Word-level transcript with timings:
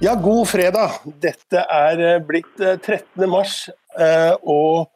Ja, 0.00 0.14
god 0.14 0.48
fredag. 0.48 0.90
Dette 1.18 1.58
er 1.58 1.98
eh, 1.98 2.20
blitt 2.22 2.54
13. 2.54 3.02
Eh, 3.18 3.24
mars, 3.26 3.64
eh, 3.98 4.30
og 4.46 4.86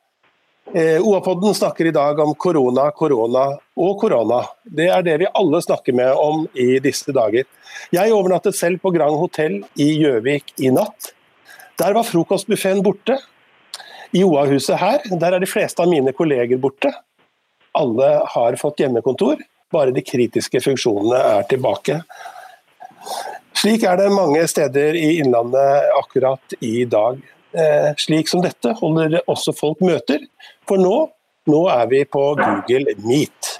OA-podden 0.73 1.57
snakker 1.59 1.89
i 1.91 1.93
dag 1.93 2.21
om 2.23 2.37
korona, 2.39 2.85
korona 2.95 3.43
og 3.83 3.97
korona. 3.99 4.39
Det 4.63 4.87
er 4.95 5.03
det 5.03 5.17
vi 5.25 5.31
alle 5.35 5.59
snakker 5.65 5.97
med 5.99 6.15
om 6.15 6.45
i 6.55 6.79
disse 6.85 7.11
dager. 7.13 7.49
Jeg 7.91 8.15
overnattet 8.15 8.55
selv 8.55 8.79
på 8.85 8.93
Grand 8.95 9.19
hotell 9.19 9.59
i 9.75 9.89
Gjøvik 9.99 10.55
i 10.63 10.71
natt. 10.71 11.11
Der 11.83 11.99
var 11.99 12.07
frokostbuffeen 12.07 12.85
borte. 12.87 13.19
I 14.15 14.23
OA-huset 14.23 14.79
her, 14.79 15.03
der 15.11 15.35
er 15.35 15.43
de 15.43 15.51
fleste 15.51 15.83
av 15.83 15.91
mine 15.91 16.15
kolleger 16.15 16.63
borte. 16.63 16.95
Alle 17.75 18.15
har 18.37 18.61
fått 18.61 18.85
hjemmekontor, 18.85 19.43
bare 19.75 19.91
de 19.91 20.07
kritiske 20.07 20.63
funksjonene 20.63 21.19
er 21.35 21.51
tilbake. 21.51 22.05
Slik 23.59 23.85
er 23.87 23.99
det 24.01 24.11
mange 24.15 24.43
steder 24.51 24.97
i 24.99 25.19
Innlandet 25.21 25.91
akkurat 25.99 26.55
i 26.61 26.85
dag. 26.89 27.21
Eh, 27.53 27.91
slik 28.01 28.31
som 28.31 28.41
dette 28.45 28.73
holder 28.79 29.19
også 29.29 29.53
folk 29.53 29.83
møter, 29.85 30.25
for 30.69 30.81
nå, 30.81 30.97
nå 31.53 31.61
er 31.69 31.91
vi 31.91 32.01
på 32.09 32.23
Google 32.39 32.97
Meet. 33.05 33.53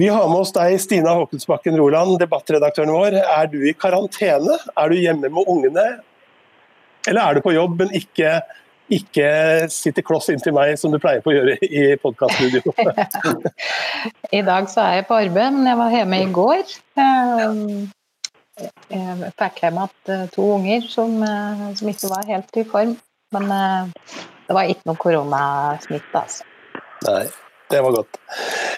Vi 0.00 0.08
har 0.08 0.28
med 0.30 0.44
oss 0.44 0.54
deg, 0.54 0.78
Stina 0.80 1.12
Håkensbakken 1.18 1.76
Roland, 1.76 2.14
debattredaktøren 2.22 2.94
vår. 2.94 3.18
Er 3.20 3.50
du 3.52 3.58
i 3.68 3.74
karantene? 3.76 4.56
Er 4.78 4.88
du 4.88 4.96
hjemme 4.96 5.28
med 5.28 5.50
ungene? 5.50 5.86
Eller 7.08 7.20
er 7.20 7.36
du 7.36 7.42
på 7.44 7.52
jobb, 7.52 7.74
men 7.82 7.92
ikke, 7.98 8.38
ikke 8.94 9.28
sitter 9.74 10.06
kloss 10.06 10.30
inntil 10.32 10.54
meg, 10.56 10.78
som 10.80 10.94
du 10.94 11.00
pleier 11.02 11.20
på 11.24 11.34
å 11.34 11.36
gjøre 11.36 11.58
i 11.66 11.90
podkaststudio? 12.00 12.72
I 14.38 14.44
dag 14.46 14.70
så 14.72 14.86
er 14.86 15.00
jeg 15.00 15.08
på 15.10 15.18
arbeid, 15.26 15.58
men 15.58 15.68
jeg 15.68 15.80
var 15.82 15.98
hjemme 15.98 16.22
i 16.22 16.30
går. 16.38 16.78
Jeg 18.60 19.32
fikk 19.40 19.62
hjem 19.62 19.78
igjen 19.80 20.12
eh, 20.12 20.24
to 20.34 20.46
unger 20.58 20.82
som, 20.90 21.14
eh, 21.24 21.62
som, 21.78 21.88
ikke 21.88 22.10
var 22.12 22.28
helt 22.28 22.58
i 22.60 22.64
form. 22.68 22.96
Men 23.32 23.46
eh, 23.56 24.18
det 24.48 24.56
var 24.56 24.68
ikke 24.68 24.90
noe 24.90 25.00
koronasmitte, 25.00 26.20
altså. 26.20 26.44
Nei, 27.06 27.24
det 27.72 27.80
var 27.82 27.96
godt. 27.96 28.18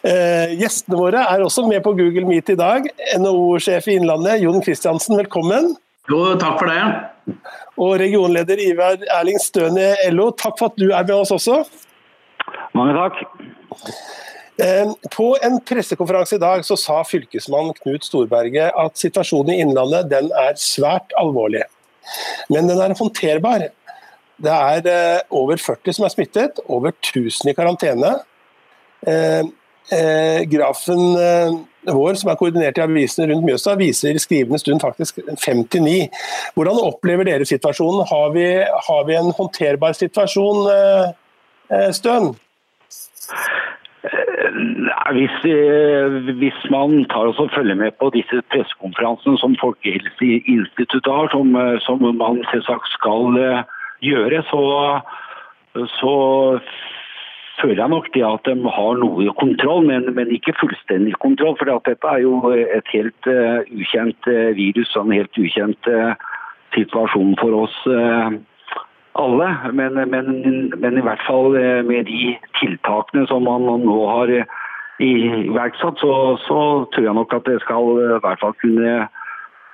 Eh, 0.06 0.54
gjestene 0.60 1.00
våre 1.00 1.24
er 1.26 1.42
også 1.42 1.66
med 1.66 1.82
på 1.84 1.94
Google 1.98 2.28
Meet 2.28 2.54
i 2.54 2.58
dag. 2.60 2.86
NHO-sjef 3.18 3.90
i 3.90 3.98
Innlandet, 3.98 4.38
Jon 4.44 4.62
Kristiansen, 4.62 5.18
velkommen. 5.18 5.74
Jo, 6.12 6.20
takk 6.38 6.60
for 6.60 6.70
det. 6.70 7.34
Og 7.80 7.96
regionleder 7.98 8.60
Ivar 8.62 9.00
Erling 9.18 9.40
Støen 9.42 9.80
i 9.80 9.90
LO, 10.12 10.30
takk 10.38 10.60
for 10.60 10.70
at 10.70 10.78
du 10.78 10.90
er 10.92 11.02
med 11.02 11.16
oss 11.16 11.34
også. 11.34 11.64
Mange 12.78 12.94
takk. 12.94 13.24
Eh, 14.62 14.90
på 15.10 15.36
en 15.42 15.56
pressekonferanse 15.66 16.36
i 16.36 16.42
dag 16.42 16.62
så 16.66 16.76
sa 16.78 17.00
fylkesmann 17.06 17.72
Knut 17.80 18.04
Storberget 18.06 18.76
at 18.78 19.00
situasjonen 19.00 19.50
i 19.50 19.64
Innlandet 19.64 20.06
den 20.12 20.30
er 20.38 20.54
svært 20.60 21.10
alvorlig. 21.18 21.64
Men 22.52 22.70
den 22.70 22.78
er 22.78 22.94
håndterbar. 22.94 23.66
Det 24.44 24.54
er 24.54 24.86
eh, 24.90 25.26
over 25.34 25.58
40 25.58 25.98
som 25.98 26.06
er 26.06 26.14
smittet, 26.14 26.62
over 26.68 26.94
1000 26.94 27.50
i 27.50 27.56
karantene. 27.56 28.14
Eh, 29.04 29.42
grafen 30.48 31.02
vår, 31.84 32.14
som 32.16 32.30
er 32.32 32.38
koordinert 32.40 32.78
i 32.78 32.82
avisene 32.86 33.26
rundt 33.28 33.44
Mjøsa, 33.44 33.74
viser 33.76 34.16
i 34.16 34.22
skrivende 34.22 34.56
stund 34.62 34.80
faktisk 34.80 35.18
59. 35.34 36.06
Hvordan 36.54 36.80
opplever 36.86 37.28
dere 37.28 37.44
situasjonen? 37.44 38.06
Har 38.08 38.32
vi, 38.32 38.46
har 38.86 39.04
vi 39.10 39.18
en 39.18 39.34
håndterbar 39.36 39.98
situasjon, 39.98 40.64
Støen? 41.92 42.32
Hvis, 44.54 45.34
eh, 45.50 46.06
hvis, 46.38 46.58
man 46.70 47.04
tar 47.10 47.26
og 47.26 47.50
følger 47.54 47.74
med 47.74 47.90
på 47.98 48.10
disse 48.14 48.42
pressekonferansene 48.52 49.38
som 49.38 49.56
Folkehelseinstituttet 49.60 51.12
har, 51.12 51.28
som, 51.32 51.56
eh, 51.56 51.80
som, 51.82 51.98
man 52.22 52.44
selvsagt 52.52 52.86
skal 52.92 53.38
eh, 53.40 53.64
gjøre, 54.02 54.42
så, 54.50 54.62
så, 55.98 56.14
føler 57.60 57.82
jeg 57.82 57.90
nok 57.90 58.08
det 58.14 58.24
at 58.26 58.46
de 58.46 58.54
har 58.76 58.96
noe 59.02 59.34
kontroll, 59.40 59.86
men, 59.86 60.06
men 60.14 60.30
ikke 60.30 60.54
fullstendig 60.60 61.14
kontroll. 61.18 61.58
For 61.58 61.70
dette 61.70 62.10
er 62.10 62.22
jo 62.22 62.50
et 62.54 62.94
helt 62.94 63.30
ukjent 63.70 64.26
virus 64.58 64.96
og 64.96 65.06
en 65.06 65.18
helt 65.18 65.38
ukjent 65.38 65.90
situasjon 66.74 67.36
for 67.38 67.62
oss. 67.62 67.76
Uh, 67.86 68.34
alle, 69.14 69.48
men, 69.72 69.94
men, 70.10 70.30
men, 70.80 70.98
i 70.98 71.04
hvert 71.06 71.22
fall 71.26 71.54
med 71.86 72.06
de 72.08 72.34
tiltakene 72.60 73.26
som 73.30 73.46
man 73.46 73.66
nå 73.84 73.98
har 74.10 74.32
iverksatt, 75.02 75.98
så, 76.02 76.12
så, 76.46 76.60
tror 76.94 77.08
jeg 77.08 77.16
nok 77.18 77.34
at 77.34 77.46
det 77.46 77.60
skal 77.62 77.90
i 77.98 78.20
hvert 78.24 78.42
fall 78.42 78.54
kunne, 78.62 78.94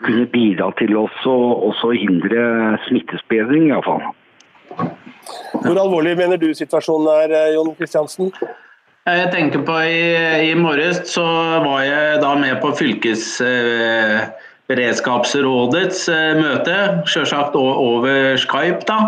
kunne 0.05 0.27
bidra 0.33 0.71
til 0.79 0.97
også, 0.97 1.37
også 1.71 1.93
hindre 1.97 2.79
smittespredning, 2.89 3.69
iallfall. 3.71 4.11
Hvor 5.61 5.77
alvorlig 5.77 6.17
mener 6.17 6.41
du 6.41 6.53
situasjonen 6.55 7.09
er, 7.25 7.37
eh, 7.37 7.55
Jon 7.57 7.75
Kristiansen? 7.79 8.31
Jeg 9.09 9.31
tenker 9.33 9.65
på 9.67 9.77
I, 9.89 10.51
i 10.51 10.55
morges 10.55 11.01
så 11.09 11.25
var 11.65 11.83
jeg 11.89 12.21
da 12.23 12.37
med 12.39 12.61
på 12.63 12.77
fylkes... 12.79 13.41
eh, 13.45 14.31
møte, 16.39 16.77
selvsagt 17.11 17.57
over 17.59 18.37
Skype. 18.39 18.87
da. 18.87 19.01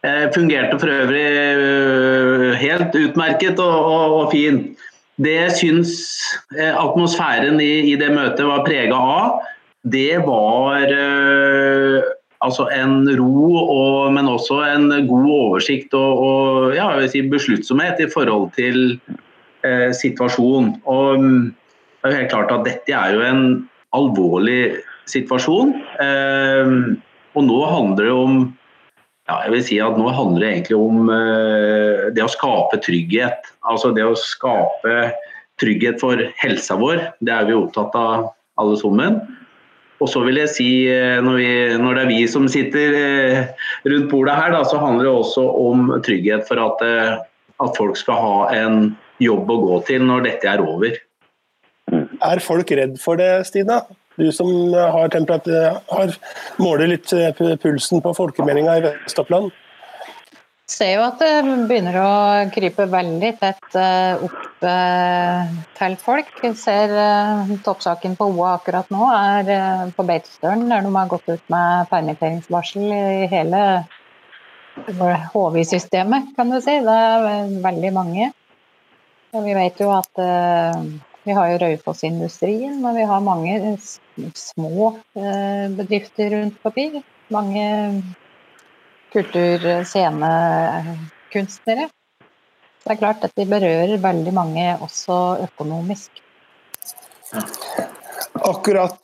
Eh, 0.00 0.30
fungerte 0.32 0.78
for 0.80 0.88
øvrig 0.88 1.26
eh, 1.28 2.54
helt 2.56 2.94
utmerket 2.96 3.58
og, 3.60 3.84
og, 3.84 4.14
og 4.20 4.30
fin. 4.32 4.62
Det 5.20 5.34
jeg 5.34 5.56
syns 5.58 5.90
eh, 6.56 6.72
atmosfæren 6.72 7.60
i, 7.60 7.92
i, 7.92 7.96
det 8.00 8.08
møtet 8.14 8.46
var 8.48 8.64
prega 8.64 8.96
av, 8.96 9.42
det 9.84 10.22
var 10.24 10.88
altså 12.40 12.66
en 12.72 13.04
ro, 13.18 13.44
og, 13.60 14.12
men 14.16 14.28
også 14.28 14.62
en 14.70 14.88
god 15.08 15.28
oversikt 15.34 15.92
og, 15.96 16.24
og 16.24 16.76
ja, 16.76 16.88
si 17.12 17.22
besluttsomhet 17.28 18.00
i 18.00 18.08
forhold 18.08 18.50
til 18.56 18.96
eh, 19.64 19.90
situasjonen. 19.96 20.78
Og 20.88 21.20
mm, 21.20 21.42
det 21.52 22.08
er 22.08 22.14
jo 22.14 22.20
helt 22.22 22.32
klart 22.32 22.54
at 22.56 22.64
dette 22.68 22.96
er 22.96 23.18
jo 23.18 23.26
en 23.28 23.44
alvorlig 23.96 24.78
situasjon. 25.10 25.74
Uh, 26.00 26.96
og 27.38 27.46
nå 27.46 27.60
handler 27.70 28.08
det 28.08 28.16
om 28.16 28.40
ja, 29.30 29.36
jeg 29.46 29.52
vil 29.54 29.60
si 29.62 29.76
at 29.82 29.98
Nå 29.98 30.10
handler 30.10 30.42
det 30.42 30.52
egentlig 30.56 30.78
om 30.80 31.10
uh, 31.10 32.08
det 32.14 32.24
å 32.24 32.30
skape 32.32 32.80
trygghet. 32.82 33.52
Altså 33.62 33.92
det 33.94 34.06
å 34.06 34.16
skape 34.18 35.12
trygghet 35.62 36.00
for 36.02 36.18
helsa 36.40 36.78
vår. 36.80 37.04
Det 37.22 37.34
er 37.34 37.46
vi 37.46 37.54
opptatt 37.54 37.94
av 37.98 38.32
alle 38.60 38.78
sammen. 38.80 39.20
Og 40.00 40.08
så 40.08 40.22
vil 40.24 40.40
jeg 40.40 40.50
si, 40.54 40.70
uh, 40.90 41.20
når, 41.22 41.38
vi, 41.38 41.52
når, 41.78 42.00
det 42.00 42.02
er 42.02 42.10
vi 42.10 42.24
som 42.32 42.48
sitter 42.50 42.96
uh, 42.96 43.68
rundt 43.92 44.10
bordet 44.10 44.34
her, 44.40 44.56
da, 44.56 44.64
så 44.66 44.80
handler 44.82 45.06
det 45.06 45.14
også 45.14 45.46
om 45.60 45.94
trygghet 46.06 46.48
for 46.48 46.62
at, 46.64 46.84
at 47.62 47.78
folk 47.78 48.00
skal 48.00 48.18
ha 48.24 48.34
en 48.56 48.90
jobb 49.22 49.52
å 49.52 49.60
gå 49.62 49.80
til 49.92 50.08
når 50.08 50.26
dette 50.26 50.50
er 50.50 50.64
over. 50.64 50.98
Er 51.90 52.42
folk 52.42 52.70
redd 52.74 52.98
for 53.02 53.20
det, 53.20 53.30
Stina? 53.46 53.82
Du 54.18 54.32
som 54.32 54.48
har, 54.74 55.08
har 55.90 56.14
måler 56.58 56.90
litt 56.90 57.12
eh, 57.14 57.30
pulsen 57.62 58.02
på 58.02 58.14
folkemeldinga 58.16 58.78
i 58.78 58.86
Vest-Oppland? 58.88 59.52
ser 60.70 60.92
jo 60.94 61.00
at 61.02 61.18
det 61.18 61.54
begynner 61.66 61.96
å 61.98 62.10
krype 62.54 62.84
veldig 62.92 63.30
tett 63.40 63.78
eh, 63.78 64.22
opp 64.22 64.66
eh, 64.70 65.48
til 65.80 65.96
folk. 65.98 66.30
Vi 66.44 66.52
ser 66.58 66.94
toppsaken 67.66 68.14
på 68.18 68.28
OA 68.36 68.52
akkurat 68.60 68.92
nå 68.94 69.08
er 69.10 69.90
på 69.96 70.06
Beitostølen, 70.06 70.68
der 70.70 70.86
de 70.86 70.94
har 70.94 71.10
gått 71.10 71.26
ut 71.26 71.50
med 71.50 71.90
permitteringsvarsel 71.90 72.86
i 72.86 73.26
hele 73.32 73.64
HV-systemet, 75.34 76.30
kan 76.36 76.54
du 76.54 76.60
si. 76.62 76.78
Det 76.86 76.98
er 77.10 77.50
veldig 77.66 77.92
mange. 77.94 78.30
Og 79.34 79.46
vi 79.46 79.58
vet 79.58 79.82
jo 79.82 79.90
at 79.94 80.22
vi 81.30 81.34
har 81.34 81.50
jo 81.52 81.58
Raufoss-industrien, 81.62 82.80
men 82.82 82.96
vi 82.96 83.02
har 83.06 83.20
mange 83.22 83.76
små 84.34 84.88
eh, 85.14 85.70
bedrifter 85.78 86.30
rundt 86.34 86.56
forbi. 86.62 87.02
Mange 87.30 88.02
kultur-scenekunstnere. 89.12 91.88
Det 92.82 92.90
er 92.90 92.98
klart 92.98 93.24
at 93.28 93.34
de 93.38 93.46
berører 93.46 94.02
veldig 94.02 94.34
mange 94.34 94.78
også 94.82 95.38
økonomisk. 95.44 96.10
Akkurat 98.50 98.98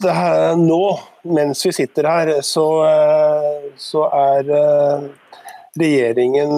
nå, 0.58 0.98
mens 1.30 1.62
vi 1.68 1.72
sitter 1.78 2.04
her, 2.10 2.42
så, 2.42 2.66
eh, 2.90 3.70
så 3.78 4.10
er 4.10 4.50
eh, 4.58 5.06
regjeringen 5.78 6.50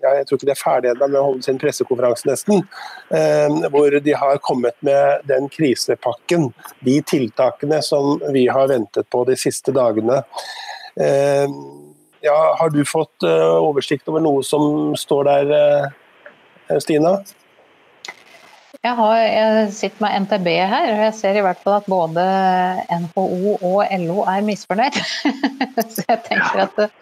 jeg 0.00 0.26
tror 0.26 0.38
ikke 0.38 0.48
de 0.48 0.54
er 0.54 0.60
ferdige 0.60 0.94
med 1.00 1.18
å 1.18 1.26
holde 1.28 1.44
sin 1.44 1.58
pressekonferanse 1.60 2.28
nesten, 2.28 2.62
eh, 3.14 3.68
hvor 3.72 3.96
de 4.00 4.14
har 4.16 4.40
kommet 4.44 4.76
med 4.86 5.26
den 5.28 5.48
krisepakken, 5.52 6.50
de 6.86 6.96
tiltakene 7.02 7.82
som 7.84 8.20
vi 8.34 8.46
har 8.48 8.70
ventet 8.70 9.08
på 9.12 9.24
de 9.28 9.36
siste 9.40 9.74
dagene. 9.76 10.22
Eh, 11.00 11.46
ja, 12.24 12.38
har 12.60 12.72
du 12.72 12.82
fått 12.88 13.26
eh, 13.26 13.56
oversikt 13.60 14.08
over 14.12 14.24
noe 14.24 14.44
som 14.46 14.96
står 14.98 15.30
der, 15.30 15.92
Stina? 16.80 17.18
Jeg, 18.78 18.92
har, 18.94 19.16
jeg, 19.18 19.72
sitter 19.74 20.02
med 20.04 20.24
NTB 20.24 20.46
her, 20.70 20.84
og 20.92 21.00
jeg 21.02 21.14
ser 21.18 21.38
i 21.40 21.42
hvert 21.42 21.58
fall 21.58 21.80
at 21.80 21.88
både 21.90 22.22
NHO 23.02 23.56
og 23.58 23.80
LO 24.04 24.22
er 24.30 24.44
misfornøyd. 24.46 24.98
Så 25.94 26.04
jeg 26.06 26.20
tenker 26.28 26.62
at 26.68 26.78
eh, 26.84 26.92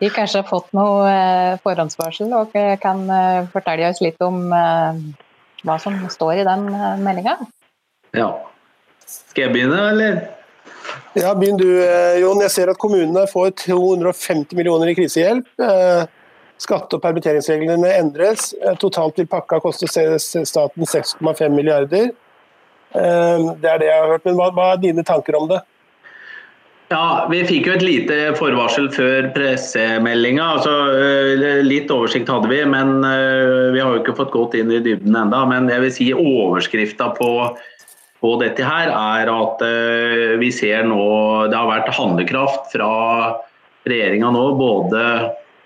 de 0.00 0.10
kanskje 0.10 0.42
har 0.42 0.48
fått 0.48 0.74
noe 0.74 1.06
eh, 1.06 1.60
forhåndsvarsel 1.62 2.34
og 2.34 2.56
kan 2.82 3.04
eh, 3.06 3.46
fortelle 3.54 3.86
oss 3.92 4.02
litt 4.02 4.18
om 4.26 4.50
hva 4.50 5.78
som 5.82 6.00
står 6.10 6.42
i 6.42 6.48
den 6.48 6.66
meldinga. 7.06 7.38
Ja. 8.16 8.32
Skal 9.06 9.46
jeg 9.46 9.54
begynne, 9.54 9.78
eller? 9.92 10.20
Ja, 11.16 11.32
Begynn 11.38 11.58
du, 11.60 11.68
Jon. 12.20 12.42
Jeg 12.42 12.52
ser 12.52 12.70
at 12.74 12.82
kommunene 12.82 13.24
får 13.30 13.54
250 13.62 14.58
millioner 14.58 14.90
i 14.90 14.98
krisehjelp. 14.98 15.46
Skatte- 16.58 16.96
og 16.96 17.02
permitteringsreglene 17.04 17.90
endres. 17.98 18.54
Eh, 18.64 18.76
totalt 18.80 19.18
vil 19.20 19.28
pakka 19.28 19.60
koste 19.60 19.88
staten 19.88 20.88
6,5 20.88 21.52
milliarder. 21.52 22.12
Eh, 22.96 23.48
det 23.60 23.72
er 23.72 23.78
det 23.82 23.90
jeg 23.90 24.00
har 24.00 24.12
hørt. 24.14 24.24
Men 24.24 24.38
hva, 24.40 24.72
er 24.72 24.80
dine 24.80 25.04
tanker 25.04 25.36
om 25.36 25.48
det? 25.48 25.60
Ja, 26.88 27.26
Vi 27.28 27.42
fikk 27.44 27.66
jo 27.66 27.74
et 27.74 27.82
lite 27.82 28.16
forvarsel 28.38 28.88
før 28.94 29.32
pressemeldinga. 29.34 30.48
Altså, 30.56 30.74
eh, 30.96 31.62
litt 31.66 31.90
oversikt 31.90 32.28
hadde 32.28 32.48
vi, 32.48 32.64
men 32.64 33.02
vi 33.02 33.80
har 33.80 33.92
jo 33.92 34.00
ikke 34.00 34.16
fått 34.16 34.32
gått 34.32 34.54
inn 34.54 34.70
i 34.70 34.80
dybden 34.80 35.14
enda. 35.14 35.44
Men 35.44 35.68
jeg 35.68 35.80
vil 35.80 35.92
si 35.92 36.12
overskrifta 36.14 37.12
på, 37.18 37.58
på, 38.22 38.36
dette 38.40 38.64
her 38.64 38.88
er 38.88 39.28
at 39.28 39.60
vi 40.40 40.50
ser 40.50 40.84
nå 40.84 41.50
Det 41.50 41.58
har 41.58 41.68
vært 41.68 41.92
handlekraft 41.92 42.72
fra 42.72 43.42
regjeringa 43.84 44.30
nå, 44.32 44.54
både 44.56 45.02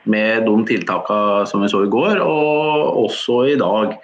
med 0.08 0.46
de 0.46 0.54
tiltakene 0.68 1.46
som 1.48 1.64
vi 1.64 1.68
så 1.72 1.84
i 1.84 1.92
går, 1.92 2.20
og 2.24 3.04
også 3.04 3.42
i 3.52 3.58
dag. 3.60 3.96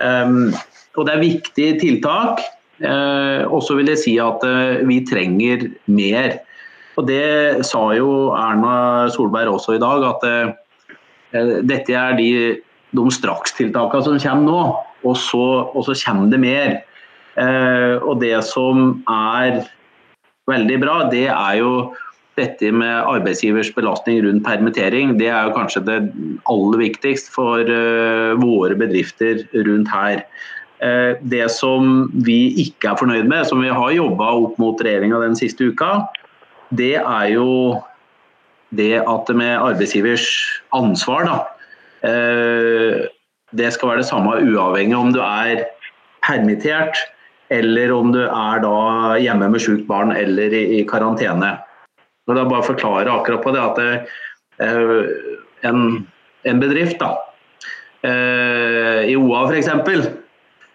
Um, 0.00 0.52
og 0.96 1.06
Det 1.06 1.14
er 1.14 1.26
viktige 1.26 1.78
tiltak. 1.80 2.42
Uh, 2.80 3.44
og 3.52 3.60
så 3.66 3.76
vil 3.76 3.90
jeg 3.92 4.00
si 4.00 4.14
at 4.16 4.40
uh, 4.46 4.80
vi 4.88 5.02
trenger 5.04 5.68
mer. 5.92 6.38
Og 6.96 7.06
Det 7.08 7.64
sa 7.66 7.90
jo 7.96 8.32
Erna 8.36 9.08
Solberg 9.12 9.52
også 9.52 9.76
i 9.76 9.82
dag, 9.82 10.06
at 10.08 10.24
uh, 10.24 11.58
dette 11.68 11.92
er 11.92 12.16
de, 12.16 12.30
de 12.96 13.04
strakstiltakene 13.12 14.06
som 14.06 14.22
kommer 14.22 14.48
nå. 14.48 14.62
Og 15.04 15.16
så, 15.16 15.44
og 15.72 15.84
så 15.84 15.96
kommer 16.04 16.30
det 16.32 16.40
mer. 16.40 16.80
og 18.04 18.20
det 18.20 18.42
som 18.44 19.00
er 19.08 19.62
veldig 20.50 20.78
bra, 20.82 20.96
det 21.08 21.28
er 21.30 21.54
jo 21.56 21.94
dette 22.40 22.70
med 22.74 23.04
arbeidsgivers 23.08 23.70
belastning 23.76 24.22
rundt 24.24 24.44
permittering, 24.46 25.16
det 25.20 25.28
er 25.30 25.48
jo 25.48 25.56
kanskje 25.56 25.84
det 25.86 25.98
aller 26.50 26.80
viktigste 26.80 27.32
for 27.34 27.60
uh, 27.62 28.32
våre 28.40 28.78
bedrifter 28.78 29.44
rundt 29.66 29.92
her. 29.92 30.24
Uh, 30.80 31.20
det 31.20 31.46
som 31.52 32.08
vi 32.26 32.54
ikke 32.64 32.92
er 32.92 33.00
fornøyd 33.00 33.28
med, 33.30 33.46
som 33.48 33.62
vi 33.62 33.72
har 33.72 33.94
jobba 33.96 34.32
opp 34.46 34.58
mot 34.62 34.80
regjeringa 34.80 35.22
den 35.22 35.38
siste 35.38 35.70
uka, 35.70 36.06
det 36.74 36.96
er 37.00 37.30
jo 37.34 37.78
det 38.74 39.00
at 39.02 39.32
med 39.34 39.56
arbeidsgivers 39.58 40.26
ansvar, 40.76 41.26
da. 41.28 41.38
Uh, 42.00 43.06
det 43.56 43.72
skal 43.74 43.90
være 43.90 44.04
det 44.04 44.10
samme 44.10 44.36
uavhengig 44.46 44.96
om 44.96 45.10
du 45.14 45.18
er 45.24 45.64
permittert 46.22 46.98
eller 47.50 47.92
om 47.92 48.12
du 48.14 48.20
er 48.22 48.66
hjemme 49.18 49.48
med 49.50 49.62
sykt 49.62 49.88
barn 49.88 50.14
eller 50.14 50.54
i, 50.54 50.62
i 50.78 50.84
Og 52.30 52.36
da 52.38 52.46
bare 52.46 52.66
forklare 52.66 53.10
akkurat 53.10 53.42
på 53.42 53.54
det 53.56 53.62
at 53.64 53.80
det, 53.80 53.90
eh, 54.62 55.66
en, 55.66 55.80
en, 56.46 56.60
bedrift 56.62 57.00
da, 57.02 57.16
eh, 58.06 59.10
i 59.10 59.16
OA 59.18 59.48
f.eks. 59.48 59.72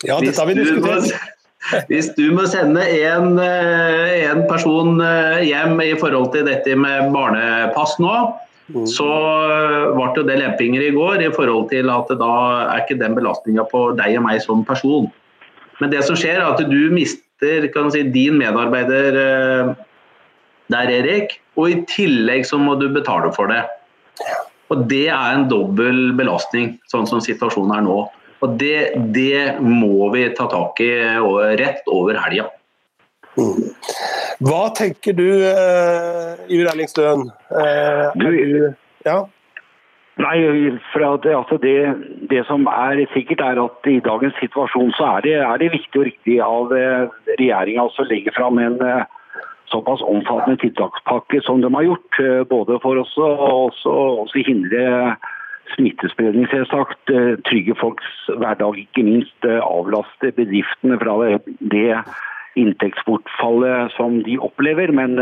Ja, 0.05 0.19
dette 0.19 0.35
har 0.35 0.51
vi 0.51 0.59
diskutert. 0.59 1.15
Hvis 1.89 2.11
du 2.13 2.27
må 2.35 2.43
sende 2.45 2.83
en, 2.83 3.39
eh, 3.41 4.25
en, 4.27 4.43
person 4.51 4.99
hjem 5.41 5.79
i 5.81 5.95
forhold 5.97 6.33
til 6.35 6.45
dette 6.45 6.75
med 6.77 7.07
barnepass 7.15 7.95
nå, 8.03 8.11
mm. 8.75 8.83
så 8.91 9.09
ble 9.95 10.27
det 10.27 10.37
lempinger 10.43 10.83
i 10.85 10.93
går 10.93 11.23
i 11.25 11.31
forhold 11.33 11.71
til 11.71 11.89
at 11.93 12.11
da 12.19 12.35
er 12.67 12.83
ikke 12.83 12.99
den 12.99 13.17
belastninga 13.17 13.65
på 13.71 13.87
deg 13.97 14.19
og 14.19 14.27
meg 14.27 14.43
som 14.43 14.61
person. 14.67 15.07
Men 15.79 15.91
det 15.91 16.03
som 16.05 16.19
skjer 16.19 16.37
er 16.37 16.51
at 16.51 16.61
du 16.67 16.81
mister 16.93 17.65
si, 17.91 18.03
din 18.13 18.37
medarbeider 18.39 19.17
der, 20.73 20.91
Erik. 20.91 21.39
Og 21.56 21.71
i 21.71 21.79
tillegg 21.89 22.45
så 22.47 22.59
må 22.62 22.75
du 22.79 22.88
betale 22.94 23.31
for 23.35 23.51
det. 23.51 23.63
Og 24.73 24.85
det 24.89 25.07
er 25.13 25.35
en 25.35 25.47
dobbel 25.50 26.12
belastning, 26.17 26.75
sånn 26.91 27.07
som 27.09 27.21
situasjonen 27.23 27.75
er 27.77 27.85
nå. 27.85 28.00
Og 28.44 28.57
det, 28.59 28.95
det 29.15 29.57
må 29.63 30.09
vi 30.13 30.25
ta 30.38 30.47
tak 30.51 30.81
i 30.83 30.91
rett 31.62 31.85
over 31.91 32.17
helga. 32.19 32.50
Mm. 33.35 33.71
Hva 34.45 34.65
tenker 34.75 35.15
du, 35.15 35.27
uh, 35.44 36.35
Iver 36.51 36.69
Erling 36.71 36.91
Støen? 36.91 37.29
Uh, 37.51 38.12
du, 38.19 38.75
ja? 39.07 39.23
Nei, 40.15 40.38
for 40.94 41.03
det, 41.23 41.33
altså 41.35 41.57
det, 41.59 41.75
det, 42.31 42.45
som 42.47 42.67
er 42.71 43.01
sikkert 43.12 43.44
er 43.44 43.59
at 43.59 43.89
i 43.91 43.97
dagens 44.03 44.38
situasjon 44.39 44.94
så 44.95 45.09
er 45.17 45.25
det, 45.25 45.33
er 45.44 45.59
det 45.59 45.73
viktig 45.73 46.00
og 46.00 46.07
riktig 46.07 46.38
av 46.44 46.71
uh, 46.71 47.15
regjeringa 47.35 47.88
å 47.88 48.07
legge 48.07 48.31
fram 48.35 48.62
en 48.63 48.79
uh, 48.79 49.03
såpass 49.71 50.01
omfattende 50.01 50.57
tiltakspakke 50.62 51.41
som 51.41 51.62
de 51.62 51.73
har 51.73 51.83
gjort. 51.83 52.19
Eh, 52.19 52.44
både 52.50 52.79
for 52.83 53.01
oss 53.01 53.15
å 53.19 54.25
hindre 54.35 55.15
smittespredning, 55.75 56.47
selvsagt. 56.51 57.01
Eh, 57.09 57.35
trygge 57.50 57.75
folks 57.79 58.07
hverdag, 58.29 58.79
ikke 58.85 59.06
minst 59.07 59.47
eh, 59.47 59.62
avlaste 59.62 60.31
bedriftene 60.38 61.00
fra 61.01 61.17
det, 61.59 61.91
inntektsbortfallet 62.56 63.91
som 63.97 64.21
de 64.23 64.38
opplever. 64.39 64.94
Men, 64.95 65.17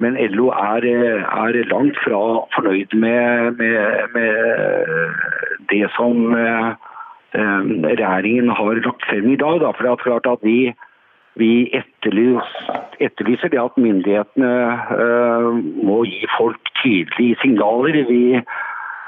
men 0.00 0.20
LO 0.32 0.48
er, 0.54 0.86
er, 1.20 1.58
langt 1.68 1.98
fra 2.00 2.20
fornøyd 2.54 2.94
med, 2.96 3.58
med, 3.58 4.14
med 4.14 5.66
det 5.68 5.84
som 5.98 6.32
regjeringen 7.36 8.48
har 8.48 8.80
lagt 8.80 9.04
frem 9.10 9.28
i 9.28 9.36
dag. 9.36 9.60
Da. 9.60 9.74
For 9.76 9.84
det 9.84 9.92
er 9.92 10.04
klart 10.06 10.30
at 10.32 10.46
de 10.46 10.72
vi 11.38 11.70
etterlyser, 11.74 13.48
det 13.52 13.60
at 13.62 13.78
myndighetene 13.78 14.52
uh, 14.90 15.50
må 15.86 16.02
gi 16.08 16.26
folk 16.36 16.72
tydelige 16.82 17.38
signaler. 17.42 18.00
Vi 18.08 18.40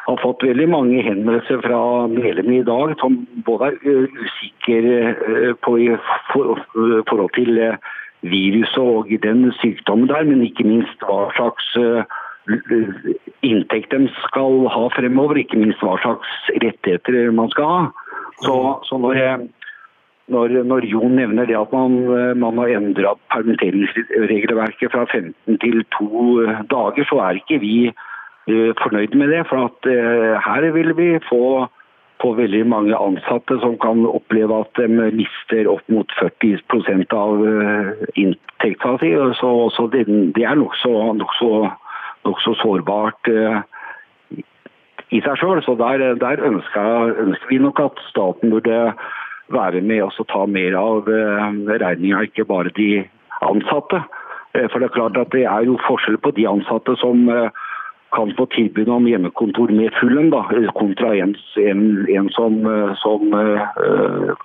har 0.07 0.23
fått 0.23 0.47
veldig 0.47 0.69
mange 0.71 1.03
henvendelser 1.07 1.63
fra 1.65 1.81
medlemmer 2.11 2.61
i 2.61 2.67
dag 2.67 2.95
som 3.03 3.21
både 3.47 3.73
er 3.73 3.79
uh, 3.87 4.21
usikre 4.25 5.15
uh, 5.15 5.53
på 5.65 5.77
i 5.83 5.91
for, 6.33 6.63
forhold 7.11 7.35
til 7.39 7.63
viruset 8.21 8.83
og 8.83 9.13
den 9.23 9.49
sykdommen 9.61 10.11
der, 10.11 10.27
men 10.29 10.45
ikke 10.45 10.67
minst 10.69 11.07
hva 11.09 11.31
slags 11.39 11.75
inntekt 13.47 13.95
de 13.95 14.09
skal 14.27 14.67
ha 14.69 14.89
fremover, 14.93 15.39
ikke 15.41 15.61
minst 15.61 15.81
hva 15.85 15.95
slags 16.03 16.51
rettigheter 16.57 17.31
man 17.37 17.49
skal 17.55 17.71
ha. 17.71 17.81
Så, 18.45 18.57
så 18.89 18.99
når 19.01 19.17
jeg 19.17 19.49
når, 20.31 20.55
når, 20.67 20.87
Jon 20.91 21.17
nevner 21.19 21.49
det 21.49 21.59
at 21.59 21.73
man, 21.75 21.97
eh, 22.15 22.37
man 22.39 22.61
har 22.63 22.73
endra 22.77 23.17
permitteringsregelverket 23.33 24.93
fra 24.93 25.05
15 25.11 25.59
til 25.63 25.83
to 25.97 26.41
eh, 26.45 26.63
dager, 26.71 27.07
så 27.09 27.21
er 27.27 27.41
ikke 27.41 27.61
vi 27.63 27.75
uh, 27.91 28.71
fornøyd 28.81 29.15
med 29.19 29.31
det. 29.35 29.45
For 29.51 29.69
at 29.69 29.91
her 30.47 30.67
vil 30.75 30.95
vi 30.99 31.09
få, 31.29 31.67
få, 32.23 32.33
veldig 32.39 32.65
mange 32.67 32.97
ansatte 32.97 33.59
som 33.63 33.77
kan 33.83 34.07
oppleve 34.09 34.63
at 34.65 34.81
de 34.81 34.89
mister 35.21 35.71
opp 35.71 35.85
mot 35.93 36.11
40 36.19 36.63
av 37.17 37.45
uh, 37.45 37.91
inntekta 38.15 38.97
si. 39.03 39.13
Så, 39.41 39.53
så 39.77 39.87
det, 39.93 40.07
det, 40.37 40.47
er 40.47 40.59
nokså 40.59 40.95
nok 41.21 41.37
så, 41.39 41.53
nok 42.27 42.43
så 42.47 42.57
sårbart 42.63 43.35
i 45.11 45.21
seg 45.21 45.41
selv. 45.43 45.63
Så 45.67 45.75
der, 45.79 46.15
der 46.19 46.47
ønsker, 46.47 47.17
ønsker 47.27 47.51
vi 47.51 47.59
nok 47.63 47.83
at 47.83 48.05
staten 48.11 48.55
burde 48.55 48.95
være 49.53 49.81
med 49.81 50.03
og 50.03 50.27
ta 50.31 50.45
mer 50.47 50.77
av 50.79 51.09
eh, 51.11 51.49
regninga, 51.83 52.23
ikke 52.27 52.47
bare 52.49 52.73
de 52.77 53.05
ansatte. 53.47 54.03
Eh, 54.55 54.67
for 54.71 54.79
det 54.79 54.91
er 54.91 54.97
klart 54.97 55.19
at 55.21 55.33
det 55.35 55.45
er 55.49 55.67
jo 55.67 55.79
forskjell 55.87 56.19
på 56.23 56.33
de 56.37 56.47
ansatte 56.51 56.97
som 57.03 57.29
eh, 57.29 57.51
kan 58.15 58.33
få 58.39 58.47
tilbud 58.55 58.89
om 58.91 59.07
hjemmekontor 59.07 59.71
med 59.75 59.95
full 60.01 60.17
lønn, 60.17 60.33
kontra 60.75 61.13
en, 61.15 61.37
en, 61.63 61.85
en 62.11 62.31
som, 62.35 62.57
som, 62.99 63.23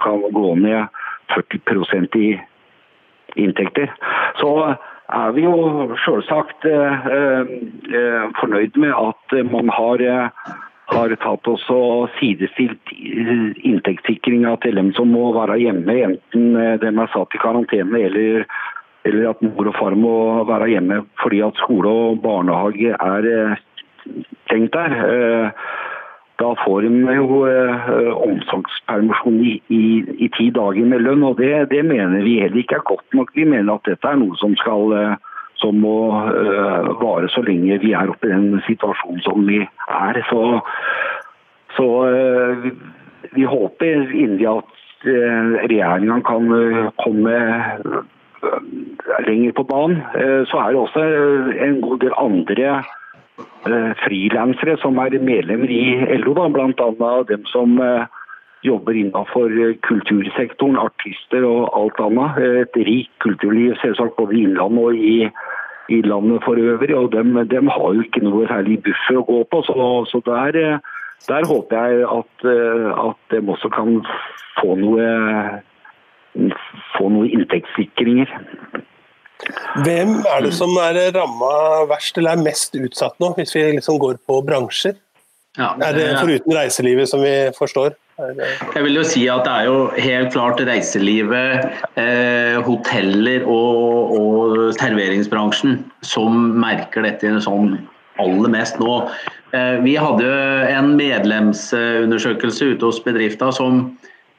kan 0.03 0.21
gå 0.35 0.51
ned 0.61 0.85
40% 1.33 2.19
i 2.21 2.27
inntekter. 3.41 3.89
Så 4.37 4.51
er 5.09 5.33
vi 5.33 5.47
jo 5.47 5.97
selvsagt 6.03 6.69
fornøyd 8.37 8.77
med 8.85 8.93
at 8.93 9.35
man 9.49 9.73
har 9.73 10.05
har 10.85 11.15
tatt 11.21 11.47
oss 11.49 11.65
og 11.73 12.11
sidestilt 12.19 12.93
inntektssikringa 12.93 14.55
til 14.63 14.77
dem 14.77 14.91
som 14.97 15.09
må 15.13 15.31
være 15.35 15.57
hjemme, 15.63 15.97
enten 16.09 16.57
eh, 16.61 16.75
de 16.81 16.91
er 16.91 17.13
satt 17.13 17.33
i 17.33 17.41
karantene 17.41 18.03
eller, 18.07 18.45
eller, 19.07 19.31
at 19.31 19.41
mor 19.41 19.71
og 19.71 19.77
far 19.79 19.97
må 19.97 20.15
være 20.49 20.69
hjemme 20.75 21.01
fordi 21.23 21.41
at 21.45 21.57
skole 21.63 21.89
og 21.89 22.21
barnehage 22.25 22.93
er 22.93 23.57
stengt 24.45 24.77
eh, 24.77 24.77
der. 24.77 24.97
Eh, 25.09 25.65
da 26.35 26.49
får 26.65 26.83
de 26.83 27.13
jo 27.15 27.37
omsorgspermisjon 28.27 29.37
i, 29.39 29.53
i, 29.71 29.83
i, 30.19 30.27
ti 30.35 30.49
dager 30.51 30.83
med 30.83 31.05
lønn. 31.05 31.23
og 31.23 31.37
det, 31.39 31.69
det, 31.71 31.79
mener 31.87 32.25
vi 32.27 32.41
heller 32.41 32.59
ikke 32.59 32.75
er 32.75 32.89
godt 32.89 33.15
nok. 33.15 33.31
Vi 33.39 33.45
mener 33.47 33.77
at 33.77 33.87
dette 33.87 34.09
er 34.09 34.19
noe 34.19 34.35
som, 34.41 34.51
skal, 34.59 35.15
som 35.61 35.77
må 35.81 35.97
uh, 36.11 36.91
vare 37.01 37.29
så 37.33 37.43
lenge 37.45 37.79
vi 37.83 37.93
er 37.95 38.11
oppe 38.11 38.29
i 38.29 38.33
den 38.33 38.61
situasjonen 38.67 39.23
som 39.25 39.45
vi 39.47 39.61
er. 39.63 40.21
Så, 40.29 40.41
så 41.77 41.87
uh, 42.09 42.67
vi 43.35 43.47
håper 43.49 44.11
inderlig 44.11 44.49
at 44.51 44.75
uh, 45.07 45.55
regjeringa 45.65 46.19
kan 46.27 46.51
komme 47.01 47.39
lenger 49.25 49.55
på 49.57 49.63
banen. 49.65 50.03
Så 50.45 50.59
er 50.59 50.75
det 50.75 50.81
også 50.83 51.01
en 51.65 51.79
god 51.81 52.03
del 52.03 52.13
andre 52.21 52.75
Eh, 53.65 53.93
frilansere 54.05 54.75
som 54.77 54.99
er 55.01 55.15
medlemmer 55.17 55.71
i 55.73 56.17
LO, 56.21 56.35
bl.a. 56.53 57.09
dem 57.25 57.45
som 57.49 57.79
eh, 57.81 58.05
jobber 58.65 58.97
innenfor 58.97 59.51
eh, 59.63 59.75
kultursektoren, 59.87 60.77
artister 60.81 61.45
og 61.47 61.69
alt 61.77 62.01
annet. 62.03 62.39
Et 62.63 62.79
rikt 62.87 63.13
kulturliv 63.23 63.75
selvsagt 63.81 64.17
både 64.19 64.37
i 64.37 64.43
Innlandet 64.45 64.83
og 64.83 64.95
i, 65.11 65.15
i, 65.95 66.01
landet 66.01 66.43
for 66.45 66.59
øvrig. 66.59 66.95
og 66.95 67.11
dem, 67.13 67.37
dem, 67.49 67.67
har 67.67 67.93
jo 67.93 68.05
ikke 68.05 68.23
noe 68.25 68.47
særlig 68.51 68.81
buffer 68.87 69.21
å 69.21 69.27
gå 69.29 69.43
på. 69.51 69.61
Så, 69.67 69.91
så 70.11 70.21
der, 70.25 70.81
der, 71.29 71.47
håper 71.51 71.85
jeg 71.85 72.09
at, 72.09 72.49
at 73.09 73.31
de 73.31 73.43
også 73.55 73.71
kan 73.75 74.01
få 74.59 74.75
noe, 74.81 75.07
få 76.97 77.09
noen 77.09 77.31
inntektssikringer. 77.31 78.31
Hvem 79.83 80.13
er 80.31 80.45
det 80.45 80.53
som 80.55 80.71
er 80.79 80.97
ramma 81.13 81.51
verst 81.89 82.17
eller 82.17 82.37
er 82.37 82.45
mest 82.45 82.77
utsatt 82.79 83.19
nå, 83.21 83.33
hvis 83.37 83.51
vi 83.55 83.65
liksom 83.75 83.99
går 84.01 84.21
på 84.25 84.39
bransjer? 84.47 84.95
Ja, 85.55 85.73
det, 85.79 85.87
er 85.87 85.95
det 85.95 86.07
foruten 86.19 86.55
reiselivet, 86.55 87.09
som 87.11 87.21
vi 87.23 87.33
forstår? 87.55 87.95
Jeg 88.15 88.79
vil 88.85 88.95
jo 88.95 89.03
si 89.03 89.25
at 89.27 89.43
det 89.43 89.53
er 89.53 89.65
jo 89.67 89.79
helt 89.99 90.29
klart 90.31 90.61
reiselivet, 90.63 91.65
eh, 91.99 92.55
hoteller 92.63 93.43
og, 93.43 94.13
og, 94.15 94.53
serveringsbransjen 94.77 95.81
som 95.99 96.37
merker 96.61 97.03
dette 97.03 97.33
sånn 97.43 97.73
aller 98.23 98.53
mest 98.53 98.79
nå. 98.79 99.01
Eh, 99.51 99.83
vi 99.83 99.97
hadde 99.99 100.29
en 100.71 100.93
medlemsundersøkelse 100.95 102.71
ute 102.71 102.87
hos 102.87 103.01
bedrifta 103.03 103.51
som 103.55 103.83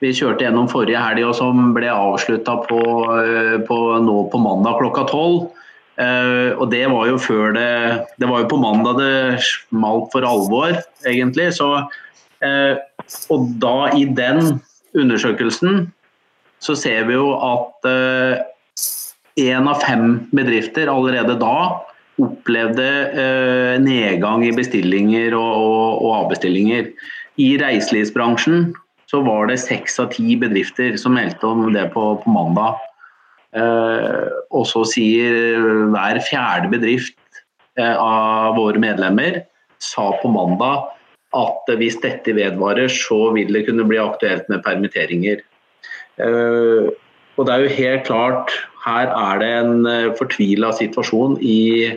vi 0.00 0.14
kjørte 0.16 0.46
gjennom 0.46 0.72
forrige 0.72 1.00
helg, 1.00 1.26
og 1.28 1.36
som 1.36 1.70
ble 1.76 1.92
avslutta 1.92 2.56
på, 2.64 2.80
eh, 3.20 3.54
på, 3.68 3.78
nå 4.00 4.16
på 4.32 4.40
mandag 4.40 4.80
klokka 4.80 5.04
tolv. 5.12 5.50
Uh, 5.96 6.52
og 6.60 6.66
det 6.68 6.82
var 6.92 7.06
jo 7.08 7.14
før 7.16 7.54
det 7.56 7.68
Det 8.20 8.26
var 8.28 8.42
jo 8.42 8.48
på 8.50 8.58
mandag 8.60 8.98
det 9.00 9.38
smalt 9.40 10.10
for 10.12 10.26
alvor, 10.28 10.74
egentlig. 11.08 11.46
Så, 11.56 11.70
uh, 12.44 12.74
og 13.32 13.50
da, 13.62 13.90
i 13.96 14.06
den 14.16 14.58
undersøkelsen, 14.96 15.86
så 16.62 16.76
ser 16.78 17.06
vi 17.08 17.16
jo 17.18 17.34
at 17.36 17.88
én 19.36 19.60
eh, 19.60 19.60
av 19.60 19.82
fem 19.84 20.16
bedrifter 20.34 20.90
allerede 20.90 21.36
da 21.40 21.58
opplevde 22.16 22.88
nedgang 23.84 24.40
i 24.46 24.54
bestillinger 24.56 25.34
og, 25.36 25.50
og, 25.52 25.88
og 26.00 26.12
avbestillinger. 26.22 26.88
I 27.36 27.48
reiselivsbransjen 27.60 28.70
så 29.10 29.20
var 29.26 29.50
det 29.50 29.60
seks 29.62 30.00
av 30.02 30.10
ti 30.14 30.34
bedrifter 30.40 30.96
som 31.00 31.14
meldte 31.18 31.46
om 31.46 31.68
det 31.74 31.90
på, 31.92 32.08
på 32.22 32.32
mandag. 32.32 32.80
Eh, 33.56 34.26
og 34.50 34.66
så 34.68 34.82
sier 34.88 35.60
hver 35.92 36.20
fjerde 36.26 36.72
bedrift 36.72 37.16
eh, 37.78 37.94
av 37.94 38.56
våre 38.58 38.80
medlemmer 38.82 39.44
sa 39.82 40.10
på 40.22 40.32
mandag 40.32 40.90
at 41.36 41.76
hvis 41.78 41.98
dette 42.02 42.34
vedvarer, 42.36 42.88
så 42.92 43.30
vil 43.36 43.52
det 43.54 43.66
kunne 43.68 43.86
bli 43.88 44.00
aktuelt 44.00 44.48
med 44.52 44.64
permitteringer. 44.64 45.42
Eh, 46.22 46.88
og 47.36 47.46
det 47.46 47.52
er 47.52 47.64
jo 47.64 47.76
helt 47.76 48.08
klart, 48.08 48.54
her 48.86 49.12
er 49.12 49.40
det 49.42 49.52
en 49.60 49.86
eh, 49.90 50.14
fortvila 50.16 50.72
situasjon 50.76 51.36
i 51.44 51.92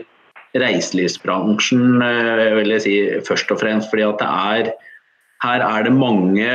reiselivsbransjen, 0.60 2.02
eh, 2.04 2.46
vil 2.58 2.74
jeg 2.76 2.84
si 2.84 2.94
først 3.26 3.52
og 3.54 3.62
fremst. 3.62 3.90
fordi 3.90 4.06
at 4.08 4.20
det 4.20 4.30
er, 4.30 4.72
her 5.44 5.64
er 5.64 5.84
det 5.84 5.96
mange 5.96 6.54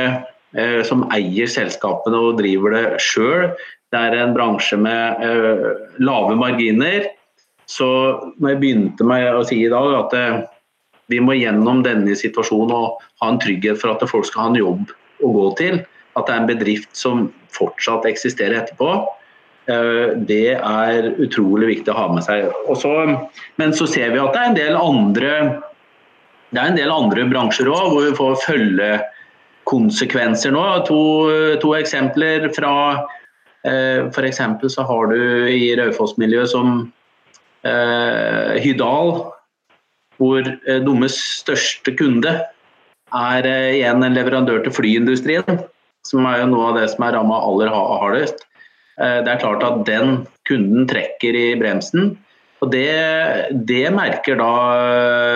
som 0.88 1.02
eier 1.12 1.50
selskapene 1.50 2.16
og 2.16 2.38
driver 2.38 2.72
det 2.72 3.00
sjøl. 3.02 3.50
Det 3.92 3.98
er 3.98 4.14
en 4.16 4.32
bransje 4.32 4.78
med 4.80 5.18
lave 5.98 6.36
marginer. 6.38 7.10
Så 7.68 7.88
når 8.38 8.54
jeg 8.54 8.60
begynte 8.62 9.04
med 9.04 9.26
å 9.34 9.42
si 9.44 9.58
i 9.66 9.68
dag 9.68 9.90
at 9.98 10.14
vi 11.12 11.20
må 11.22 11.36
gjennom 11.38 11.82
denne 11.86 12.16
situasjonen 12.18 12.72
og 12.74 13.04
ha 13.22 13.30
en 13.30 13.40
trygghet 13.42 13.78
for 13.80 13.94
at 13.94 14.06
folk 14.10 14.26
skal 14.28 14.46
ha 14.46 14.52
en 14.52 14.60
jobb 14.60 14.94
å 15.24 15.32
gå 15.36 15.50
til, 15.60 15.78
at 16.16 16.26
det 16.26 16.34
er 16.34 16.42
en 16.42 16.50
bedrift 16.50 16.90
som 16.96 17.28
fortsatt 17.54 18.08
eksisterer 18.08 18.58
etterpå, 18.62 18.90
det 19.66 20.54
er 20.54 21.08
utrolig 21.18 21.72
viktig 21.72 21.90
å 21.90 21.98
ha 21.98 22.06
med 22.14 22.22
seg. 22.22 22.46
Også, 22.70 22.92
men 23.58 23.74
så 23.74 23.88
ser 23.90 24.12
vi 24.14 24.22
at 24.22 24.34
det 24.34 24.42
er 24.42 24.50
en 24.50 24.58
del 24.58 24.78
andre, 24.78 25.30
det 26.54 26.62
er 26.62 26.70
en 26.70 26.78
del 26.78 26.92
andre 26.94 27.26
bransjer 27.32 27.70
òg 27.70 27.90
hvor 27.90 28.06
vi 28.06 28.14
får 28.16 28.36
følge 28.44 28.90
konsekvenser 29.66 30.54
nå. 30.54 30.62
To, 30.86 31.00
to 31.62 31.74
eksempler 31.78 32.46
fra 32.54 32.74
eh, 33.66 34.06
F.eks. 34.06 34.42
så 34.76 34.86
har 34.86 35.10
du 35.10 35.18
i 35.50 35.74
Raufoss-miljøet 35.78 36.52
som 36.54 36.76
eh, 37.66 38.54
Hydal, 38.62 39.16
hvor 40.20 40.42
eh, 40.44 40.82
deres 40.84 41.16
største 41.40 41.94
kunde 41.98 42.34
er 43.14 43.48
eh, 43.48 43.78
igjen 43.78 44.04
en 44.04 44.16
leverandør 44.16 44.64
til 44.64 44.74
flyindustrien, 44.76 45.62
som 46.06 46.28
er 46.28 46.42
jo 46.42 46.50
noe 46.52 46.70
av 46.70 46.80
det 46.80 46.90
som 46.92 47.06
er 47.06 47.16
ramma 47.18 47.40
aller 47.48 47.72
hardest. 47.72 48.46
Eh, 49.00 49.20
det 49.26 49.32
er 49.32 49.42
klart 49.42 49.64
at 49.66 49.84
den 49.88 50.22
kunden 50.48 50.88
trekker 50.90 51.36
i 51.38 51.48
bremsen. 51.60 52.14
Og 52.64 52.70
det, 52.72 52.88
det 53.68 53.84
merker 53.92 54.38
da 54.40 54.52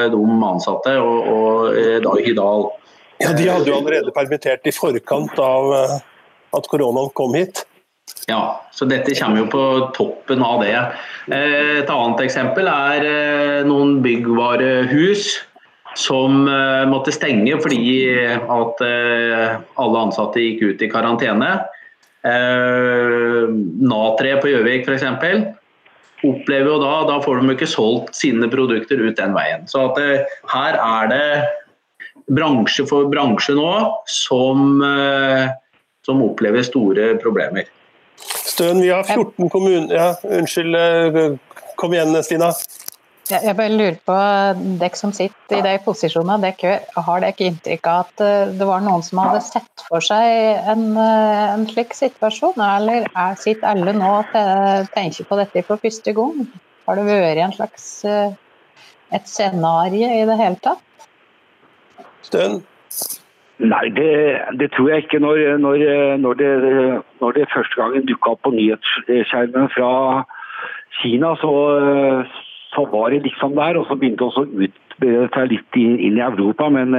de 0.08 0.20
ansatte 0.49 0.94
og, 1.04 1.26
og 1.28 1.75
da 2.00 2.14
Hydal. 2.16 2.70
Ja, 3.20 3.34
De 3.37 3.44
hadde 3.44 3.68
jo 3.68 3.76
allerede 3.76 4.14
permittert 4.16 4.64
i 4.64 4.72
forkant 4.72 5.37
av 5.44 5.68
at 6.56 6.70
koronaen 6.72 7.12
kom 7.12 7.37
hit. 7.37 7.60
Ja, 8.30 8.60
så 8.72 8.86
dette 8.88 9.14
kommer 9.18 9.42
jo 9.42 9.46
på 9.50 9.62
toppen 9.96 10.42
av 10.44 10.62
det. 10.64 10.76
Eh, 11.32 11.80
et 11.82 11.90
annet 11.90 12.24
eksempel 12.24 12.68
er 12.70 13.06
eh, 13.06 13.60
noen 13.66 13.98
byggvarehus 14.04 15.32
som 15.98 16.44
måtte 16.86 17.10
stenge 17.10 17.56
fordi 17.58 18.06
at 18.38 18.82
alle 18.86 20.02
ansatte 20.04 20.38
gikk 20.38 20.60
ut 20.62 20.84
i 20.86 20.88
karantene. 20.92 21.48
Natre 23.90 24.36
på 24.38 24.52
Gjøvik 24.52 24.86
f.eks. 24.86 25.02
opplever 26.22 26.70
jo 26.70 26.78
da 26.78 26.92
da 27.10 27.16
får 27.24 27.42
de 27.42 27.56
ikke 27.56 27.68
solgt 27.72 28.14
sine 28.14 28.46
produkter 28.54 29.02
ut 29.02 29.18
den 29.18 29.34
veien. 29.34 29.66
Så 29.66 29.88
her 30.54 30.78
er 30.78 31.10
det 31.10 31.26
bransje 32.34 32.86
for 32.88 33.10
bransje 33.10 33.54
nå 33.58 33.70
som, 34.10 34.80
eh, 34.82 35.50
som 36.06 36.22
opplever 36.22 36.62
store 36.66 37.14
problemer. 37.22 37.64
Støen, 38.20 38.82
vi 38.82 38.90
har 38.92 39.06
14 39.06 39.50
kommuner 39.52 39.94
ja, 39.94 40.06
Unnskyld, 40.24 40.76
eh, 40.76 41.64
kom 41.80 41.94
igjen 41.96 42.16
Stina. 42.26 42.50
Jeg 43.30 43.54
bare 43.54 43.70
lurer 43.70 43.98
på, 44.02 44.16
dere 44.80 44.98
som 44.98 45.12
sitter 45.14 45.60
i 45.60 45.62
de 45.62 45.76
posisjonene, 45.84 46.50
har 46.50 47.22
dere 47.22 47.46
inntrykk 47.46 47.86
av 47.86 48.02
at 48.08 48.24
eh, 48.26 48.52
det 48.58 48.68
var 48.68 48.82
noen 48.84 49.04
som 49.06 49.22
hadde 49.22 49.44
sett 49.46 49.86
for 49.86 50.02
seg 50.04 50.66
en, 50.72 50.84
en 50.98 51.64
slik 51.70 51.94
situasjon, 51.94 52.58
eller 52.66 53.06
er, 53.12 53.38
sitter 53.38 53.70
alle 53.70 53.94
nå 53.96 54.12
og 54.18 54.92
tenker 54.96 55.30
på 55.30 55.40
dette 55.40 55.64
for 55.68 55.82
første 55.82 56.16
gang? 56.16 56.44
Har 56.88 56.98
det 56.98 57.06
vært 57.06 57.44
en 57.46 57.54
slags 57.54 57.88
et 58.04 59.26
scenario 59.30 60.10
i 60.10 60.26
det 60.26 60.38
hele 60.38 60.58
tatt? 60.64 60.86
stund? 62.30 62.62
Nei, 63.60 63.88
det, 63.92 64.12
det, 64.60 64.70
tror 64.72 64.88
jeg 64.88 65.04
ikke. 65.04 65.18
Når, 65.20 65.58
når, 65.60 65.82
når, 66.16 66.34
det, 66.34 66.52
når 67.20 67.32
det, 67.36 67.48
første 67.54 67.76
gangen 67.76 68.06
dukka 68.08 68.32
opp 68.32 68.46
på 68.46 68.52
nyhetsskjermen 68.54 69.68
fra 69.74 69.90
Kina, 71.00 71.34
så, 71.42 71.52
så, 72.72 72.84
var 72.92 73.10
det 73.12 73.22
liksom 73.26 73.58
der. 73.58 73.76
Og 73.76 73.84
så 73.88 73.98
begynte 74.00 74.24
det 74.24 74.28
også 74.30 74.46
å 74.46 74.64
utbre 74.64 75.26
seg 75.34 75.52
litt 75.52 75.80
inn, 75.82 75.98
inn, 75.98 76.16
i 76.16 76.24
Europa. 76.24 76.70
Men, 76.72 76.96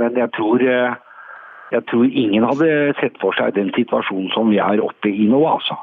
men 0.00 0.20
jeg, 0.20 0.28
tror, 0.36 0.66
jeg, 0.66 1.82
tror, 1.88 2.04
ingen 2.04 2.44
hadde 2.50 2.68
sett 3.00 3.16
for 3.22 3.38
seg 3.40 3.56
den 3.56 3.72
situasjonen 3.78 4.28
som 4.36 4.52
vi 4.52 4.60
er 4.60 4.84
oppe 4.84 5.08
i 5.08 5.30
nå, 5.30 5.40
altså. 5.48 5.80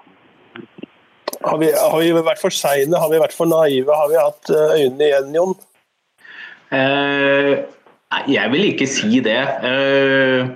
Har 1.39 1.57
vi, 1.57 1.71
har 1.73 1.99
vi 2.03 2.13
vært 2.21 2.41
for 2.41 2.53
seine? 2.53 3.01
Har 3.01 3.09
vi 3.09 3.21
vært 3.21 3.33
for 3.33 3.49
naive? 3.49 3.97
Har 3.97 4.13
vi 4.13 4.21
hatt 4.21 4.53
øynene 4.53 5.09
igjen, 5.09 5.35
Jon? 5.39 5.59
Eh 6.69 7.78
Nei, 8.09 8.23
jeg 8.33 8.51
vil 8.53 8.65
ikke 8.71 8.87
si 8.89 9.19
det. 9.25 9.41
Eh, 9.69 10.47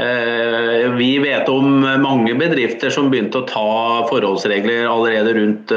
eh, 0.00 0.86
vi 0.96 1.10
vet 1.20 1.50
om 1.52 1.82
mange 2.00 2.32
bedrifter 2.40 2.92
som 2.94 3.10
begynte 3.12 3.42
å 3.42 3.48
ta 3.48 4.06
forholdsregler 4.08 4.88
allerede 4.88 5.34
rundt 5.36 5.74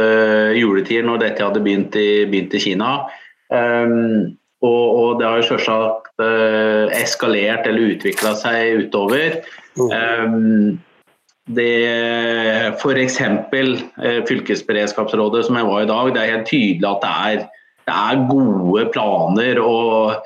juletider, 0.55 1.03
når 1.10 1.25
dette 1.25 1.43
hadde 1.43 1.63
begynt 1.65 1.98
i, 2.00 2.24
begynt 2.31 2.55
i 2.55 2.63
Kina. 2.63 2.93
Og, 4.63 5.19
det 5.19 5.27
har 5.27 5.41
jo 5.41 5.50
selvsagt 5.51 6.24
eskalert 6.95 7.67
eller 7.67 7.98
utvikla 7.98 8.31
seg 8.39 8.86
utover. 8.86 9.41
Um, 9.75 10.79
det 11.51 12.74
F.eks. 12.79 13.17
Fylkesberedskapsrådet 14.29 15.43
som 15.48 15.60
jeg 15.60 15.67
var 15.67 15.83
i 15.83 15.89
dag, 15.89 16.13
det 16.13 16.22
er 16.22 16.31
helt 16.38 16.48
tydelig 16.48 16.88
at 16.88 17.03
det 17.03 17.12
er, 17.12 17.43
det 17.83 17.98
er 18.00 18.24
gode 18.29 18.86
planer 18.93 19.60
og 19.60 20.24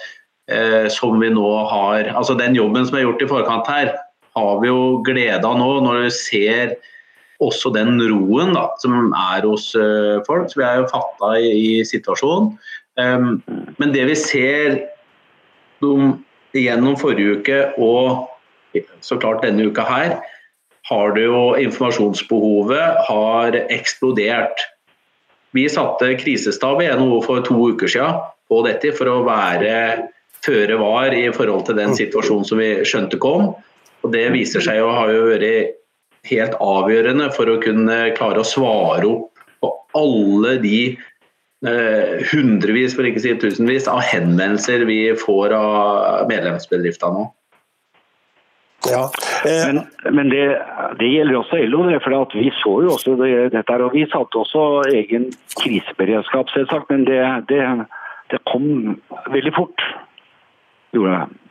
som 0.94 1.18
vi 1.20 1.28
nå 1.28 1.48
har 1.68 2.08
Altså 2.16 2.32
den 2.40 2.54
jobben 2.56 2.86
som 2.88 2.96
er 2.96 3.02
gjort 3.04 3.24
i 3.26 3.28
forkant 3.28 3.68
her, 3.68 3.90
har 4.38 4.62
vi 4.62 4.70
jo 4.70 5.02
glede 5.04 5.44
av 5.44 5.58
nå 5.60 5.72
når 5.84 6.06
vi 6.06 6.12
ser 6.16 6.78
også 7.44 7.72
den 7.76 8.00
roen 8.10 8.56
da, 8.56 8.68
som 8.82 9.12
er 9.12 9.46
hos 9.46 9.70
uh, 9.78 10.24
folk. 10.28 10.50
Så 10.50 10.62
vi 10.62 10.66
er 10.66 10.82
jo 10.82 10.90
fatta 10.92 11.34
i, 11.42 11.52
i 11.52 11.86
situasjonen. 11.86 12.56
Um, 12.98 13.44
men 13.78 13.94
det 13.94 14.08
vi 14.10 14.16
ser 14.18 14.80
de, 15.84 15.92
gjennom 16.58 16.98
forrige 16.98 17.38
uke 17.38 17.60
og 17.78 18.26
så 19.06 19.18
klart 19.22 19.44
denne 19.46 19.70
uka 19.70 19.86
her, 19.86 20.18
har 20.88 21.14
det 21.16 21.26
jo 21.28 21.52
informasjonsbehovet 21.60 23.06
har 23.10 23.58
eksplodert. 23.74 24.62
Vi 25.56 25.66
satte 25.72 26.14
krisestab 26.22 26.82
i 26.84 26.90
NHO 26.90 27.22
for 27.26 27.44
to 27.46 27.58
uker 27.74 27.92
siden 27.92 28.22
på 28.48 28.62
dette 28.66 28.94
for 28.96 29.10
å 29.12 29.24
være 29.28 30.08
føre 30.46 30.78
var 30.80 31.16
i 31.16 31.26
forhold 31.36 31.66
til 31.68 31.80
den 31.80 31.96
situasjonen 31.98 32.48
som 32.48 32.62
vi 32.62 32.72
skjønte 32.88 33.20
kom. 33.22 33.52
Og 34.06 34.14
Det 34.14 34.28
viser 34.36 34.64
seg 34.64 34.82
å 34.84 34.94
ha 34.94 35.08
vært 35.10 35.76
helt 36.28 36.58
avgjørende 36.64 37.30
for 37.36 37.50
å 37.50 37.60
kunne 37.64 37.98
klare 38.18 38.44
å 38.44 38.48
svare 38.48 39.08
opp 39.08 39.46
på 39.64 39.72
alle 39.98 40.58
de 40.62 40.80
eh, 41.66 42.28
hundrevis, 42.32 42.96
for 42.96 43.08
ikke 43.08 43.22
å 43.22 43.26
si 43.26 43.34
tusenvis, 43.42 43.90
av 43.92 44.04
henvendelser 44.06 44.86
vi 44.90 45.02
får 45.18 45.56
av 45.58 46.30
medlemsbedriftene 46.30 47.24
nå. 47.24 47.28
Ja. 48.86 49.10
Eh. 49.46 49.74
Men, 49.74 49.82
men 50.16 50.30
det, 50.30 50.44
det, 51.00 51.10
gjelder 51.12 51.40
også 51.42 51.60
LO. 51.66 51.84
for 52.04 52.38
Vi 52.38 52.52
så 52.62 52.74
jo 52.86 52.94
også 52.94 53.16
det, 53.20 53.32
dette 53.56 53.74
her, 53.74 53.84
og 53.84 53.96
vi 53.96 54.06
satte 54.12 54.44
også 54.44 54.66
egen 54.94 55.32
kriseberedskap, 55.60 56.52
selvsagt. 56.54 56.92
Men 56.94 57.08
det, 57.10 57.22
det, 57.50 57.64
det 58.32 58.44
kom 58.52 59.00
veldig 59.34 59.56
fort. 59.58 59.88
Gjorde 60.96 61.20
jeg. 61.20 61.44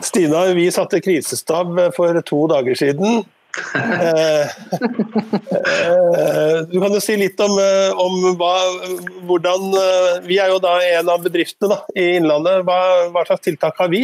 Stina, 0.00 0.46
vi 0.56 0.70
satte 0.72 1.02
krisestab 1.04 1.76
for 1.96 2.20
to 2.26 2.46
dager 2.48 2.76
siden. 2.78 3.24
Eh, 3.52 4.40
eh, 4.40 4.48
du 6.70 6.78
kan 6.80 6.94
jo 6.94 7.00
si 7.04 7.18
litt 7.20 7.40
om, 7.44 7.58
eh, 7.60 7.92
om 8.00 8.14
hva, 8.40 8.54
hvordan 9.28 9.66
Vi 10.24 10.38
er 10.40 10.48
jo 10.48 10.56
da 10.62 10.78
en 10.80 11.10
av 11.12 11.20
bedriftene 11.24 11.68
da, 11.74 11.78
i 11.92 12.16
Innlandet. 12.16 12.64
Hva, 12.68 12.78
hva, 13.12 13.24
slags 13.28 13.44
tiltak 13.44 13.76
har 13.80 13.88
vi? 13.92 14.02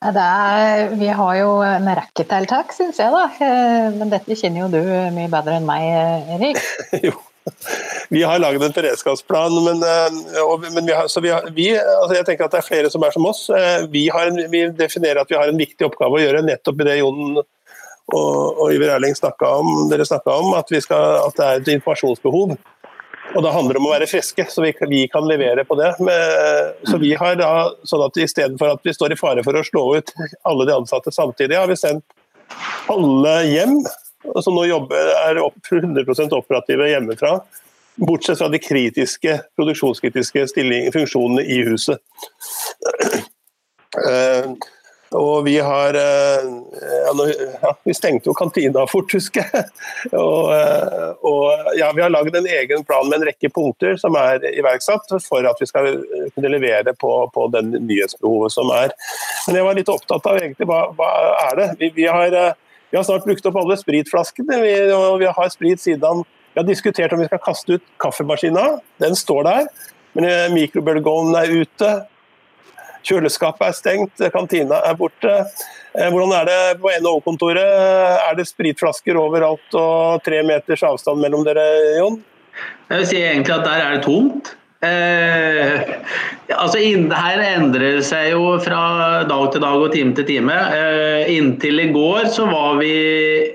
Er, 0.00 0.88
vi 0.96 1.08
har 1.12 1.34
jo 1.36 1.60
en 1.64 1.88
rekke 1.96 2.24
tiltak, 2.28 2.72
syns 2.76 2.98
jeg. 3.00 3.10
da. 3.12 3.28
Men 3.96 4.10
dette 4.12 4.36
kjenner 4.36 4.60
jo 4.64 4.68
du 4.72 4.80
mye 5.16 5.28
bedre 5.32 5.56
enn 5.60 5.68
meg, 5.68 5.82
Erik. 6.36 6.58
jo. 7.06 7.14
Vi 8.08 8.22
har 8.22 8.38
laget 8.38 8.62
en 8.62 8.74
beredskapsplan, 8.74 9.54
men, 9.64 9.84
og, 10.42 10.64
men 10.74 10.86
vi 10.86 10.92
har, 10.92 11.20
vi 11.20 11.30
har, 11.30 11.46
vi, 11.54 11.68
altså 11.78 12.16
jeg 12.16 12.26
tenker 12.26 12.46
at 12.46 12.56
det 12.56 12.60
er 12.60 12.66
flere 12.66 12.90
som 12.90 13.04
er 13.06 13.14
som 13.14 13.28
oss. 13.30 13.44
Eh, 13.54 13.86
vi, 13.92 14.08
en, 14.10 14.40
vi, 14.50 14.64
definerer 14.76 15.22
at 15.22 15.30
vi 15.30 15.38
har 15.38 15.50
en 15.50 15.60
viktig 15.60 15.86
oppgave 15.86 16.18
å 16.18 16.22
gjøre, 16.24 16.42
nettopp 16.46 16.82
i 16.82 16.88
det 16.88 16.98
Jon 17.00 17.38
og, 17.38 17.46
og 18.18 18.74
Iver 18.74 18.96
Erling 18.96 19.14
snakka 19.14 19.52
om, 19.60 19.86
dere 19.92 20.06
snakka 20.08 20.40
om, 20.42 20.52
at, 20.58 20.74
skal, 20.82 21.20
at, 21.28 21.38
det 21.38 21.46
er 21.46 21.62
et 21.62 21.72
informasjonsbehov. 21.76 22.56
Og 23.30 23.44
Da 23.46 23.52
handler 23.54 23.76
det 23.76 23.82
om 23.84 23.86
å 23.86 23.94
være 23.94 24.10
friske, 24.10 24.48
så 24.50 24.64
vi, 24.64 24.74
vi 24.90 25.04
kan 25.12 25.28
levere 25.30 25.62
på 25.68 25.78
det. 25.78 25.92
Men, 26.02 26.72
så 26.90 26.98
vi 26.98 27.12
har 27.14 27.38
da, 27.38 27.52
sånn 27.86 28.02
at 28.08 28.18
Istedenfor 28.18 28.74
at 28.74 28.82
vi 28.82 28.94
står 28.96 29.14
i 29.14 29.20
fare 29.20 29.46
for 29.46 29.54
å 29.54 29.62
slå 29.66 29.84
ut 30.00 30.10
alle 30.50 30.66
de 30.66 30.74
ansatte 30.74 31.14
samtidig, 31.14 31.54
har 31.60 31.70
vi 31.70 31.78
sendt 31.78 32.02
alle 32.90 33.36
hjem 33.46 33.78
som 34.44 34.54
nå 34.54 34.64
jobber, 34.68 35.12
er 35.28 35.40
100% 35.40 36.36
operative 36.36 36.88
hjemmefra. 36.90 37.38
Bortsett 38.00 38.38
fra 38.38 38.48
de 38.48 38.58
kritiske, 38.58 39.40
produksjonskritiske 39.56 40.46
funksjonene 40.92 41.42
i 41.44 41.62
huset. 41.68 41.98
Uh, 43.96 44.52
og 45.20 45.44
vi 45.44 45.56
har 45.58 45.96
uh, 45.98 46.46
ja, 47.62 47.72
Vi 47.84 47.94
stengte 47.94 48.30
jo 48.30 48.34
kantina 48.38 48.86
fort, 48.88 49.12
husker 49.12 49.44
jeg. 49.44 49.66
og, 50.22 50.52
uh, 50.54 51.10
og 51.26 51.74
ja, 51.76 51.90
vi 51.96 52.04
har 52.04 52.14
lagd 52.14 52.36
en 52.36 52.48
egen 52.48 52.86
plan 52.88 53.08
med 53.10 53.20
en 53.20 53.28
rekke 53.32 53.50
punkter 53.52 53.98
som 54.00 54.16
er 54.20 54.46
iverksatt 54.52 55.12
for 55.26 55.50
at 55.50 55.60
vi 55.60 55.68
skal 55.68 55.92
kunne 56.36 56.54
levere 56.54 56.94
på, 56.96 57.12
på 57.34 57.50
den 57.56 57.74
nyhetsbehovet 57.74 58.54
som 58.54 58.72
er. 58.76 58.96
Men 59.48 59.60
jeg 59.60 59.68
var 59.68 59.80
litt 59.80 59.92
opptatt 59.92 60.30
av 60.30 60.40
egentlig 60.40 60.70
hva, 60.70 60.86
hva 60.96 61.12
er 61.50 61.60
det. 61.60 61.70
Vi, 61.82 61.94
vi 62.00 62.08
har 62.08 62.56
vi 62.90 62.98
har 62.98 63.06
snart 63.06 63.24
brukt 63.24 63.46
opp 63.46 63.58
alle 63.60 63.78
spritflaskene, 63.78 64.60
vi, 64.64 64.74
og 64.94 65.20
vi 65.22 65.30
har 65.30 65.50
sprit 65.52 65.82
siden 65.82 66.24
Vi 66.50 66.58
har 66.58 66.66
diskutert 66.66 67.12
om 67.14 67.20
vi 67.22 67.28
skal 67.28 67.42
kaste 67.44 67.76
ut 67.78 67.82
kaffemaskina, 68.02 68.80
den 68.98 69.14
står 69.14 69.44
der. 69.46 69.68
Men 70.18 70.26
eh, 70.26 70.48
mikrobølgeovnen 70.50 71.36
er 71.38 71.52
ute. 71.62 71.90
Kjøleskapet 73.06 73.68
er 73.68 73.76
stengt, 73.78 74.24
kantina 74.34 74.80
er 74.88 74.96
borte. 74.98 75.36
Eh, 75.94 76.08
hvordan 76.10 76.34
er 76.40 76.48
det 76.50 76.58
på 76.82 76.90
NHO-kontoret? 76.90 77.70
Er 78.26 78.34
det 78.34 78.48
spritflasker 78.50 79.20
overalt 79.22 79.78
og 79.78 80.24
tre 80.26 80.42
meters 80.46 80.82
avstand 80.90 81.22
mellom 81.22 81.46
dere, 81.46 81.68
Jon? 82.00 82.18
Jeg 82.90 82.98
vil 82.98 83.08
si 83.12 83.22
egentlig 83.22 83.54
at 83.54 83.68
der 83.68 83.84
er 83.84 83.94
det 83.94 84.02
tomt. 84.08 84.56
Eh, 84.80 85.80
altså 86.56 86.78
Det 86.80 87.12
her 87.12 87.42
endrer 87.44 87.98
seg 88.00 88.30
jo 88.32 88.54
fra 88.64 89.24
dag 89.28 89.50
til 89.52 89.60
dag 89.60 89.76
og 89.76 89.92
time 89.92 90.14
til 90.16 90.24
time. 90.28 90.56
Eh, 90.56 91.32
inntil 91.36 91.82
i 91.84 91.90
går 91.92 92.30
så 92.32 92.46
var 92.48 92.78
vi, 92.80 92.94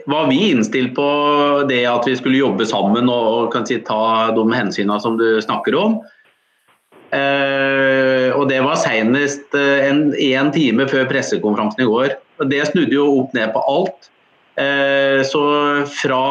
var 0.05 0.29
vi, 0.29 0.51
innstilt 0.53 0.93
på 0.97 1.07
det 1.69 1.81
at 1.89 2.05
vi 2.05 2.13
skulle 2.19 2.43
jobbe 2.43 2.67
sammen 2.69 3.09
og, 3.09 3.55
og 3.55 3.57
si, 3.65 3.79
ta 3.81 4.29
de 4.37 4.45
hensynene 4.53 4.99
som 5.01 5.17
du 5.17 5.41
snakker 5.41 5.77
om. 5.79 5.97
Eh, 7.09 8.29
og 8.35 8.45
Det 8.51 8.61
var 8.61 8.77
senest 8.77 9.55
en, 9.57 10.11
en 10.13 10.51
time 10.53 10.85
før 10.91 11.09
pressekonferansen 11.09 11.87
i 11.87 11.89
går. 11.89 12.19
Og 12.37 12.51
Det 12.51 12.67
snudde 12.69 12.99
jo 12.99 13.07
opp 13.23 13.33
ned 13.33 13.49
på 13.55 13.65
alt. 13.65 14.11
Eh, 14.61 15.25
så 15.25 15.41
fra 15.89 16.21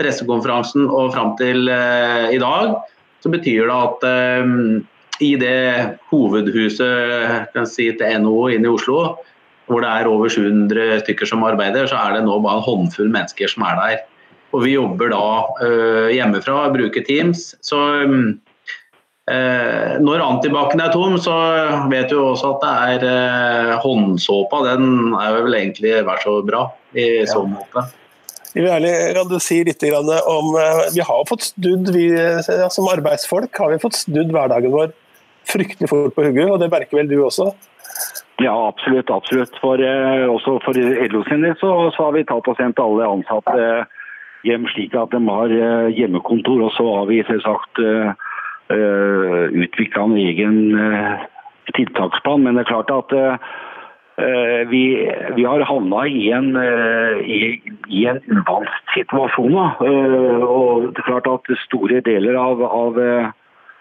pressekonferansen 0.00 0.88
og 0.88 1.12
fram 1.12 1.36
til 1.38 1.68
eh, 1.68 2.32
i 2.32 2.40
dag 2.40 2.72
så 3.20 3.32
betyr 3.32 3.68
det 3.68 3.76
at 3.76 4.06
um, 4.44 4.86
i 5.20 5.34
det 5.36 5.98
hovedhuset 6.10 7.50
kan 7.54 7.68
si, 7.68 7.90
til 7.96 8.22
NHO 8.22 8.48
inne 8.54 8.70
i 8.70 8.72
Oslo, 8.72 9.18
hvor 9.70 9.84
det 9.84 9.90
er 9.90 10.08
over 10.10 10.32
700 10.32 11.02
stykker 11.04 11.28
som 11.28 11.44
arbeider, 11.46 11.86
så 11.86 11.98
er 12.00 12.16
det 12.16 12.24
nå 12.26 12.38
bare 12.42 12.58
en 12.58 12.66
håndfull 12.66 13.12
mennesker 13.12 13.50
som 13.52 13.66
er 13.68 13.76
der. 13.78 13.98
Og 14.50 14.64
vi 14.64 14.74
jobber 14.74 15.12
da 15.12 15.26
uh, 15.60 16.08
hjemmefra, 16.10 16.64
bruker 16.74 17.04
Teams. 17.06 17.52
Så 17.62 17.78
um, 18.02 18.32
uh, 19.30 19.92
når 20.02 20.24
antibac-en 20.24 20.82
er 20.82 20.90
tom, 20.96 21.14
så 21.22 21.36
vet 21.92 22.10
du 22.10 22.18
også 22.18 22.56
at 22.56 22.64
det 22.64 22.74
er 22.96 23.06
uh, 23.06 23.78
håndsåpa. 23.84 24.64
Den 24.72 25.14
er 25.20 25.38
vel 25.38 25.60
egentlig 25.60 25.94
vært 26.08 26.26
så 26.26 26.40
bra 26.46 26.66
i 26.98 27.10
så 27.30 27.44
måte. 27.46 27.86
Ærlig, 28.58 28.90
vil 29.14 29.28
du 29.30 29.38
si 29.38 29.60
litt 29.62 29.84
om 29.86 30.54
eh, 30.58 30.80
Vi 30.94 31.04
har 31.06 31.26
fått 31.28 31.52
snudd, 31.52 31.92
vi 31.94 32.08
som 32.74 32.88
arbeidsfolk 32.90 33.54
har 33.62 33.70
vi 33.70 33.82
fått 33.82 33.98
snudd 34.00 34.32
hverdagen 34.34 34.74
vår 34.74 34.90
fryktelig 35.50 35.88
fort 35.90 36.14
på 36.14 36.24
hugget, 36.26 36.50
og 36.50 36.58
det 36.62 36.70
merker 36.70 36.98
vel 36.98 37.10
du 37.10 37.20
også? 37.24 37.50
Ja, 38.42 38.54
absolutt. 38.66 39.10
absolutt. 39.10 39.54
For, 39.62 39.78
eh, 39.78 40.26
også 40.26 40.58
for 40.64 40.74
LO 40.74 41.22
sin 41.28 41.46
del 41.46 41.56
så, 41.60 41.70
så, 41.94 42.08
har 42.08 42.16
vi 42.16 42.26
tatt 42.26 42.48
og 42.48 42.58
sendt 42.58 42.82
alle 42.82 43.06
ansatte 43.06 43.86
hjem 44.48 44.66
slik 44.72 44.94
at 44.96 45.12
de 45.12 45.20
har 45.28 45.54
eh, 45.54 45.90
hjemmekontor. 45.98 46.66
Og 46.66 46.74
så 46.74 46.86
har 46.96 47.10
vi 47.10 47.22
selvsagt 47.28 47.84
utvikla 48.70 50.04
en 50.06 50.18
egen 50.22 50.58
tiltaksplan. 51.74 52.44
Men 52.44 52.54
det 52.54 52.62
er 52.62 52.70
klart 52.70 52.92
at 52.94 53.14
Eh, 53.14 53.36
vi, 54.70 54.82
vi, 55.36 55.44
har 55.44 55.60
havna 55.60 56.06
i 56.06 56.30
en, 56.32 56.56
eh, 56.56 57.20
i, 57.24 57.38
i 57.88 58.06
en 58.10 58.20
uvant 58.28 58.68
situasjon. 58.94 59.56
Eh, 59.56 60.44
og 60.44 60.90
det 60.90 61.02
er 61.02 61.08
klart 61.08 61.30
at 61.30 61.52
Store 61.64 62.00
deler 62.06 62.38
av, 62.40 62.62
av, 62.64 63.00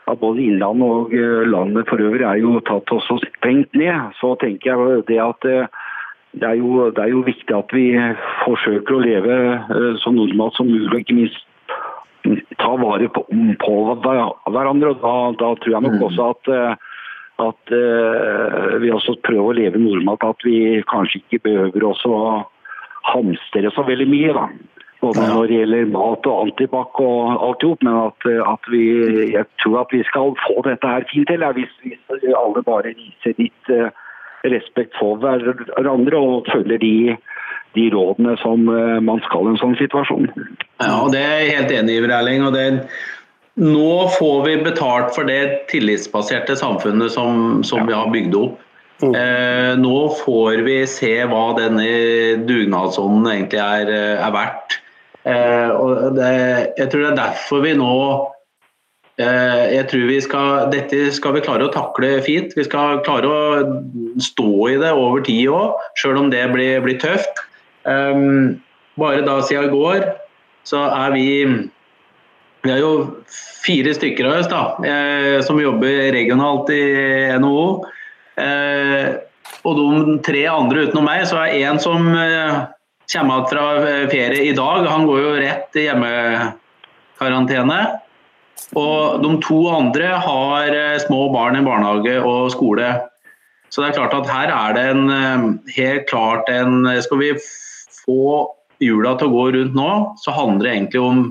av 0.10 0.19
både 0.21 0.45
Innlandet 0.45 0.89
og 0.89 1.13
landet 1.54 1.89
for 1.91 2.02
øvrig 2.04 2.25
er 2.28 2.41
jo 2.43 2.60
tatt 2.69 2.91
også 2.95 3.19
stengt 3.25 3.75
ned. 3.78 4.13
Så 4.21 4.36
tenker 4.41 4.73
jeg 4.73 5.06
det 5.12 5.21
at 5.23 5.49
det 6.39 6.45
er, 6.45 6.58
jo, 6.62 6.89
det 6.93 7.02
er 7.04 7.13
jo 7.15 7.25
viktig 7.25 7.56
at 7.58 7.71
vi 7.73 7.88
forsøker 8.43 8.95
å 8.95 9.02
leve 9.02 9.38
så 10.04 10.12
normalt 10.13 10.60
som 10.60 10.69
mulig, 10.69 10.91
og 10.91 10.99
ikke 11.02 11.17
minst 11.17 11.45
ta 12.60 12.75
vare 12.78 13.08
på, 13.10 13.23
på 13.63 13.78
hverandre. 13.89 14.93
og 14.93 15.02
Da, 15.02 15.15
da 15.41 15.52
tror 15.58 15.73
jeg 15.73 15.86
nok 15.88 15.97
mm. 15.97 16.06
også 16.12 16.30
at 16.36 16.88
at 17.43 17.73
uh, 17.75 18.75
vi 18.82 18.91
også 18.93 19.17
prøver 19.25 19.52
å 19.52 19.58
leve 19.58 19.82
normalt. 19.82 20.25
At 20.25 20.43
vi 20.45 20.82
kanskje 20.89 21.21
ikke 21.21 21.43
behøver 21.49 21.88
også 21.91 22.12
å 22.15 22.34
hamstre 23.13 23.71
så 23.75 23.86
veldig 23.88 24.10
mye. 24.10 24.36
da. 24.38 24.47
Både 24.99 25.23
når 25.30 25.47
det 25.47 25.60
gjelder 25.62 25.91
mat 25.93 26.28
og 26.28 26.41
antibac 26.43 26.99
og 26.99 27.43
alt 27.45 27.63
ihop, 27.63 27.84
men 27.88 27.95
at, 28.02 28.25
at, 28.54 28.65
vi, 28.67 28.84
jeg 29.32 29.45
tror 29.63 29.78
at 29.86 29.93
vi 29.95 30.02
skal 30.10 30.34
få 30.43 30.60
dette 30.67 30.91
her 30.91 31.08
fint 31.12 31.30
til. 31.32 31.45
Hvis, 31.56 31.75
hvis 31.86 32.34
alle 32.36 32.63
bare 32.67 32.91
viser 32.97 33.38
litt 33.39 33.71
uh, 33.71 33.88
respekt 34.47 34.97
for 34.99 35.21
hverandre 35.23 36.19
og 36.19 36.49
følger 36.52 36.84
de, 36.84 37.15
de 37.80 37.88
rådene 37.95 38.36
som 38.43 38.67
uh, 38.67 38.99
man 38.99 39.23
skal 39.30 39.47
i 39.47 39.54
en 39.54 39.62
sånn 39.62 39.80
situasjon. 39.80 40.28
Ja, 40.84 40.99
og 40.99 41.13
Det 41.15 41.23
er 41.23 41.39
jeg 41.43 41.56
helt 41.62 41.73
enig 41.80 41.95
i, 41.95 42.04
Erling. 42.19 42.43
og 42.47 42.54
det 42.58 42.67
nå 43.60 44.08
får 44.15 44.41
vi 44.45 44.56
betalt 44.63 45.13
for 45.15 45.28
det 45.28 45.67
tillitsbaserte 45.72 46.56
samfunnet 46.60 47.12
som, 47.12 47.62
som 47.67 47.88
vi 47.88 47.95
har 47.95 48.12
bygd 48.13 48.38
opp. 48.39 48.60
Mm. 49.00 49.13
Eh, 49.15 49.74
nå 49.80 49.98
får 50.19 50.63
vi 50.65 50.82
se 50.88 51.13
hva 51.28 51.43
denne 51.56 51.86
dugnadsånden 52.48 53.30
egentlig 53.32 53.62
er, 53.63 53.91
er 54.19 54.34
verdt. 54.36 54.80
Eh, 55.28 55.69
og 55.72 56.17
det, 56.17 56.34
jeg 56.80 56.91
tror 56.91 57.06
det 57.06 57.12
er 57.12 57.19
derfor 57.19 57.63
vi 57.63 57.74
nå 57.80 57.93
eh, 59.19 59.63
jeg 59.76 59.88
tror 59.91 60.06
vi 60.08 60.19
skal, 60.24 60.69
Dette 60.72 61.02
skal 61.15 61.36
vi 61.36 61.43
klare 61.43 61.67
å 61.67 61.74
takle 61.74 62.15
fint. 62.26 62.56
Vi 62.60 62.67
skal 62.67 63.04
klare 63.08 63.28
å 63.28 64.22
stå 64.24 64.52
i 64.72 64.80
det 64.80 64.93
over 64.95 65.24
tid 65.28 65.52
òg, 65.56 65.80
sjøl 66.00 66.19
om 66.24 66.32
det 66.34 66.45
blir, 66.56 66.80
blir 66.86 67.00
tøft. 67.02 67.43
Um, 67.88 68.60
bare 69.00 69.24
da 69.24 69.39
siden 69.48 69.69
i 69.69 69.74
går 69.74 70.10
så 70.67 70.84
er 70.91 71.13
vi 71.15 71.28
Vi 72.65 72.72
er 72.74 72.82
jo 72.82 72.91
fire 73.63 73.93
stykker 73.95 74.28
av 74.28 74.41
oss 74.41 74.50
da, 74.52 74.63
eh, 74.84 75.39
som 75.45 75.60
jobber 75.62 76.12
regionalt 76.15 76.69
i 76.76 76.84
NHO. 77.39 77.86
Eh, 78.39 79.15
og 79.67 79.80
de 79.80 80.17
tre 80.26 80.43
andre 80.52 80.88
utenom 80.88 81.08
meg, 81.08 81.24
så 81.28 81.39
er 81.43 81.56
én 81.63 81.80
som 81.80 82.10
eh, 82.15 82.65
kommer 83.13 83.48
fra 83.52 83.65
ferie 84.12 84.50
i 84.50 84.56
dag. 84.58 84.88
Han 84.91 85.08
går 85.08 85.24
jo 85.24 85.32
rett 85.39 85.80
i 85.80 85.88
hjemmekarantene. 85.88 87.80
Og 88.78 89.24
de 89.24 89.32
to 89.41 89.63
andre 89.72 90.12
har 90.19 90.76
små 91.02 91.32
barn 91.34 91.58
i 91.58 91.63
barnehage 91.65 92.19
og 92.19 92.52
skole. 92.54 92.91
Så 93.72 93.82
det 93.82 93.89
er 93.89 93.98
klart 94.02 94.17
at 94.17 94.30
her 94.30 94.52
er 94.54 94.76
det 94.76 94.86
en 94.91 95.60
helt 95.74 96.06
klart 96.10 96.50
en 96.52 96.86
Skal 97.02 97.22
vi 97.22 97.32
få 98.04 98.50
hjula 98.84 99.15
til 99.17 99.30
å 99.30 99.34
gå 99.34 99.45
rundt 99.56 99.78
nå, 99.78 99.89
så 100.22 100.36
handler 100.36 100.67
det 100.67 100.74
egentlig 100.76 101.02
om 101.02 101.24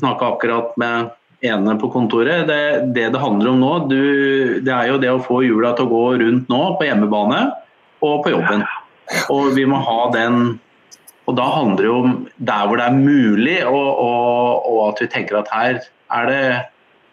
Snakka 0.00 0.26
akkurat 0.34 0.76
med 0.76 1.08
ene 1.40 1.76
på 1.80 1.88
kontoret. 1.88 2.46
Det 2.48 2.92
det, 2.94 3.08
det 3.14 3.20
handler 3.20 3.54
om 3.54 3.60
nå, 3.62 3.72
du, 3.88 4.60
det 4.60 4.72
er 4.72 4.90
jo 4.90 5.00
det 5.00 5.12
å 5.12 5.22
få 5.24 5.40
hjula 5.46 5.72
til 5.76 5.86
å 5.86 5.92
gå 5.92 6.04
rundt 6.20 6.50
nå 6.52 6.62
på 6.76 6.84
hjemmebane 6.84 7.38
og 8.04 8.18
på 8.26 8.34
jobben. 8.34 8.66
Og 9.32 9.54
vi 9.56 9.64
må 9.68 9.80
ha 9.80 10.00
den 10.12 10.58
og 11.26 11.34
Da 11.34 11.42
handler 11.50 11.82
det 11.82 11.90
om 11.90 12.12
der 12.48 12.68
hvor 12.68 12.78
det 12.78 12.84
er 12.86 12.98
mulig, 13.00 13.56
og, 13.66 13.88
og, 13.98 14.66
og 14.70 14.76
at 14.84 15.00
vi 15.02 15.08
tenker 15.10 15.40
at 15.40 15.48
her 15.50 15.80
er 16.14 16.28
det 16.30 16.42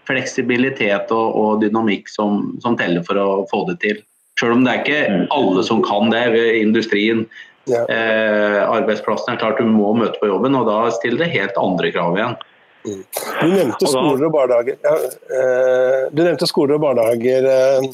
fleksibilitet 0.05 1.09
og, 1.15 1.39
og 1.39 1.63
dynamikk 1.63 2.11
som, 2.11 2.51
som, 2.61 2.77
teller 2.77 3.01
for 3.07 3.17
å 3.17 3.27
få 3.49 3.63
det 3.71 3.79
til. 3.81 4.03
Selv 4.37 4.57
om 4.57 4.67
det 4.67 4.73
er 4.75 4.83
ikke 4.83 5.25
alle 5.33 5.63
som 5.65 5.81
kan 5.81 6.13
det 6.13 6.27
ved 6.35 6.59
industrien. 6.59 7.25
Ja. 7.65 7.87
Eh, 7.87 8.59
arbeidsplassen 8.67 9.33
er 9.33 9.41
klart 9.41 9.57
du 9.57 9.65
må 9.65 9.95
møte 9.97 10.19
på 10.21 10.29
jobben, 10.29 10.61
og 10.61 10.69
da 10.69 10.91
stiller 10.93 11.25
det 11.25 11.33
helt 11.33 11.57
andre 11.57 11.89
krav 11.95 12.19
igjen. 12.19 12.37
Mm. 12.85 13.03
Du 13.41 13.47
nevnte 13.47 13.87
skoler 13.87 14.27
og 14.27 14.33
barnehager. 14.33 14.77
Ja, 14.83 14.93
eh, 15.39 15.99
du 16.11 16.21
nevnte 16.23 16.47
skoler 16.49 16.77
og 16.77 16.83
barnehager, 16.83 17.47
eh, 17.47 17.87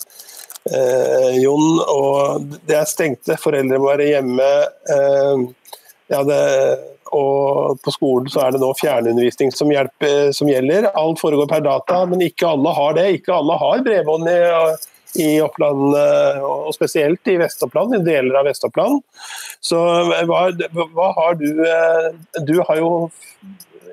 eh, 0.73 1.39
Jon. 1.43 1.81
Og 1.85 2.55
det 2.67 2.77
er 2.79 2.89
stengte. 2.89 3.37
Foreldre 3.41 3.79
må 3.81 3.91
være 3.91 4.09
hjemme. 4.13 4.49
Eh, 4.95 5.43
ja, 6.09 6.23
det, 6.25 6.39
og 7.13 7.81
på 7.85 7.93
skolen 7.93 8.29
så 8.33 8.45
er 8.45 8.53
det 8.53 8.61
nå 8.63 8.69
fjernundervisning 8.77 9.53
som, 9.53 9.69
hjelper, 9.73 10.31
som, 10.33 10.49
gjelder. 10.49 10.91
Alt 10.97 11.21
foregår 11.21 11.49
per 11.49 11.65
data, 11.65 12.05
men 12.09 12.25
ikke 12.25 12.49
alle 12.49 12.73
har 12.73 12.95
det. 12.97 13.09
Ikke 13.19 13.35
alle 13.37 13.57
har 13.61 13.85
bredbånd 13.85 14.29
i, 14.29 14.39
i 15.21 15.29
Oppland, 15.41 15.93
og 16.45 16.73
spesielt 16.73 17.29
i 17.29 17.37
Vest-Oppland, 17.41 17.97
i 17.97 18.03
deler 18.05 18.41
av 18.41 18.49
Vest-Oppland. 18.49 19.01
Så 19.61 19.79
hva, 20.29 20.43
hva, 20.95 21.09
har 21.17 21.37
du 21.37 21.49
Du 22.45 22.55
har 22.61 22.77
jo 22.77 22.91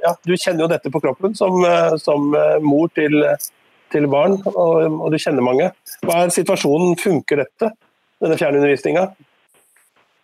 ja, 0.03 0.15
du 0.27 0.35
kjenner 0.37 0.65
jo 0.65 0.71
dette 0.73 0.93
på 0.93 1.03
kroppen 1.03 1.37
som, 1.39 1.63
som 2.03 2.29
mor 2.65 2.91
til, 2.97 3.23
til 3.95 4.09
barn, 4.13 4.39
og, 4.53 4.75
og, 4.89 5.07
du 5.13 5.19
kjenner 5.23 5.45
mange. 5.47 5.71
Hva 6.07 6.25
er 6.25 6.35
situasjonen? 6.35 6.97
Funker 7.01 7.45
dette, 7.45 7.73
denne 8.23 8.39
fjernundervisninga? 8.41 9.09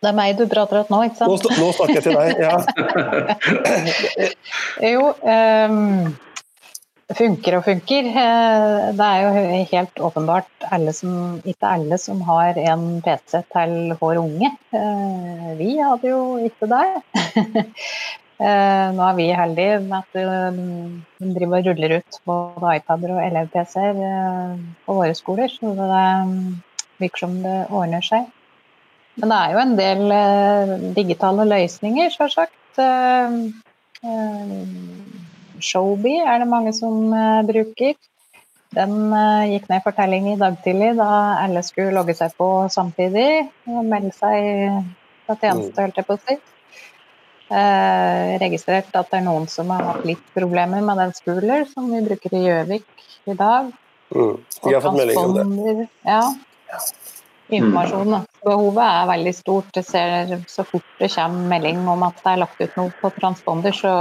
Det 0.02 0.10
er 0.10 0.18
meg 0.18 0.34
du 0.34 0.48
prater 0.50 0.82
til 0.82 0.90
nå, 0.96 1.04
ikke 1.06 1.20
sant? 1.20 1.30
Nå, 1.30 1.36
nå 1.62 1.70
snakker 1.76 2.00
jeg 2.00 2.04
til 2.08 2.16
deg, 2.18 2.28
ja. 2.42 2.56
jo, 4.92 5.12
um, 5.22 6.14
funker 7.16 7.58
og 7.58 7.64
funker. 7.66 8.08
Eh, 8.08 8.88
det 8.98 9.06
er 9.06 9.22
jo 9.22 9.64
helt 9.72 10.02
åpenbart 10.08 10.66
alle 10.72 10.94
som, 10.96 11.38
ikke 11.48 11.70
alle 11.76 11.98
som 12.00 12.22
har 12.26 12.58
en 12.60 12.86
PC 13.04 13.42
til 13.54 13.76
vår 14.00 14.20
unge. 14.22 14.50
Eh, 14.74 15.48
vi 15.60 15.76
hadde 15.78 16.12
jo 16.12 16.22
ikke 16.48 16.70
det. 16.72 16.86
Eh, 18.42 18.86
nå 18.96 19.02
er 19.06 19.16
vi 19.18 19.28
heldige 19.38 19.80
med 19.84 19.98
at 20.00 20.16
de 20.18 21.32
driver 21.36 21.60
og 21.60 21.66
ruller 21.70 21.96
ut 22.00 22.20
både 22.26 22.76
iPader 22.80 23.14
og 23.14 23.24
elev-PC-er 23.24 23.98
på 24.86 24.96
våre 24.98 25.14
skoler, 25.14 25.52
så 25.52 25.74
det 25.78 26.06
virker 27.02 27.26
som 27.26 27.36
det 27.44 27.58
ordner 27.70 28.02
seg. 28.04 28.30
Men 29.20 29.32
det 29.32 29.38
er 29.38 29.52
jo 29.52 29.60
en 29.60 29.74
del 29.76 30.14
eh, 30.16 30.72
digitale 30.96 31.44
løsninger, 31.50 32.14
selvsagt. 32.14 32.80
Eh, 32.80 33.34
eh, 34.08 34.54
Showbie 35.62 36.24
er 36.24 36.40
det 36.40 36.48
mange 36.48 36.72
som 36.76 37.12
eh, 37.12 37.42
bruker. 37.48 37.98
Den 38.72 39.12
eh, 39.12 39.50
gikk 39.52 39.68
ned 39.68 39.84
for 39.84 39.96
telling 39.98 40.30
i 40.32 40.38
dag 40.40 40.56
tidlig 40.64 40.94
da 41.00 41.10
alle 41.42 41.64
skulle 41.66 41.92
logge 41.92 42.16
seg 42.16 42.32
på 42.38 42.48
samtidig 42.72 43.44
og 43.68 43.84
melde 43.84 44.14
seg 44.16 44.88
fra 45.26 45.36
tjeneste, 45.36 45.84
holdt 45.84 46.00
jeg 46.00 46.08
på 46.08 46.16
å 46.16 46.24
si. 46.24 46.38
Eh, 47.52 48.32
registrert 48.40 48.94
at 48.96 49.10
det 49.12 49.18
er 49.20 49.26
noen 49.26 49.48
som 49.50 49.70
har 49.74 49.82
hatt 49.90 50.06
litt 50.08 50.22
problemer 50.32 50.80
med 50.84 51.00
den 51.02 51.12
Spooler 51.16 51.66
som 51.68 51.90
vi 51.92 52.00
bruker 52.06 52.36
i 52.38 52.44
Gjøvik 52.46 53.06
i 53.28 53.36
dag. 53.36 53.72
Mm. 54.14 54.36
Vi 54.40 54.72
har 54.72 54.84
fått 54.84 55.00
melding 55.00 55.40
om 55.44 55.56
det. 55.56 55.88
Ja 56.08 56.24
informasjon. 57.56 58.16
Behovet 58.44 58.82
er 58.84 59.10
veldig 59.10 59.34
stort. 59.36 59.68
Det 59.74 59.84
ser, 59.86 60.32
så 60.48 60.64
fort 60.66 60.88
det 60.98 61.10
kommer 61.12 61.50
melding 61.52 61.84
om 61.88 62.04
at 62.06 62.18
det 62.22 62.32
er 62.32 62.42
lagt 62.42 62.62
ut 62.62 62.80
noe 62.80 62.94
på 63.00 63.12
transponder, 63.18 63.76
så, 63.76 63.92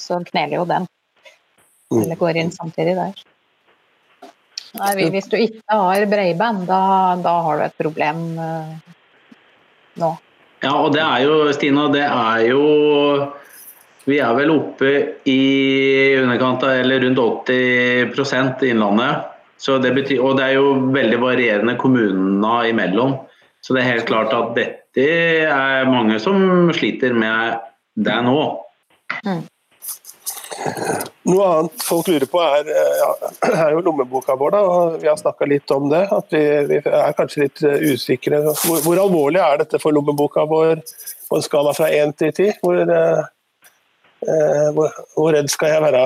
så 0.00 0.20
kneler 0.26 0.58
jo 0.60 0.66
den. 0.68 0.88
Mm. 1.92 2.02
Eller 2.02 2.20
går 2.20 2.42
inn 2.42 2.52
samtidig 2.54 2.96
der. 2.98 3.24
Nei, 4.76 4.92
hvis 5.14 5.30
du 5.32 5.38
ikke 5.40 5.78
har 5.78 6.04
bredbånd, 6.10 6.66
da, 6.68 6.80
da, 7.24 7.34
har 7.46 7.60
du 7.60 7.64
et 7.64 7.78
problem 7.80 8.24
uh, 8.36 8.74
nå. 10.02 10.10
Ja, 10.66 10.74
og 10.82 10.92
det 10.96 11.02
er 11.04 11.22
jo, 11.22 11.34
Stina, 11.54 11.86
det 11.94 12.02
er 12.06 12.46
jo 12.50 12.62
Vi 14.06 14.18
er 14.22 14.34
vel 14.38 14.52
oppe 14.54 14.90
i 15.26 15.40
underkant 16.20 16.62
av, 16.62 16.76
eller 16.82 17.02
rundt 17.02 17.18
80% 17.50 18.62
i 18.62 18.70
Innlandet. 18.70 19.32
Det 19.82 19.90
betyr, 19.96 20.20
og 20.22 20.36
det 20.38 20.44
er 20.44 20.58
jo 20.60 20.76
veldig 20.94 21.18
varierende 21.18 21.74
kommunene 21.80 22.52
imellom. 22.70 23.16
Så 23.64 23.74
det 23.74 23.82
er 23.82 23.96
helt 23.96 24.06
klart 24.06 24.34
at 24.36 24.52
dette 24.54 25.06
er 25.50 25.90
mange 25.90 26.20
som 26.22 26.70
sliter 26.76 27.16
med 27.18 27.58
det 27.98 28.18
nå. 28.28 28.38
Mm. 29.26 29.42
Noe 31.26 31.46
annet 31.50 31.82
folk 31.82 32.06
lurer 32.08 32.28
på 32.30 32.40
er, 32.42 32.68
ja, 32.70 33.08
er 33.66 33.74
jo 33.74 33.82
lommeboka 33.88 34.36
vår. 34.38 34.54
da, 34.54 34.62
Vi 35.02 35.08
har 35.10 35.18
snakka 35.18 35.48
litt 35.50 35.70
om 35.74 35.88
det. 35.90 36.04
at 36.14 36.34
vi, 36.34 36.42
vi, 36.70 36.80
er 36.86 37.16
kanskje 37.18 37.46
litt 37.46 37.62
eh, 37.66 37.86
usikre. 37.92 38.42
Hvor, 38.46 38.82
hvor, 38.84 39.00
alvorlig 39.02 39.42
er 39.42 39.62
dette 39.64 39.80
for 39.82 39.96
lommeboka 39.96 40.46
vår 40.46 40.84
på 41.26 41.38
en 41.38 41.46
skala 41.46 41.74
fra 41.76 41.90
én 41.90 42.14
til 42.14 42.34
ti? 42.36 42.50
Hvor, 42.62 42.78
eh, 42.78 43.24
eh, 44.26 44.68
hvor, 44.76 44.94
hvor, 45.16 45.32
redd 45.34 45.50
skal 45.50 45.74
jeg 45.74 45.86
være, 45.88 46.04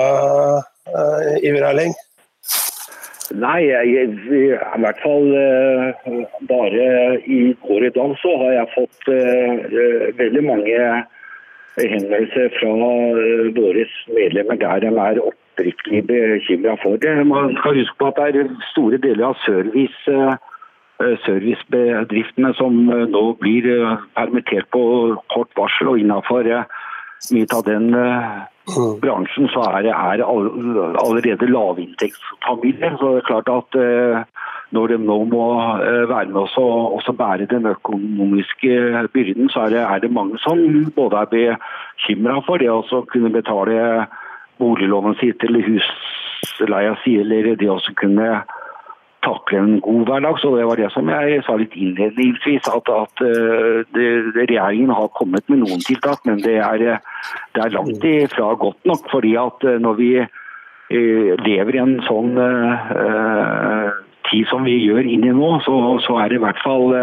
eh, 0.89 1.35
Iver 1.45 1.69
Erling? 1.69 1.93
Nei, 3.31 3.59
jeg, 3.63 4.09
i 4.35 4.81
hvert 4.83 4.97
fall 5.05 5.29
bare 6.49 6.87
i 7.23 7.53
går 7.61 7.85
i 7.87 7.93
dag 7.95 8.17
så 8.19 8.33
har 8.41 8.57
jeg 8.57 8.71
fått 8.73 9.11
eh, 9.13 10.09
veldig 10.17 10.43
mange 10.49 10.79
henvendelser 11.79 12.51
fra 12.59 12.71
våre 13.55 13.85
medlemmer 14.15 14.59
der 14.59 14.83
de 14.83 14.91
er 14.91 15.21
oppriktig 15.23 16.03
bekymra 16.07 16.75
for 16.83 16.95
det. 17.01 17.27
Man 17.27 17.55
skal 17.57 17.79
huske 17.79 17.95
på 17.99 18.11
at 18.11 18.33
det 18.33 18.45
er 18.45 18.55
store 18.71 18.97
deler 18.97 19.31
av 19.31 19.39
service, 19.45 20.17
servicebedriftene 21.25 22.53
som 22.59 22.83
nå 22.85 23.23
blir 23.41 23.67
permittert 24.17 24.67
på 24.75 24.83
kort 25.33 25.49
varsel 25.57 25.93
og 25.93 26.01
innafor 26.01 26.49
mye 27.31 27.47
av 27.55 27.65
den. 27.65 27.91
Bransjen 29.01 29.49
så 29.53 29.65
er 29.71 29.87
det 29.87 29.95
allerede 29.95 31.49
lavinntektsfamilier. 31.49 32.97
Så 32.99 33.11
det 33.15 33.21
er 33.21 33.29
klart 33.29 33.51
at 33.51 33.77
uh, 33.79 34.23
når 34.71 34.87
de 34.87 34.97
nå 35.03 35.17
må 35.31 35.45
være 36.09 36.29
med 36.31 36.41
oss 36.45 36.55
og 36.59 36.95
også 36.95 37.13
bære 37.19 37.49
den 37.51 37.67
økonomiske 37.67 39.07
byrden, 39.13 39.49
så 39.49 39.65
er 39.65 39.75
det, 39.75 39.81
er 39.83 39.99
det 39.99 40.11
mange 40.11 40.39
som 40.39 40.61
både 40.95 41.25
er 41.25 41.31
bekymra 41.35 42.39
for 42.47 42.61
det 42.61 42.69
å 42.71 43.03
kunne 43.11 43.33
betale 43.33 44.07
boliglånet 44.61 45.19
sitt 45.19 45.43
eller 45.43 45.67
husleia 45.67 46.95
si, 47.03 47.17
eller 47.19 47.55
det 47.59 47.69
å 47.69 47.79
kunne 47.99 48.29
takle 49.25 49.59
en 49.59 49.79
god 49.85 50.05
hverdag. 50.09 50.39
Så 50.41 50.51
det 50.57 50.67
var 50.67 50.79
det 50.79 50.91
som 50.93 51.09
jeg 51.11 51.41
sa 51.45 51.55
litt 51.59 51.75
innledningsvis, 51.77 52.67
at, 52.71 52.91
at 52.91 53.23
uh, 53.23 53.81
det, 53.95 54.07
regjeringen 54.39 54.93
har 54.93 55.11
kommet 55.17 55.47
med 55.49 55.63
noen 55.63 55.83
tiltak, 55.85 56.23
men 56.27 56.41
det 56.43 56.57
er, 56.61 57.01
det 57.55 57.65
er 57.65 57.75
langt 57.75 58.05
ifra 58.07 58.53
godt 58.59 58.81
nok. 58.89 59.09
fordi 59.11 59.35
at 59.39 59.67
uh, 59.67 59.77
når 59.81 59.99
vi 59.99 60.13
uh, 60.21 61.33
lever 61.45 61.77
i 61.77 61.83
en 61.83 61.99
sånn 62.07 62.33
tid 64.31 64.47
som 64.47 64.63
vi 64.63 64.77
gjør 64.79 65.07
inn 65.07 65.25
i 65.27 65.31
nå, 65.35 65.47
så, 65.65 65.75
så 66.05 66.17
er 66.21 66.31
det 66.31 66.37
i 66.37 66.43
hvert 66.43 66.59
fall 66.63 66.93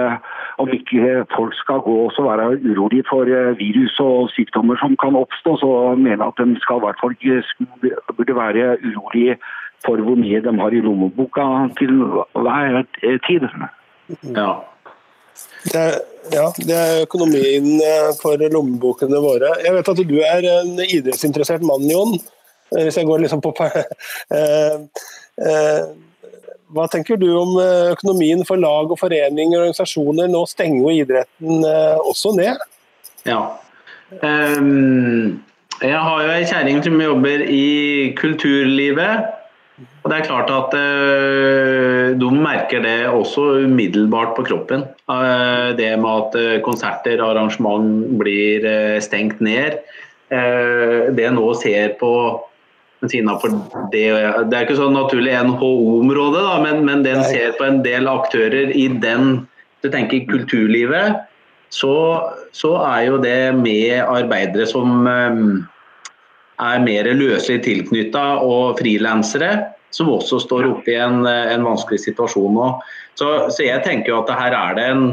om 0.58 0.70
ikke 0.72 1.24
folk 1.34 1.54
skal 1.58 1.82
gå 1.84 1.96
og 2.08 2.24
være 2.24 2.46
urolige 2.64 3.04
for 3.08 3.28
virus 3.58 3.98
og 4.02 4.30
sykdommer 4.32 4.78
som 4.80 4.96
kan 5.02 5.18
oppstå, 5.18 5.56
så 5.60 5.70
mener 5.98 6.24
jeg 6.24 6.30
at 6.30 6.40
de 6.40 6.62
skal 6.62 6.80
i 6.80 6.84
hvert 6.86 7.02
fall 7.02 7.16
burde 8.16 8.38
være 8.38 8.70
urolige 8.86 9.36
for 9.86 10.00
hvor 10.04 10.18
mye 10.18 10.40
de 10.44 10.54
har 10.58 10.74
i 10.74 10.82
lommeboka 10.84 11.44
til 11.78 12.00
hver 12.34 12.82
tid. 13.26 13.46
Ja. 14.34 14.50
Det 15.68 15.78
er, 15.78 15.96
ja, 16.32 16.46
det 16.56 16.74
er 16.74 17.04
økonomien 17.04 17.68
eh, 17.82 18.10
for 18.20 18.40
lommebokene 18.40 19.20
våre. 19.22 19.52
Jeg 19.64 19.74
vet 19.76 19.90
at 19.92 20.02
du 20.08 20.18
er 20.24 20.48
en 20.56 20.74
idrettsinteressert 20.82 21.64
mann, 21.66 21.86
Jon. 21.90 22.18
Eh, 22.74 22.84
hvis 22.86 22.98
jeg 23.00 23.08
går 23.08 23.22
liksom 23.24 23.42
på 23.44 23.54
eh, 24.38 24.76
Hva 26.68 26.84
tenker 26.92 27.20
du 27.20 27.28
om 27.38 27.54
økonomien 27.94 28.42
for 28.48 28.60
lag 28.60 28.90
og 28.92 28.98
foreninger 29.00 29.56
og 29.56 29.68
organisasjoner? 29.68 30.28
Nå 30.28 30.42
stenger 30.50 30.82
jo 30.82 30.96
idretten 31.04 31.64
også 32.04 32.34
ned. 32.36 32.60
Ja. 33.28 33.40
Um, 34.20 35.38
jeg 35.78 35.96
har 35.96 36.22
jo 36.24 36.32
ei 36.34 36.44
kjerring 36.48 36.82
som 36.84 37.00
jobber 37.00 37.44
i 37.44 38.12
kulturlivet. 38.18 39.37
Og 39.78 40.10
det 40.10 40.16
er 40.16 40.26
klart 40.26 40.50
at 40.50 40.74
uh, 40.74 42.16
De 42.18 42.28
merker 42.34 42.82
det 42.82 42.96
også 43.10 43.44
umiddelbart 43.64 44.34
på 44.36 44.44
kroppen. 44.48 44.84
Uh, 45.10 45.74
det 45.78 45.92
med 46.02 46.10
at 46.10 46.38
uh, 46.38 46.58
konserter 46.64 47.22
og 47.22 47.36
arrangement 47.36 48.18
blir 48.18 48.66
stengt 49.04 49.40
ned. 49.40 49.80
det 51.16 51.28
nå 51.32 51.44
ser 51.56 51.94
på 51.96 52.10
det, 53.00 53.30
det 53.94 54.02
er 54.52 54.66
ikke 54.66 54.76
så 54.76 54.90
naturlig 54.92 55.32
NHO-område, 55.32 56.42
men, 56.66 56.82
men 56.84 57.00
den 57.06 57.22
ser 57.24 57.54
på 57.56 57.64
en 57.64 57.78
del 57.80 58.04
aktører 58.10 58.74
i 58.76 58.90
den 58.92 59.48
du 59.80 59.88
tenker 59.88 60.26
kulturlivet, 60.28 61.16
så, 61.72 61.94
så 62.52 62.74
er 62.90 63.06
jo 63.06 63.16
det 63.22 63.54
med 63.56 64.02
arbeidere 64.04 64.68
som 64.68 65.08
er 66.58 66.84
mer 66.84 67.08
løselig 67.14 67.62
tilknytta 67.66 68.24
og 68.44 68.78
frilansere, 68.80 69.52
som 69.94 70.10
også 70.12 70.40
står 70.44 70.68
oppe 70.68 70.92
i 70.92 70.98
en, 71.00 71.22
en 71.26 71.66
vanskelig 71.66 72.02
situasjon 72.04 72.56
nå. 72.58 72.68
Så, 73.18 73.28
så, 73.50 73.64
jeg 73.64 73.82
tenker 73.86 74.12
jo 74.12 74.20
at 74.22 74.32
her 74.38 74.54
er 74.54 74.76
det 74.78 74.86
en 74.92 75.04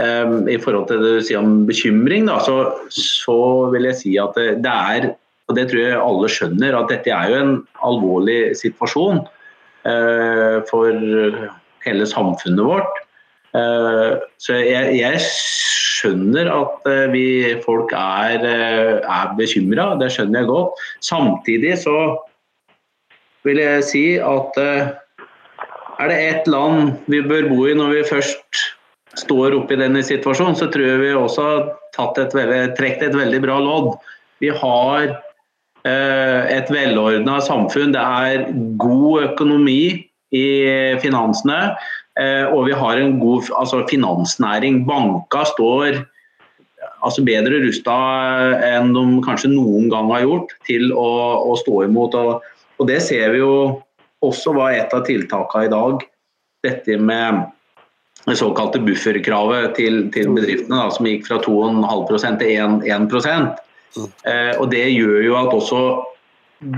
um, 0.00 0.36
I 0.48 0.58
forhold 0.62 0.86
til 0.88 1.02
det 1.02 1.14
du 1.18 1.24
sier 1.26 1.42
om 1.42 1.64
bekymring, 1.68 2.28
da, 2.30 2.38
så, 2.44 2.58
så, 2.92 3.38
vil 3.74 3.88
jeg 3.90 4.00
si 4.00 4.14
at 4.20 4.36
det, 4.38 4.60
det, 4.64 4.72
er 4.72 5.10
og 5.48 5.58
det 5.58 5.66
tror 5.70 5.82
jeg 5.82 6.02
alle 6.02 6.30
skjønner, 6.32 6.78
at 6.78 6.92
dette 6.92 7.12
er 7.12 7.32
jo 7.32 7.40
en 7.42 7.56
alvorlig 7.86 8.40
situasjon 8.60 9.24
uh, 9.24 10.56
for 10.70 11.02
hele 11.86 12.08
samfunnet 12.08 12.66
vårt. 12.66 13.05
Uh, 13.56 14.20
så 14.42 14.58
jeg, 14.60 14.98
jeg 14.98 15.20
skjønner 15.96 16.50
at 16.52 16.86
eh, 16.90 17.06
vi, 17.12 17.26
folk 17.64 17.92
er, 17.96 18.44
eh, 18.44 18.94
er 19.00 19.34
bekymra, 19.38 19.94
det 20.00 20.10
skjønner 20.14 20.42
jeg 20.42 20.50
godt. 20.50 20.86
Samtidig 21.04 21.74
så 21.82 21.96
vil 23.46 23.60
jeg 23.62 23.84
si 23.86 24.06
at 24.22 24.60
eh, 24.60 24.94
er 25.96 26.12
det 26.12 26.22
ett 26.30 26.48
land 26.50 26.96
vi 27.10 27.22
bør 27.24 27.48
bo 27.50 27.66
i 27.68 27.76
når 27.76 27.94
vi 27.94 28.08
først 28.10 28.64
står 29.16 29.56
oppe 29.56 29.76
i 29.76 29.80
denne 29.80 30.02
situasjonen, 30.04 30.58
så 30.58 30.68
tror 30.68 30.84
jeg 30.84 31.00
vi 31.00 31.14
også 31.16 31.46
har 31.96 32.18
et 32.20 32.74
trukket 32.76 33.06
et 33.06 33.16
veldig 33.16 33.40
bra 33.46 33.56
lodd. 33.62 33.94
Vi 34.44 34.50
har 34.52 35.06
eh, 35.08 36.42
et 36.52 36.68
velordna 36.72 37.38
samfunn. 37.40 37.94
Det 37.96 38.02
er 38.02 38.50
god 38.76 39.30
økonomi 39.30 39.80
i 40.36 40.46
finansene. 41.00 41.76
Eh, 42.16 42.46
og 42.48 42.64
vi 42.68 42.76
har 42.76 43.00
en 43.00 43.18
god 43.20 43.50
altså 43.60 43.82
finansnæring. 43.90 44.84
Banka 44.88 45.44
står 45.52 46.02
altså 47.04 47.24
bedre 47.26 47.60
rusta 47.64 47.96
enn 48.64 48.94
de 48.96 49.04
kanskje 49.26 49.52
noen 49.52 49.90
gang 49.92 50.08
har 50.14 50.24
gjort 50.24 50.54
til 50.68 50.94
å, 50.96 51.10
å 51.44 51.56
stå 51.60 51.82
imot. 51.86 52.16
Og, 52.16 52.46
og, 52.78 52.86
det 52.88 53.02
ser 53.04 53.34
vi 53.34 53.42
jo 53.42 53.52
også 54.24 54.54
var 54.56 54.78
et 54.78 54.96
av 54.96 55.04
tiltakene 55.06 55.68
i 55.68 55.72
dag. 55.72 56.06
Dette 56.64 56.96
med 56.98 57.44
det 58.26 58.38
såkalte 58.40 58.80
bufferkravet 58.82 59.76
til, 59.76 60.06
til 60.14 60.32
bedriftene, 60.34 60.80
da, 60.80 60.90
som 60.90 61.06
gikk 61.06 61.28
fra 61.28 61.38
2,5% 61.44 62.40
til 62.42 62.56
1, 62.56 62.80
1 62.88 63.04
mm. 63.12 64.08
eh, 64.26 64.52
og 64.56 64.70
Det 64.72 64.86
gjør 64.88 65.20
jo 65.22 65.36
at 65.38 65.52
også 65.54 65.82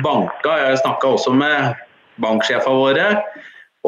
banka 0.03 0.57
Jeg 0.59 0.81
snakka 0.83 1.15
også 1.15 1.33
med 1.39 1.79
banksjefene 2.21 2.83
våre 2.83 3.07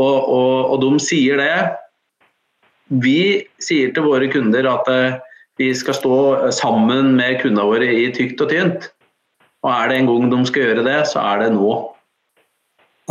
og, 0.01 0.17
og, 0.33 0.55
og, 0.73 0.77
de 0.85 1.03
sier 1.03 1.41
det. 1.41 1.55
Vi 3.05 3.21
sier 3.63 3.93
til 3.95 4.09
våre 4.09 4.31
kunder 4.33 4.67
at 4.71 4.89
eh, 4.91 5.21
vi 5.61 5.69
skal 5.77 5.99
stå 5.99 6.17
sammen 6.57 7.15
med 7.19 7.43
kundene 7.43 7.69
våre 7.69 7.93
i 7.93 8.09
tykt 8.17 8.41
og 8.41 8.51
tynt. 8.53 8.91
Og 9.61 9.73
er 9.75 9.91
det 9.91 10.01
en 10.01 10.09
gang 10.09 10.31
de 10.33 10.45
skal 10.49 10.71
gjøre 10.71 10.87
det, 10.87 11.01
så 11.11 11.21
er 11.21 11.43
det 11.45 11.51
nå. 11.55 11.73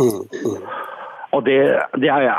Mm, 0.00 0.22
mm. 0.26 0.62
Og 1.30 1.44
det, 1.46 1.58
det 2.02 2.08
er, 2.10 2.24
jeg, 2.26 2.34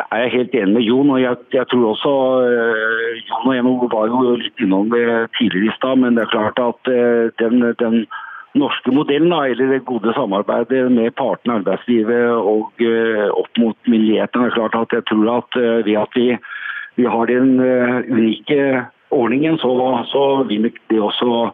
er, 0.00 0.20
jeg, 0.20 0.30
helt 0.32 0.54
enig 0.56 0.74
med 0.74 0.86
Jon. 0.86 1.10
og 1.10 1.20
jeg, 1.20 1.36
jeg 1.52 1.66
tror 1.68 1.90
også 1.90 2.12
uh, 2.40 3.18
Jon 3.20 3.50
og 3.50 3.54
jeg 3.54 3.64
var 3.92 4.06
jo 4.08 4.36
litt 4.40 4.62
innom 4.64 4.88
det 4.94 5.04
tidligere 5.36 5.68
i 5.68 5.76
stad, 5.76 6.00
men 6.00 6.16
det 6.16 6.24
er 6.24 6.32
klart 6.32 6.62
at 6.62 6.88
uh, 6.88 7.28
den, 7.42 7.66
den 7.82 8.06
norske 8.58 8.92
modellen, 8.94 9.32
eller 9.32 9.72
det 9.72 9.86
gode 9.88 10.12
samarbeidet 10.16 10.90
med 10.92 11.14
partene 11.18 11.58
arbeidslivet 11.60 12.34
og 12.36 12.82
uh, 12.82 13.26
opp 13.32 13.60
mot 13.60 13.76
myndighetene. 13.86 14.46
er 14.46 14.56
klart 14.56 14.76
at 14.78 14.92
Jeg 14.92 15.06
tror 15.10 15.30
at 15.38 15.58
uh, 15.58 15.86
ved 15.86 15.96
at 16.02 16.18
vi, 16.18 16.28
vi 16.96 17.04
har 17.04 17.26
den 17.26 17.60
uh, 17.60 18.02
unike 18.10 18.84
ordningen, 19.10 19.58
så, 19.58 19.72
så, 20.12 20.44
vil 20.48 20.70
det 20.90 21.00
også 21.00 21.50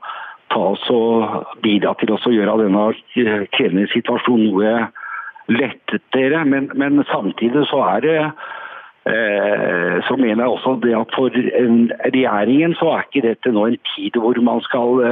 ta 0.51 0.61
oss 0.75 0.85
og 0.91 1.47
bidra 1.63 1.95
til 2.01 2.13
oss 2.15 2.27
å 2.27 2.35
gjøre 2.35 2.59
denne 2.63 2.91
krevende 3.55 3.89
situasjonen 3.93 4.51
noe 4.51 4.75
lettere. 5.49 6.45
Men, 6.45 6.71
men 6.75 7.05
samtidig 7.13 7.67
så 7.71 7.81
er 7.95 8.05
det 8.05 8.19
så 10.09 10.15
mener 10.17 10.47
jeg 10.47 10.49
også 10.49 10.71
det 10.81 10.95
at 10.97 11.11
for 11.13 11.35
regjeringen 11.37 12.73
så 12.79 12.87
er 12.95 13.03
ikke 13.05 13.27
dette 13.27 13.51
nå 13.53 13.67
en 13.69 13.83
tid 13.91 14.17
hvor 14.17 14.39
man 14.41 14.63
skal, 14.65 15.03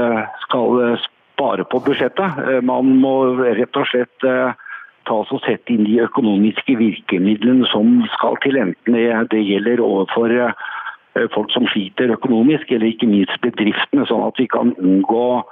skal 0.47 0.95
spare 1.43 1.65
på 1.65 1.81
budsjettet. 1.81 2.39
Eh, 2.49 2.61
man 2.63 2.99
må 3.03 3.35
rett 3.41 3.77
og 3.77 3.89
slett 3.91 4.27
eh, 4.27 4.53
ta 5.09 5.15
oss 5.15 5.33
og 5.35 5.43
sette 5.43 5.75
inn 5.75 5.87
de 5.89 5.99
økonomiske 6.05 6.77
virkemidlene 6.79 7.67
som 7.73 8.05
skal 8.15 8.39
til, 8.45 8.57
enten 8.61 8.95
det 9.31 9.43
gjelder 9.43 9.83
overfor 9.83 10.31
eh, 10.31 10.55
folk 11.35 11.51
som 11.51 11.67
sliter 11.73 12.15
økonomisk, 12.15 12.71
eller 12.71 12.93
ikke 12.93 13.11
minst 13.11 13.41
bedriftene, 13.43 14.07
sånn 14.07 14.23
at 14.29 14.39
vi 14.39 14.47
kan 14.47 14.73
unngå, 14.79 15.43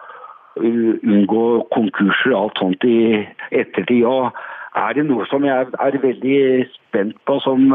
unngå 0.60 1.44
konkurser 1.74 2.32
og 2.32 2.38
alt 2.44 2.62
sånt 2.62 2.86
i 2.86 3.26
ettertid. 3.50 4.06
Og 4.06 4.30
er 4.78 4.94
det 4.96 5.04
noe 5.10 5.26
som 5.28 5.44
jeg 5.44 5.66
er 5.74 6.00
veldig 6.00 6.38
spent 6.70 7.18
på, 7.26 7.36
som, 7.44 7.74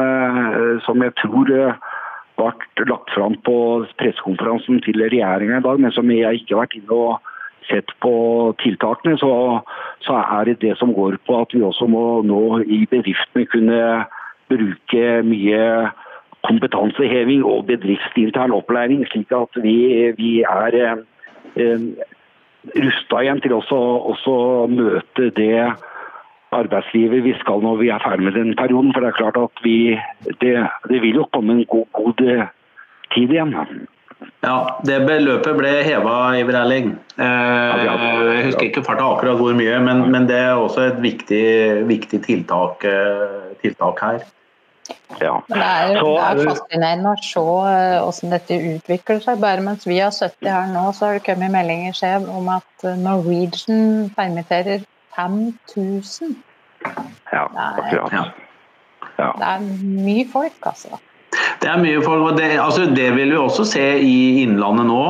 som 0.88 1.04
jeg 1.04 1.14
tror 1.22 1.46
ble 1.46 1.70
lagt 2.90 3.14
fram 3.14 3.38
på 3.46 3.60
pressekonferansen 4.02 4.82
til 4.88 5.04
regjeringa 5.04 5.60
i 5.60 5.68
dag, 5.68 5.86
men 5.86 5.94
som 5.94 6.10
jeg 6.10 6.42
ikke 6.42 6.56
har 6.56 6.66
vært 6.66 6.80
inne 6.80 7.04
og 7.06 7.35
sett 7.70 7.92
på 8.04 8.14
tiltakene, 8.62 9.18
så, 9.18 9.32
så, 10.06 10.20
er 10.40 10.50
det 10.50 10.62
det 10.62 10.76
som 10.80 10.94
går 10.94 11.18
på 11.28 11.42
at 11.42 11.54
vi 11.54 11.64
også 11.66 11.88
må 11.92 12.22
nå 12.28 12.62
i 12.62 12.86
bedriftene 12.92 13.46
kunne 13.52 13.82
bruke 14.50 15.06
mye 15.26 15.62
kompetanseheving 16.46 17.44
og 17.46 17.66
bedriftsintern 17.72 18.54
opplæring, 18.54 19.06
slik 19.10 19.32
at 19.34 19.58
vi, 19.64 20.12
vi 20.18 20.32
er 20.46 20.78
eh, 20.86 21.88
rusta 22.76 23.24
igjen 23.24 23.42
til 23.42 23.58
også 23.58 23.82
å 24.30 24.68
møte 24.70 25.32
det 25.38 25.66
arbeidslivet 26.56 27.26
vi 27.26 27.34
skal 27.42 27.64
når 27.66 27.82
vi 27.82 27.90
er 27.94 28.04
ferdig 28.04 28.28
med 28.28 28.38
den 28.38 28.54
perioden. 28.58 28.94
For 28.94 29.04
det 29.04 29.12
er 29.12 29.20
klart 29.20 29.42
at 29.42 29.66
vi, 29.66 29.98
det, 30.42 30.56
det 30.90 31.02
vil 31.02 31.22
jo 31.22 31.28
komme 31.34 31.58
en 31.58 31.66
god, 31.70 31.90
god 31.98 32.24
tid 33.16 33.34
igjen. 33.34 33.56
Ja, 34.44 34.56
det 34.86 35.00
beløpet 35.08 35.58
ble 35.58 35.72
heva, 35.86 36.16
Iver 36.38 36.60
Erling. 36.60 36.92
Eh, 37.18 37.84
jeg 37.86 38.46
husker 38.46 38.68
ikke 38.68 38.84
farta 38.86 39.08
akkurat 39.16 39.40
hvor 39.40 39.56
mye, 39.58 39.80
men, 39.82 40.06
men, 40.14 40.28
det 40.30 40.38
er 40.38 40.60
også 40.60 40.90
et 40.92 41.00
viktig, 41.02 41.46
viktig 41.90 42.22
tiltak, 42.28 42.86
eh, 42.86 43.56
tiltak, 43.64 44.04
her. 44.04 44.26
Ja. 45.18 45.40
Men 45.50 45.58
det 45.58 45.66
er, 45.66 45.96
Så, 45.98 46.12
det 46.14 46.26
er 46.28 46.50
fascinerende 46.52 47.14
å 47.16 47.24
se 47.26 47.46
eh, 47.72 47.96
hvordan 48.04 48.36
dette 48.36 48.60
utvikler 48.76 49.24
seg. 49.24 49.42
Bare 49.42 49.66
mens 49.66 49.88
vi 49.90 49.98
har 49.98 50.14
70 50.14 50.52
her 50.52 50.70
nå, 50.76 50.86
så 50.94 51.10
har 51.10 51.18
det 51.18 51.26
kommet 51.26 51.56
meldinger 51.56 51.98
skjev 51.98 52.30
om 52.30 52.52
at 52.54 52.90
Norwegian 53.02 54.12
permitterer 54.18 54.86
5000. 55.18 56.36
Ja, 57.32 57.48
akkurat. 57.50 58.14
Ja. 58.14 58.26
Ja. 59.16 59.32
Det 59.40 59.48
er 59.48 59.68
mye 60.06 60.26
folk, 60.32 60.58
altså. 60.68 61.00
Det 61.62 61.72
er 61.72 61.82
mye 61.82 62.04
folk, 62.04 62.30
og 62.32 62.38
det, 62.40 62.56
altså 62.62 62.88
det 62.92 63.10
vil 63.16 63.34
vi 63.34 63.40
også 63.40 63.66
se 63.68 63.88
i 64.02 64.44
Innlandet 64.44 64.90
nå. 64.90 65.02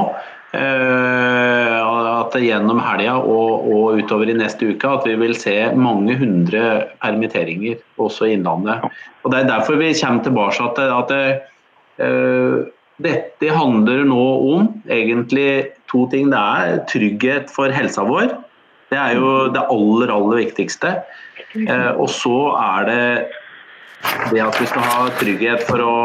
Uh, 0.55 1.81
at 2.15 2.35
gjennom 2.39 2.77
helga 2.79 3.17
og, 3.19 3.65
og 3.67 3.97
utover 3.99 4.29
i 4.31 4.35
neste 4.37 4.69
uke 4.71 4.87
at 4.87 5.03
vi 5.03 5.17
vil 5.19 5.33
se 5.35 5.55
mange 5.75 6.15
hundre 6.15 6.61
permitteringer 7.03 7.81
også 7.99 8.29
i 8.29 8.37
Innlandet. 8.37 8.85
Og 9.25 9.33
Det 9.33 9.41
er 9.41 9.49
derfor 9.49 9.81
vi 9.81 9.91
kommer 9.99 10.23
tilbake 10.23 10.69
til 10.77 10.93
at 10.95 11.11
det, 11.11 11.27
uh, 11.99 12.63
dette 13.03 13.51
handler 13.51 14.05
nå 14.07 14.25
om 14.55 14.69
egentlig 14.87 15.75
to 15.91 16.05
ting. 16.13 16.31
Det 16.31 16.39
er 16.39 16.83
trygghet 16.87 17.51
for 17.51 17.73
helsa 17.75 18.07
vår. 18.07 18.31
Det 18.93 19.01
er 19.01 19.17
jo 19.19 19.31
det 19.51 19.65
aller, 19.73 20.13
aller 20.13 20.45
viktigste. 20.45 21.01
Uh, 21.55 21.91
og 21.99 22.07
så 22.11 22.37
er 22.61 22.87
det 22.87 23.03
det 24.31 24.43
at 24.43 24.59
vi 24.61 24.67
skal 24.69 24.85
ha 24.85 25.09
trygghet 25.19 25.65
for 25.67 25.81
å 25.83 25.95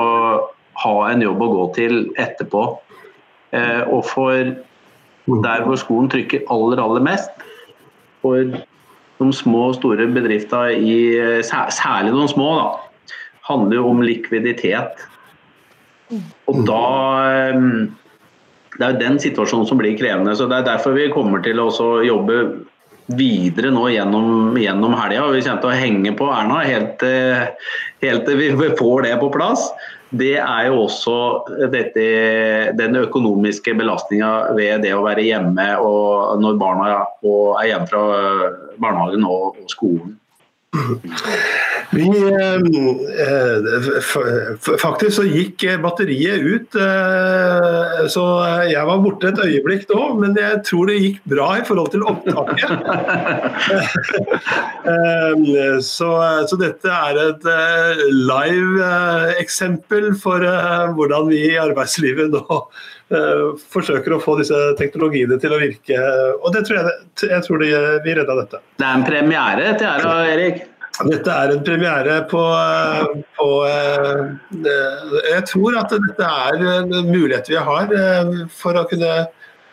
ha 0.80 0.96
en 1.10 1.22
jobb 1.24 1.42
å 1.44 1.52
gå 1.52 1.66
til 1.76 2.00
etterpå. 2.20 2.64
Eh, 3.56 3.82
og 3.90 4.04
for 4.08 4.52
der 5.44 5.64
hvor 5.66 5.78
skolen 5.80 6.10
trykker 6.10 6.46
aller, 6.52 6.80
aller 6.82 7.04
mest, 7.04 7.30
for 8.22 8.42
de 9.20 9.32
små 9.36 9.66
og 9.70 9.78
store 9.78 10.08
bedriftene, 10.14 10.78
i, 10.80 10.96
særlig 11.44 12.14
de 12.16 12.26
små, 12.32 12.50
da, 12.56 13.14
handler 13.50 13.80
jo 13.80 13.88
om 13.90 14.02
likviditet. 14.04 15.06
Og 16.50 16.64
da 16.66 16.84
eh, 17.50 17.64
Det 18.70 18.86
er 18.86 18.94
jo 18.94 19.02
den 19.02 19.18
situasjonen 19.20 19.66
som 19.68 19.78
blir 19.78 19.98
krevende. 19.98 20.32
så 20.36 20.46
Det 20.48 20.56
er 20.56 20.64
derfor 20.64 20.94
vi 20.96 21.10
kommer 21.12 21.42
til 21.42 21.60
å 21.60 21.68
jobbe 22.06 22.64
videre 23.16 23.70
nå 23.74 23.88
gjennom, 23.90 24.56
gjennom 24.60 24.94
helga. 24.98 25.28
Vi 25.34 25.42
kommer 25.46 25.62
til 25.64 25.70
å 25.72 25.78
henge 25.78 26.12
på 26.18 26.28
Erna 26.34 26.60
helt, 26.66 26.98
til- 27.02 27.48
helt 28.04 28.26
til 28.28 28.38
vi 28.40 28.50
får 28.80 29.08
det 29.08 29.16
på 29.22 29.32
plass. 29.34 29.70
Det 30.10 30.36
er 30.42 30.66
jo 30.66 30.86
også 30.88 31.16
dette, 31.70 32.04
den 32.74 32.98
økonomiske 32.98 33.76
belastninga 33.78 34.54
ved 34.58 34.82
det 34.82 34.90
å 34.96 35.04
være 35.06 35.22
hjemme 35.22 35.68
og 35.78 36.40
når 36.42 36.58
barna 36.58 36.88
er 36.90 37.68
hjemme 37.70 37.86
fra 37.92 38.02
barnehagen 38.82 39.26
og, 39.28 39.60
og 39.62 39.70
skolen. 39.70 40.16
Vi, 41.90 42.06
eh, 42.06 42.60
f- 43.98 44.76
faktisk 44.78 45.16
så 45.16 45.24
gikk 45.26 45.64
eh, 45.66 45.78
batteriet 45.82 46.38
ut, 46.46 46.76
eh, 46.78 48.04
så 48.12 48.22
jeg 48.70 48.84
var 48.86 49.00
borte 49.02 49.32
et 49.32 49.40
øyeblikk 49.42 49.88
nå, 49.90 50.04
men 50.20 50.36
jeg 50.38 50.60
tror 50.68 50.86
det 50.86 51.00
gikk 51.02 51.18
bra 51.32 51.48
i 51.58 51.64
forhold 51.66 51.90
til 51.96 52.06
opptaket. 52.06 52.70
Eh, 54.90 55.76
så, 55.84 56.08
så 56.48 56.56
dette 56.58 56.88
er 56.90 57.18
et 57.20 57.44
eh, 57.52 58.00
live 58.16 58.80
eh, 58.86 59.34
eksempel 59.42 60.14
for 60.18 60.40
eh, 60.46 60.86
hvordan 60.96 61.28
vi 61.30 61.42
i 61.50 61.58
arbeidslivet 61.60 62.32
nå 62.32 62.42
eh, 62.48 62.64
forsøker 63.72 64.14
å 64.14 64.20
få 64.22 64.36
disse 64.38 64.56
teknologiene 64.78 65.38
til 65.42 65.54
å 65.54 65.60
virke. 65.60 65.96
Og 66.40 66.52
det 66.54 66.64
tror 66.66 66.78
jeg, 66.78 66.98
jeg 67.26 67.46
tror 67.46 67.62
det, 67.62 67.70
vi 68.04 68.14
redda 68.18 68.36
dette. 68.38 68.60
Det 68.78 68.86
er 68.86 69.00
en 69.00 69.06
premiere 69.06 69.72
til 69.80 69.88
æra, 69.90 70.12
Erik. 70.30 70.60
Dette 71.08 71.32
er 71.32 71.54
en 71.54 71.62
premiere 71.64 72.16
på, 72.28 72.40
på 73.38 73.48
eh, 73.64 74.18
Jeg 75.30 75.44
tror 75.48 75.78
at 75.80 75.94
dette 75.94 76.30
er 76.44 76.64
en 76.74 76.90
mulighet 77.08 77.48
vi 77.48 77.56
har 77.56 77.94
eh, 77.96 78.34
for 78.52 78.76
å 78.76 78.84
kunne 78.90 79.14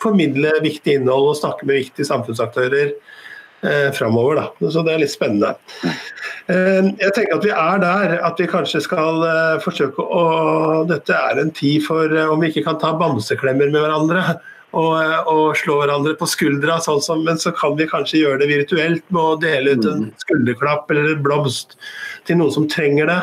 formidle 0.01 0.53
viktig 0.63 0.99
innhold 0.99 1.33
og 1.33 1.39
snakke 1.39 1.67
med 1.67 1.81
viktige 1.81 2.07
samfunnsaktører 2.07 2.93
eh, 3.61 3.91
framover. 3.91 4.35
Da. 4.35 4.69
Så 4.71 4.83
det 4.85 4.93
er 4.93 5.01
litt 5.01 5.13
spennende. 5.13 5.55
Eh, 6.47 6.91
jeg 7.01 7.13
tenker 7.15 7.37
at 7.37 7.47
vi 7.47 7.53
er 7.53 7.81
der 7.83 8.17
at 8.27 8.41
vi 8.41 8.49
kanskje 8.49 8.83
skal 8.85 9.23
eh, 9.27 9.57
forsøke 9.63 10.03
å 10.03 10.25
Dette 10.87 11.15
er 11.15 11.41
en 11.41 11.51
tid 11.55 11.83
for 11.87 12.11
eh, 12.13 12.29
om 12.29 12.43
vi 12.43 12.51
ikke 12.51 12.67
kan 12.69 12.79
ta 12.81 12.93
bamseklemmer 12.99 13.71
med 13.73 13.83
hverandre. 13.83 14.39
Og, 14.77 14.93
eh, 14.99 15.29
og 15.31 15.57
slå 15.57 15.79
hverandre 15.81 16.15
på 16.19 16.29
skuldra, 16.29 16.77
sånn 16.83 17.03
som, 17.03 17.23
men 17.25 17.39
så 17.41 17.53
kan 17.55 17.77
vi 17.79 17.89
kanskje 17.89 18.21
gjøre 18.23 18.41
det 18.43 18.49
virtuelt 18.51 19.05
med 19.09 19.21
å 19.23 19.37
dele 19.41 19.77
ut 19.77 19.87
en 19.89 20.09
skulderklapp 20.23 20.91
eller 20.91 21.13
en 21.13 21.23
blomst 21.25 21.77
til 22.27 22.41
noen 22.41 22.53
som 22.53 22.67
trenger 22.69 23.09
det. 23.09 23.21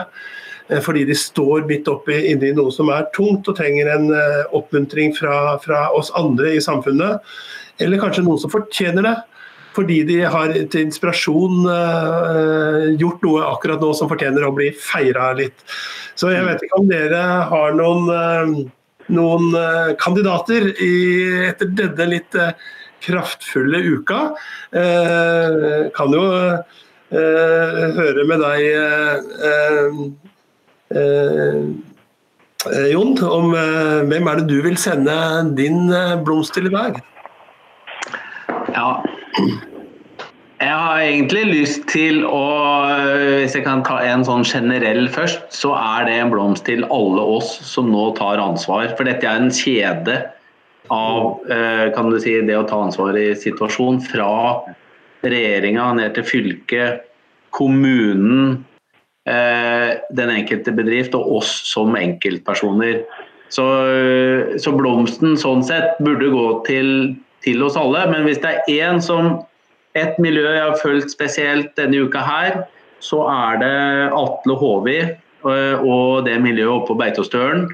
Eh, 0.73 0.81
Fordi 0.85 1.05
de 1.09 1.17
står 1.17 1.69
midt 1.69 1.91
oppi 1.93 2.17
inni 2.33 2.55
noe 2.57 2.73
som 2.75 2.91
er 2.93 3.07
tungt 3.17 3.49
og 3.49 3.61
trenger 3.61 3.93
en 3.93 4.09
oppmuntring 4.57 5.15
fra, 5.17 5.59
fra 5.63 5.87
oss 5.95 6.11
andre 6.19 6.57
i 6.57 6.65
samfunnet. 6.65 7.37
Eller 7.83 8.01
kanskje 8.01 8.25
noen 8.25 8.41
som 8.41 8.53
fortjener 8.53 9.05
det. 9.05 9.15
Fordi 9.75 10.03
de 10.07 10.21
har 10.31 10.53
til 10.71 10.87
inspirasjon 10.87 11.67
eh, 11.71 12.87
gjort 13.01 13.25
noe 13.27 13.43
akkurat 13.49 13.83
nå 13.83 13.91
som 13.97 14.11
fortjener 14.11 14.47
å 14.47 14.55
bli 14.55 14.71
feira 14.79 15.33
litt. 15.37 15.65
Så 16.19 16.31
jeg 16.31 16.47
vet 16.47 16.63
ikke 16.63 16.79
om 16.79 16.91
dere 16.91 17.23
har 17.51 17.75
noen, 17.75 18.07
eh, 18.15 18.55
noen 19.15 19.59
eh, 19.59 19.91
kandidater 20.01 20.71
i, 20.79 20.95
etter 21.51 21.73
denne 21.75 22.09
litt 22.13 22.39
kraftfulle 23.05 23.83
uka. 23.99 24.21
Kan 25.93 26.15
jo 26.17 26.23
høre 27.13 28.23
med 28.31 28.41
deg, 28.41 28.61
Jon, 32.95 33.13
om 33.29 33.53
hvem 33.53 34.31
er 34.33 34.41
det 34.41 34.47
du 34.49 34.57
vil 34.65 34.81
sende 34.81 35.19
din 35.59 35.93
blomst 36.25 36.57
til 36.57 36.71
i 36.71 36.73
dag? 36.73 36.97
Ja. 38.73 38.89
Jeg 39.35 40.71
har 40.71 41.01
egentlig 41.03 41.43
lyst 41.51 41.89
til 41.91 42.23
å 42.27 42.45
Hvis 43.41 43.57
jeg 43.57 43.67
kan 43.67 43.83
ta 43.87 43.99
en 44.07 44.25
sånn 44.27 44.47
generell 44.47 45.09
først, 45.13 45.49
så 45.53 45.75
er 45.77 46.07
det 46.09 46.15
en 46.21 46.33
blomst 46.33 46.65
til 46.69 46.87
alle 46.95 47.25
oss 47.37 47.57
som 47.67 47.91
nå 47.93 48.13
tar 48.19 48.43
ansvar. 48.43 48.93
For 48.97 49.09
dette 49.09 49.27
er 49.27 49.43
en 49.43 49.53
kjede 49.53 50.21
av 50.93 51.41
eh, 51.51 51.91
kan 51.97 52.11
du 52.13 52.19
si, 52.21 52.37
det 52.45 52.57
å 52.57 52.67
ta 52.69 52.83
ansvar 52.87 53.17
i 53.19 53.33
situasjon. 53.39 54.01
Fra 54.07 54.31
regjeringa 55.25 55.91
ned 55.99 56.15
til 56.17 56.27
fylket, 56.29 57.05
kommunen, 57.55 58.65
eh, 59.29 60.01
den 60.17 60.33
enkelte 60.33 60.75
bedrift 60.77 61.17
og 61.19 61.41
oss 61.41 61.53
som 61.69 61.97
enkeltpersoner. 61.99 63.03
Så, 63.55 63.65
så 64.59 64.73
blomsten 64.75 65.37
sånn 65.39 65.63
sett 65.67 66.01
burde 66.03 66.33
gå 66.33 66.47
til, 66.67 66.89
til 67.45 67.63
oss 67.65 67.79
alle. 67.81 68.07
Men 68.11 68.27
hvis 68.27 68.41
det 68.43 68.57
er 68.57 68.93
én 68.93 69.01
som 69.05 69.45
et 69.95 70.19
miljø 70.19 70.47
jeg 70.51 70.63
har 70.65 70.81
fulgt 70.83 71.13
spesielt 71.13 71.75
denne 71.79 72.05
uka 72.07 72.23
her, 72.25 72.63
så 73.05 73.25
er 73.31 73.61
det 73.61 73.75
Atle 74.17 74.57
Håvi 74.59 75.01
øh, 75.05 75.77
og 75.85 76.25
det 76.27 76.41
miljøet 76.43 76.73
oppe 76.73 76.93
på 76.93 76.99
Beitostølen. 76.99 77.69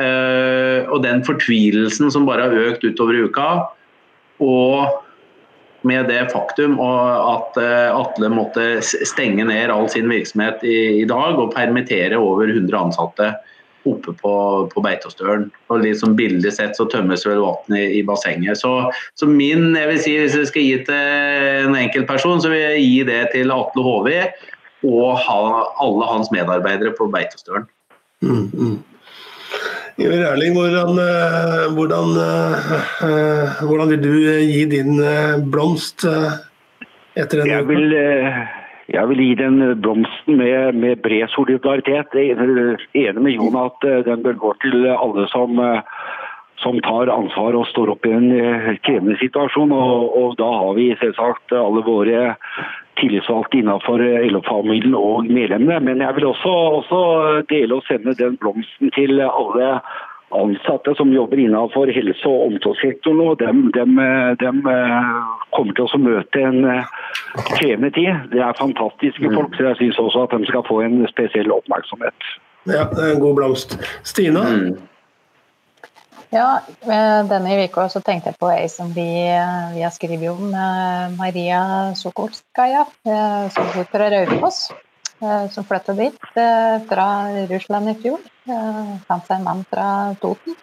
øh, 0.00 0.88
Og 0.88 1.02
den 1.04 1.24
fortvilelsen 1.24 2.10
som 2.10 2.26
bare 2.26 2.48
har 2.48 2.70
økt 2.70 2.84
utover 2.84 3.24
uka. 3.26 3.48
Og 4.40 5.02
med 5.86 6.08
det 6.08 6.30
faktum 6.32 6.78
at 6.80 7.58
øh, 7.60 8.00
Atle 8.00 8.30
måtte 8.32 8.80
stenge 8.82 9.44
ned 9.44 9.70
all 9.70 9.88
sin 9.90 10.08
virksomhet 10.10 10.62
i 10.62 11.04
dag 11.08 11.38
og 11.38 11.52
permittere 11.56 12.16
over 12.16 12.48
100 12.48 12.78
ansatte 12.78 13.34
oppe 13.86 14.14
på, 14.20 14.32
på 14.72 14.82
Beitostølen. 14.84 15.48
Og 15.70 15.84
liksom 15.84 16.16
Bildelig 16.18 16.56
sett 16.56 16.76
så 16.78 16.88
tømmes 16.90 17.26
vel 17.28 17.42
vannet 17.44 17.78
i, 17.78 18.00
i 18.00 18.02
bassenget. 18.06 18.60
Så, 18.60 18.72
så 19.18 19.28
min, 19.30 19.70
jeg 19.76 19.92
vil 19.92 20.02
si, 20.02 20.16
hvis 20.22 20.36
jeg 20.40 20.50
skal 20.50 20.66
gi 20.66 20.76
til 20.88 21.46
en 21.68 21.78
enkeltperson, 21.78 22.42
så 22.42 22.52
vil 22.52 22.64
jeg 22.64 22.84
gi 22.84 22.98
det 23.10 23.22
til 23.36 23.54
Atle 23.54 23.86
Håvi 23.86 24.18
og 24.86 25.16
ha, 25.18 25.40
alle 25.82 26.10
hans 26.10 26.28
medarbeidere 26.34 26.92
på 26.98 27.08
Beitostølen. 27.10 27.66
Mm, 28.24 28.50
mm. 28.52 28.76
Iver 29.96 30.26
Erling, 30.28 30.52
hvordan, 30.52 30.98
eh, 31.00 31.72
hvordan, 31.72 32.10
eh, 32.20 32.72
eh, 33.06 33.62
hvordan 33.64 33.88
vil 33.94 34.02
du 34.02 34.12
gi 34.44 34.64
din 34.68 35.00
blomst 35.50 36.04
etter 37.16 37.40
en 37.40 37.48
Jeg 37.48 37.68
vil, 37.70 37.94
jeg 38.86 39.08
vil 39.10 39.18
gi 39.18 39.32
den 39.34 39.58
blomsten 39.82 40.38
med, 40.38 40.74
med 40.78 41.02
bred 41.02 41.26
solidaritet. 41.34 42.14
Jeg 42.14 42.36
er 42.36 42.76
enig 42.94 43.22
med 43.22 43.34
Jon 43.34 43.58
at 43.58 43.86
eh, 43.86 44.04
den 44.06 44.22
bør 44.22 44.38
gå 44.44 44.52
til 44.62 44.86
alle 44.92 45.26
som, 45.32 45.58
eh, 45.58 45.82
som 46.62 46.78
tar 46.86 47.10
ansvar 47.10 47.58
og 47.58 47.66
står 47.72 47.96
opp 47.96 48.06
i 48.06 48.14
en 48.14 48.30
eh, 48.30 48.72
krevende 48.86 49.18
situasjon. 49.18 49.74
Og, 49.74 50.16
og 50.20 50.36
da 50.38 50.50
har 50.62 50.74
vi 50.78 50.92
selvsagt 51.02 51.56
alle 51.58 51.82
våre 51.86 52.36
tillitsvalgte 53.00 53.58
innenfor 53.58 54.00
LO-familien 54.30 54.94
og 54.94 55.26
medlemmene. 55.26 55.82
Men 55.82 56.06
jeg 56.06 56.20
vil 56.20 56.30
også, 56.30 56.54
også 56.78 57.00
dele 57.50 57.80
og 57.80 57.88
sende 57.90 58.14
den 58.14 58.38
blomsten 58.38 58.94
til 58.94 59.18
alle 59.26 59.80
ansatte 60.28 60.94
som 60.94 61.12
jobber 61.12 61.38
innenfor 61.38 61.86
helse- 61.86 62.28
og 62.28 62.46
omsorgssektoren. 62.46 63.16
nå, 63.16 63.34
dem, 63.34 63.70
dem, 63.74 63.98
eh, 63.98 64.36
dem 64.40 64.66
eh, 64.66 65.12
kommer 65.50 65.72
til 65.72 65.84
å 65.86 65.98
møte 65.98 66.42
en 66.42 66.64
eh, 66.64 66.84
krevende 67.58 67.90
tid. 67.90 68.12
Det 68.32 68.42
er 68.42 68.58
fantastiske 68.58 69.30
folk, 69.34 69.54
så 69.54 69.70
jeg 69.70 69.76
syns 69.76 69.98
også 69.98 70.26
at 70.26 70.34
de 70.38 70.46
skal 70.46 70.66
få 70.68 70.80
en 70.82 71.06
spesiell 71.08 71.52
oppmerksomhet. 71.52 72.28
Ja, 72.66 72.84
det 72.90 73.02
er 73.04 73.14
en 73.14 73.20
god 73.22 73.34
blomst. 73.38 73.78
Stina? 74.02 74.42
Mm. 74.42 74.76
Ja, 76.34 76.58
denne 77.30 77.54
uka 77.64 77.86
så 77.88 78.00
tenkte 78.02 78.32
jeg 78.32 78.38
på 78.40 78.48
ei 78.50 78.66
som 78.68 78.90
vi, 78.90 79.06
vi 79.76 79.84
har 79.84 79.92
skrevet 79.94 80.26
om, 80.32 80.50
Maria 81.16 81.94
Sokolskaja, 81.94 82.82
som 83.54 83.70
bor 83.76 83.86
fra 83.92 84.10
Raufoss. 84.10 84.66
Som 85.16 85.64
flytta 85.64 85.94
dit 85.96 86.16
fra 86.90 87.06
Russland 87.48 87.88
i 87.88 87.96
fjor. 88.02 88.20
Fant 89.08 89.24
seg 89.24 89.38
en 89.38 89.46
mann 89.46 89.62
fra 89.70 89.88
Toten. 90.20 90.58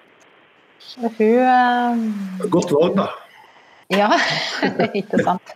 Hun 1.17 2.03
Godt 2.53 2.73
valg, 2.75 2.97
da. 2.99 3.07
Ja, 3.91 4.09
ikke 4.99 5.19
sant. 5.23 5.53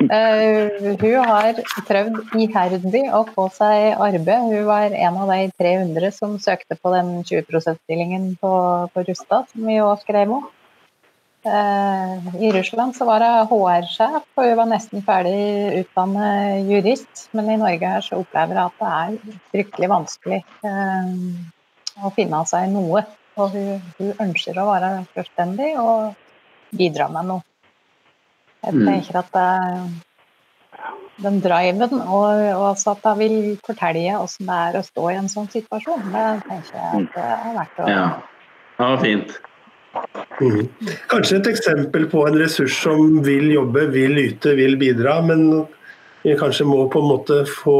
Uh, 0.00 0.96
hun 1.00 1.16
har 1.28 1.58
prøvd 1.88 2.36
iherdig 2.40 3.02
å 3.14 3.22
få 3.28 3.48
seg 3.54 3.98
arbeid. 4.00 4.48
Hun 4.48 4.64
var 4.68 4.94
en 4.96 5.18
av 5.20 5.30
de 5.30 5.50
300 5.60 6.12
som 6.16 6.38
søkte 6.42 6.78
på 6.78 6.94
den 6.94 7.20
20 7.22 7.44
%-stillingen 7.60 8.32
på, 8.40 8.54
på 8.94 9.04
Rustad, 9.08 9.50
som 9.52 9.68
vi 9.68 9.80
òg 9.84 10.00
skrev 10.02 10.32
om. 10.40 10.48
Uh, 11.40 12.42
I 12.42 12.50
Russland 12.52 12.92
så 12.96 13.06
var 13.08 13.22
jeg 13.24 13.46
HR-sjef, 13.48 14.26
og 14.36 14.44
hun 14.44 14.58
var 14.58 14.68
nesten 14.68 15.04
ferdig 15.06 15.80
utdannet 15.80 16.68
jurist. 16.68 17.28
Men 17.36 17.48
i 17.48 17.56
Norge 17.60 17.92
her 17.94 18.04
så 18.04 18.20
opplever 18.20 18.58
jeg 18.58 18.68
at 18.68 18.82
det 18.82 18.90
er 18.98 19.40
fryktelig 19.54 19.90
vanskelig 19.94 20.40
uh, 20.66 22.04
å 22.04 22.12
finne 22.16 22.42
av 22.42 22.50
seg 22.50 22.68
noe. 22.74 23.06
Og 23.40 23.56
hun, 23.56 23.80
hun 23.96 24.12
ønsker 24.26 24.58
å 24.60 24.68
være 24.68 24.92
selvstendig 25.14 25.72
og 25.80 26.76
bidra 26.76 27.08
med 27.12 27.32
noe. 27.32 27.46
Jeg 28.60 28.76
mm. 28.76 28.86
tenker 28.90 29.20
at 29.22 29.30
det, 29.32 29.50
den 31.24 31.38
driven 31.40 32.02
og, 32.02 32.26
og 32.52 32.64
også 32.74 32.92
at 32.92 33.06
hun 33.08 33.20
vil 33.22 33.36
fortelle 33.64 34.02
hvordan 34.12 34.50
det 34.50 34.58
er 34.66 34.76
å 34.76 34.84
stå 34.84 35.06
i 35.08 35.20
en 35.22 35.30
sånn 35.32 35.48
situasjon, 35.52 36.10
det 36.12 36.26
tenker 36.48 36.76
jeg 36.76 36.90
at 36.90 37.14
det 37.16 37.30
er 37.36 37.54
verdt 37.56 37.80
å 37.80 37.88
Ja, 37.88 38.04
ja 38.82 38.90
fint. 39.00 39.40
Mm. 40.40 40.68
Kanskje 41.10 41.40
et 41.40 41.50
eksempel 41.50 42.06
på 42.10 42.22
en 42.28 42.38
ressurs 42.40 42.76
som 42.82 43.18
vil 43.26 43.50
jobbe, 43.52 43.88
vil 43.92 44.18
yte, 44.22 44.54
vil 44.58 44.78
bidra, 44.80 45.18
men 45.26 45.66
vi 46.22 46.36
kanskje 46.38 46.68
må 46.68 46.84
på 46.92 47.02
en 47.02 47.10
måte 47.10 47.40
få 47.48 47.78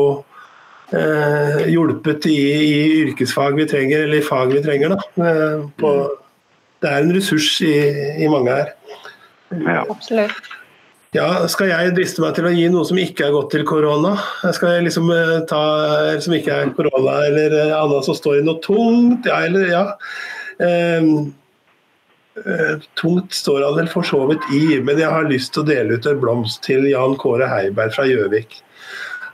eh, 0.97 1.67
hjulpet 1.73 2.29
i, 2.31 2.39
i, 2.53 2.81
yrkesfag 3.07 3.57
vi 3.61 3.69
trenger, 3.71 4.05
eller 4.07 4.21
i 4.21 4.27
fag 4.27 4.55
vi 4.57 4.63
trenger. 4.65 4.97
Da. 4.97 5.29
Eh, 5.31 5.67
på, 5.81 5.95
det 6.81 6.93
er 6.93 7.05
en 7.05 7.15
ressurs 7.17 7.53
i, 7.65 7.75
i 8.25 8.31
mange 8.33 8.57
her. 8.59 8.75
Ja. 9.51 9.85
Absolutt. 9.89 10.57
Ja, 11.11 11.27
Skal 11.51 11.73
jeg 11.73 11.95
driste 11.97 12.23
meg 12.23 12.37
til 12.37 12.47
å 12.47 12.53
gi 12.55 12.69
noe 12.71 12.87
som 12.87 12.99
ikke 13.03 13.25
er 13.27 13.33
godt 13.35 13.49
til 13.51 13.65
korona? 13.67 14.13
Skal 14.55 14.77
jeg 14.77 14.87
liksom 14.87 15.09
eh, 15.11 15.41
ta 15.51 15.63
som 16.23 16.37
ikke 16.37 16.55
er 16.55 16.75
korona, 16.77 17.17
eller 17.27 17.57
eh, 17.65 17.75
annet 17.75 18.07
som 18.07 18.15
står 18.15 18.39
i 18.39 18.45
noe 18.47 18.63
tungt? 18.63 19.27
Ja, 19.27 19.41
eller 19.49 19.67
ja. 19.73 19.85
Um, 20.61 21.33
tungt 23.01 23.35
står 23.35 23.65
han 23.67 23.77
vel 23.81 23.89
for 23.91 24.07
så 24.07 24.23
vidt 24.31 24.47
i, 24.55 24.79
men 24.81 24.99
jeg 25.01 25.11
har 25.11 25.29
lyst 25.29 25.55
til 25.55 25.65
å 25.65 25.71
dele 25.71 25.99
ut 25.99 26.09
en 26.09 26.21
blomst 26.23 26.63
til 26.67 26.87
Jan 26.89 27.17
Kåre 27.21 27.49
Heiberg 27.51 27.95
fra 27.97 28.07
Gjøvik. 28.09 28.61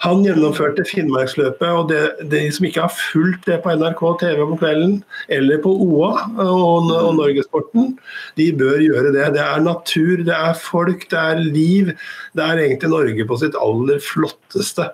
Han 0.04 0.20
gjennomførte 0.26 0.84
Finnmarksløpet, 0.84 1.68
og 1.72 1.88
det, 1.88 2.00
de 2.28 2.42
som 2.52 2.66
ikke 2.68 2.84
har 2.84 2.92
fulgt 2.92 3.46
det 3.48 3.56
på 3.64 3.72
NRK 3.80 4.02
TV 4.20 4.42
om 4.44 4.52
kvelden, 4.60 4.96
eller 5.32 5.60
på 5.64 5.72
OA 5.72 6.10
og, 6.44 6.90
og 6.92 7.16
Norgesporten, 7.16 7.94
de 8.36 8.50
bør 8.60 8.82
gjøre 8.84 9.14
det. 9.16 9.30
Det 9.38 9.42
er 9.44 9.64
natur, 9.64 10.20
det 10.28 10.36
er 10.36 10.52
folk, 10.60 11.08
det 11.12 11.22
er 11.22 11.40
liv. 11.40 11.92
Det 12.36 12.44
er 12.44 12.62
egentlig 12.66 12.92
Norge 12.92 13.28
på 13.28 13.40
sitt 13.40 13.56
aller 13.60 14.02
flotteste. 14.04 14.90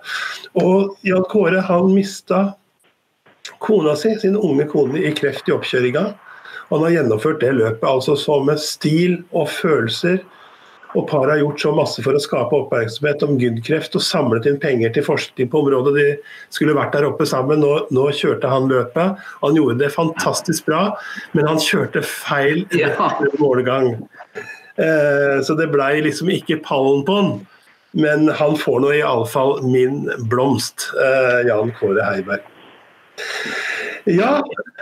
Og 0.62 0.94
Jan 1.06 1.26
Kåre 1.32 1.64
han 1.66 1.90
mista 1.96 2.44
kona 3.62 3.96
si, 3.98 4.14
sin 4.22 4.38
unge 4.38 4.68
kone, 4.70 5.02
i 5.02 5.10
kreft 5.18 5.50
i 5.50 5.56
oppkjøringa. 5.56 6.12
Han 6.72 6.86
har 6.86 6.96
gjennomført 6.96 7.42
det 7.44 7.52
løpet 7.58 7.88
altså 7.88 8.16
så 8.16 8.38
med 8.44 8.60
stil 8.62 9.20
og 9.30 9.50
følelser 9.52 10.22
og 10.92 11.06
paret 11.08 11.30
har 11.30 11.40
gjort 11.40 11.62
så 11.62 11.70
masse 11.72 12.02
for 12.04 12.16
å 12.16 12.20
skape 12.20 12.56
oppmerksomhet 12.56 13.22
om 13.24 13.38
gynkreft 13.40 13.94
og 13.96 14.04
samlet 14.04 14.48
inn 14.48 14.58
penger 14.60 14.92
til 14.92 15.06
forskning 15.06 15.48
på 15.52 15.62
området. 15.62 15.94
De 15.96 16.52
skulle 16.52 16.76
vært 16.76 16.92
der 16.96 17.06
oppe 17.08 17.24
sammen. 17.28 17.62
Nå, 17.64 17.86
nå 17.94 18.08
kjørte 18.16 18.50
han 18.52 18.68
løpet. 18.68 19.22
Han 19.40 19.56
gjorde 19.56 19.78
det 19.80 19.92
fantastisk 19.94 20.68
bra, 20.68 20.82
men 21.32 21.48
han 21.48 21.62
kjørte 21.62 22.04
feil 22.04 22.66
målgang. 23.40 23.94
Eh, 24.76 25.40
så 25.44 25.56
det 25.56 25.70
blei 25.72 25.94
liksom 26.04 26.32
ikke 26.32 26.60
pallen 26.66 27.06
på 27.08 27.18
han. 27.20 27.34
Men 27.96 28.28
han 28.32 28.56
får 28.60 28.80
nå 28.84 28.94
iallfall 29.00 29.60
min 29.64 30.06
blomst. 30.28 30.90
Eh, 31.00 31.46
Jan 31.48 31.72
Kåre 31.80 32.04
Heiberg. 32.04 32.44
Ja, 34.10 34.40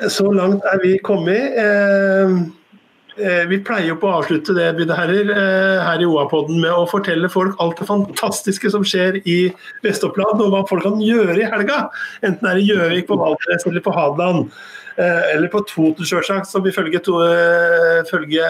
så 0.08 0.30
langt 0.32 0.64
er 0.64 0.80
vi 0.82 0.96
kommet. 1.04 1.58
Eh, 1.60 2.40
Eh, 3.20 3.42
vi 3.50 3.58
pleier 3.64 3.88
jo 3.90 3.96
på 4.00 4.08
å 4.08 4.14
avslutte 4.20 4.54
det 4.56 4.68
mine 4.78 4.94
herrer, 4.96 5.30
eh, 5.34 5.80
her 5.84 6.00
i 6.00 6.06
OA-podden 6.08 6.60
med 6.62 6.72
å 6.72 6.88
fortelle 6.88 7.28
folk 7.32 7.54
alt 7.60 7.78
det 7.80 7.88
fantastiske 7.88 8.70
som 8.72 8.84
skjer 8.86 9.14
i 9.28 9.54
Vest-Oppland, 9.84 10.40
og 10.40 10.50
hva 10.54 10.62
folk 10.68 10.82
kan 10.86 11.00
gjøre 11.04 11.40
i 11.42 11.50
helga. 11.50 11.78
Enten 12.22 12.46
det 12.46 12.50
er 12.50 12.62
i 12.62 12.68
Gjøvik, 12.70 13.06
på 13.08 13.18
Valdres 13.20 13.66
eller 13.66 13.82
på 13.84 13.96
Hadeland. 13.96 14.40
Eh, 14.96 15.22
eller 15.34 15.48
på 15.48 15.60
Toten, 15.66 16.04
sjølsagt, 16.04 16.46
som 16.46 16.66
ifølge, 16.66 17.00
følge 18.10 18.44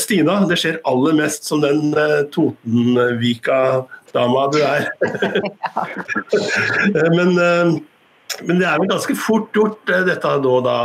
Stina 0.00 0.48
det 0.48 0.56
skjer 0.56 0.80
aller 0.88 1.12
mest 1.12 1.44
som 1.44 1.60
den 1.60 1.92
Totenvika-dama 2.32 4.48
du 4.50 4.58
er. 4.64 4.88
Men 7.16 7.30
men 8.42 8.58
det 8.58 8.66
er 8.66 8.80
vel 8.82 8.90
ganske 8.90 9.16
fort 9.18 9.54
gjort 9.54 9.90
eh, 9.92 10.04
dette 10.08 10.34
nå 10.42 10.58
da, 10.64 10.76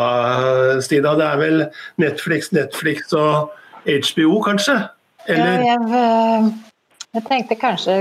Stina. 0.86 1.16
Det 1.18 1.28
er 1.28 1.42
vel 1.42 1.66
Netflix, 2.02 2.52
Netflix 2.56 3.14
og 3.18 3.50
HBO 3.86 4.40
kanskje? 4.46 4.78
Eller? 5.30 5.64
Ja, 5.64 5.74
jeg, 5.74 5.90
eh, 6.00 6.50
jeg, 7.18 7.26
tenkte 7.28 7.60
kanskje 7.60 7.98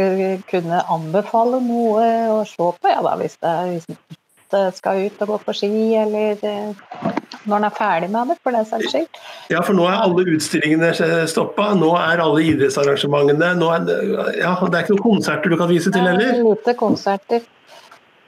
kunne 0.50 0.84
anbefale 0.92 1.62
noe 1.64 2.06
å 2.34 2.42
se 2.48 2.70
på, 2.76 2.92
ja, 2.92 3.00
da, 3.04 3.16
hvis 3.20 3.38
det, 3.40 3.56
hvis 3.72 3.88
det 4.52 4.62
skal 4.78 5.06
ut 5.06 5.24
og 5.24 5.32
gå 5.32 5.40
på 5.46 5.56
ski, 5.56 5.72
eller 6.00 6.44
eh, 6.46 7.10
når 7.48 7.56
en 7.56 7.66
er 7.68 7.76
ferdig 7.76 8.08
med 8.12 8.32
det, 8.32 8.38
for 8.44 8.56
den 8.56 8.68
saks 8.68 8.92
skyld. 8.92 9.20
Ja, 9.52 9.62
for 9.64 9.76
nå 9.76 9.88
er 9.88 10.00
alle 10.00 10.24
utstillingene 10.34 10.92
stoppa, 11.30 11.70
nå 11.78 11.94
er 12.00 12.20
alle 12.24 12.44
idrettsarrangementene 12.52 13.54
nå 13.60 13.70
er, 13.76 13.86
ja, 14.40 14.56
Det 14.60 14.74
er 14.74 14.84
ikke 14.84 14.96
noen 14.96 15.06
konserter 15.06 15.52
du 15.52 15.56
kan 15.60 15.70
vise 15.72 15.92
til 15.94 16.04
heller? 16.04 16.42
Lite 16.44 16.76
konserter. 16.76 17.46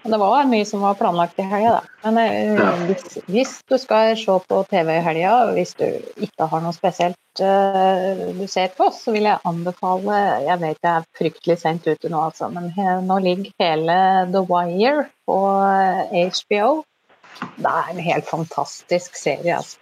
Det 0.03 0.17
var 0.17 0.47
mye 0.49 0.65
som 0.65 0.81
var 0.81 0.95
planlagt 0.97 1.39
i 1.39 1.45
helga, 1.45 1.73
da. 1.77 2.11
Men 2.11 2.57
ja. 2.57 2.69
hvis, 2.89 3.19
hvis, 3.29 3.51
du 3.69 3.77
skal 3.79 4.15
se 4.17 4.37
på 4.49 4.61
TV 4.71 4.95
i 4.97 5.03
helga, 5.05 5.35
hvis 5.53 5.75
du 5.77 5.85
ikke 6.25 6.49
har 6.49 6.63
noe 6.65 6.73
spesielt 6.77 7.43
uh, 7.45 8.23
du 8.37 8.47
ser 8.49 8.73
på, 8.79 8.89
så 8.97 9.13
vil 9.13 9.29
jeg 9.29 9.45
anbefale 9.49 10.21
Jeg 10.47 10.57
vet 10.63 10.79
jeg 10.81 10.93
er 10.95 11.09
fryktelig 11.21 11.59
sent 11.61 11.91
ute 11.91 12.13
nå, 12.13 12.23
altså, 12.31 12.49
men 12.55 12.71
he, 12.77 12.87
nå 13.05 13.19
ligger 13.27 13.53
hele 13.61 13.99
The 14.33 14.45
Wire 14.49 15.05
på 15.29 15.39
HBO. 16.41 16.73
Det 17.61 17.75
er 17.75 17.93
en 17.93 18.03
helt 18.09 18.27
fantastisk 18.29 19.21
serie, 19.21 19.61
altså. 19.61 19.77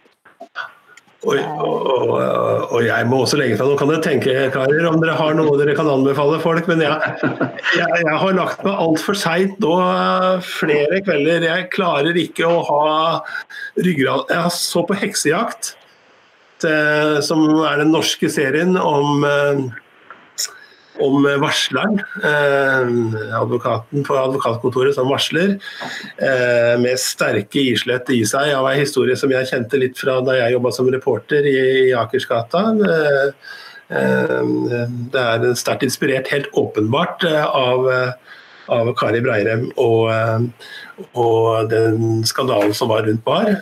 Og, 1.27 1.35
og, 1.35 2.11
og, 2.71 2.77
jeg 2.87 3.07
må 3.11 3.25
også 3.25 3.41
legge 3.41 3.57
fra 3.59 3.67
Nå 3.67 3.75
kan 3.75 3.91
dere 3.91 4.03
tenke 4.05 4.35
karer, 4.55 4.85
om 4.87 5.01
dere 5.03 5.17
har 5.19 5.35
noe 5.35 5.57
dere 5.59 5.75
kan 5.75 5.89
anbefale 5.91 6.39
folk, 6.39 6.69
men 6.71 6.85
jeg, 6.85 6.95
jeg, 7.75 7.89
jeg 8.05 8.21
har 8.23 8.37
lagt 8.37 8.63
meg 8.63 8.85
altfor 8.85 9.19
seint 9.19 9.59
nå 9.65 9.73
flere 10.47 11.01
kvelder. 11.03 11.49
Jeg 11.49 11.67
klarer 11.75 12.21
ikke 12.23 12.47
å 12.47 12.63
ha 12.69 12.85
ryggrad 13.83 14.31
Jeg 14.31 14.55
så 14.55 14.85
på 14.87 14.95
'Heksejakt', 15.01 15.73
til, 16.63 17.19
som 17.27 17.43
er 17.67 17.83
den 17.83 17.91
norske 17.95 18.31
serien 18.31 18.79
om 18.79 19.27
eh, 19.27 19.67
om 21.01 21.23
varsleren, 21.41 22.01
eh, 22.25 23.39
advokaten 23.41 24.05
på 24.07 24.17
advokatkontoret 24.19 24.95
som 24.95 25.09
varsler, 25.09 25.57
eh, 26.19 26.75
med 26.81 26.99
sterke 26.99 27.63
islett 27.73 28.11
i 28.11 28.23
seg 28.27 28.53
av 28.55 28.67
ei 28.71 28.81
historie 28.81 29.17
som 29.17 29.31
jeg 29.31 29.49
kjente 29.51 29.81
litt 29.81 29.99
fra 29.99 30.21
da 30.21 30.33
jeg 30.33 30.57
jobba 30.57 30.73
som 30.73 30.91
reporter 30.91 31.47
i, 31.47 31.93
Akersgata. 31.99 32.65
Eh, 33.91 34.45
det 35.13 35.21
er 35.21 35.55
sterkt 35.57 35.87
inspirert, 35.87 36.29
helt 36.29 36.51
åpenbart, 36.53 37.25
av, 37.25 37.89
av 38.69 38.95
Kari 38.99 39.23
Breirem 39.25 39.71
og, 39.81 40.11
og 41.15 41.71
den 41.71 42.23
skandalen 42.29 42.75
som 42.77 42.93
var 42.93 43.07
rundt 43.07 43.25
Bar. 43.25 43.55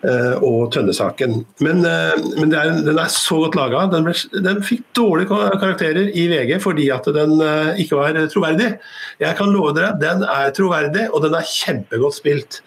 Eh, 0.00 0.36
og 0.40 0.70
Tønne-saken. 0.72 1.42
Men, 1.60 1.82
eh, 1.84 2.14
men 2.38 2.54
er, 2.56 2.70
den 2.86 2.96
er 2.98 3.10
så 3.12 3.36
godt 3.42 3.58
laga. 3.58 3.82
Den, 3.92 4.06
den, 4.46 4.62
fikk 4.64 4.86
dårlige 4.96 5.28
karakterer 5.60 6.08
i 6.16 6.24
VG 6.30 6.54
fordi 6.64 6.86
at 6.94 7.04
den 7.12 7.34
eh, 7.44 7.82
ikke 7.84 7.98
var 7.98 8.16
troverdig. 8.32 8.70
Jeg 9.20 9.36
kan 9.36 9.52
love 9.52 9.74
dere, 9.76 9.92
den 10.00 10.24
er 10.24 10.54
troverdig, 10.56 11.04
og 11.12 11.26
den 11.26 11.36
er 11.36 11.44
kjempegodt 11.44 12.16
spilt. 12.16 12.62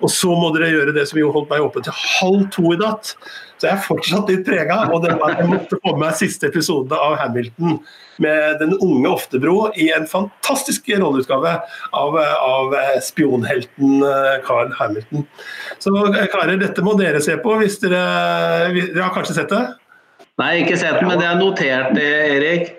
Og 0.00 0.08
så 0.14 0.32
må 0.32 0.48
dere 0.56 0.72
gjøre 0.72 0.96
det 0.96 1.04
som 1.10 1.20
jo 1.20 1.34
holdt 1.34 1.52
meg 1.52 1.66
oppe 1.66 1.84
til 1.84 2.00
halv 2.16 2.48
to 2.56 2.72
i 2.72 2.80
natt. 2.80 3.12
Så 3.58 3.68
jeg 3.68 3.74
er 3.74 3.84
fortsatt 3.84 4.32
litt 4.32 4.48
prega. 4.48 4.86
Og 4.88 5.04
det 5.04 5.18
var, 5.20 5.36
jeg 5.36 5.52
måtte 5.52 5.82
få 5.82 5.92
med 5.92 6.06
meg 6.06 6.16
siste 6.16 6.48
episode 6.48 6.96
av 6.96 7.18
Hamilton 7.20 7.82
med 8.22 8.58
den 8.62 8.74
unge 8.78 9.08
Oftebro 9.10 9.70
i 9.78 9.90
en 9.94 10.06
fantastisk 10.10 10.88
rolleutgave 10.90 11.54
av, 11.96 12.18
av 12.18 12.74
spionhelten 13.04 14.02
Carl 14.46 14.72
Hamilton. 14.78 15.26
Så 15.78 15.94
karer, 16.32 16.56
dette 16.60 16.84
må 16.84 16.96
dere 16.98 17.22
se 17.24 17.38
på 17.42 17.58
hvis 17.60 17.78
dere, 17.82 18.02
dere 18.74 19.06
har 19.06 19.14
kanskje 19.14 19.40
sett 19.40 19.54
det? 19.54 19.64
Nei, 20.38 20.52
ikke 20.62 20.78
sett 20.78 21.00
den, 21.00 21.08
men 21.10 21.18
det 21.18 21.26
er 21.26 21.38
notert, 21.40 21.98
Erik. 21.98 22.74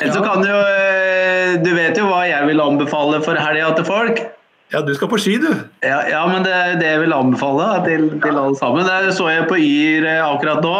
Ja. 0.00 0.12
Så 0.14 0.22
kan 0.22 0.42
du, 0.42 0.50
du 1.64 1.70
vet 1.74 1.98
jo 1.98 2.06
hva 2.08 2.24
jeg 2.28 2.46
vil 2.50 2.62
anbefale 2.62 3.20
for 3.24 3.38
helga 3.38 3.72
til 3.78 3.86
folk? 3.86 4.22
Ja, 4.68 4.82
du 4.84 4.90
skal 4.92 5.08
på 5.08 5.16
ski, 5.20 5.38
du. 5.40 5.48
Ja, 5.84 6.02
ja 6.10 6.20
men 6.28 6.44
det 6.44 6.52
er 6.52 6.74
det 6.76 6.88
jeg 6.90 7.00
vil 7.06 7.14
anbefale 7.16 7.68
til, 7.86 8.02
til 8.20 8.36
alle 8.36 8.56
sammen. 8.58 8.84
Det 8.84 9.14
så 9.16 9.30
jeg 9.32 9.46
på 9.48 9.56
Yr 9.56 10.04
eh, 10.04 10.20
akkurat 10.20 10.60
nå. 10.64 10.74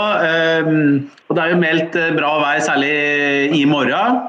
Um, 0.68 1.06
og 1.28 1.38
det 1.38 1.44
er 1.44 1.54
jo 1.54 1.60
meldt 1.62 1.96
eh, 1.96 2.12
bra 2.16 2.34
vær, 2.42 2.60
særlig 2.66 2.92
i 3.56 3.62
morgen. 3.68 4.20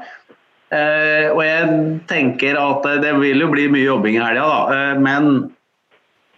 Uh, 0.70 1.34
og 1.34 1.42
jeg 1.44 1.74
tenker 2.08 2.56
at 2.56 2.88
det 3.02 3.12
vil 3.18 3.44
jo 3.44 3.50
bli 3.52 3.66
mye 3.74 3.84
jobbing 3.84 4.16
i 4.16 4.22
helga, 4.22 4.46
da. 4.48 4.80
Men 5.02 5.50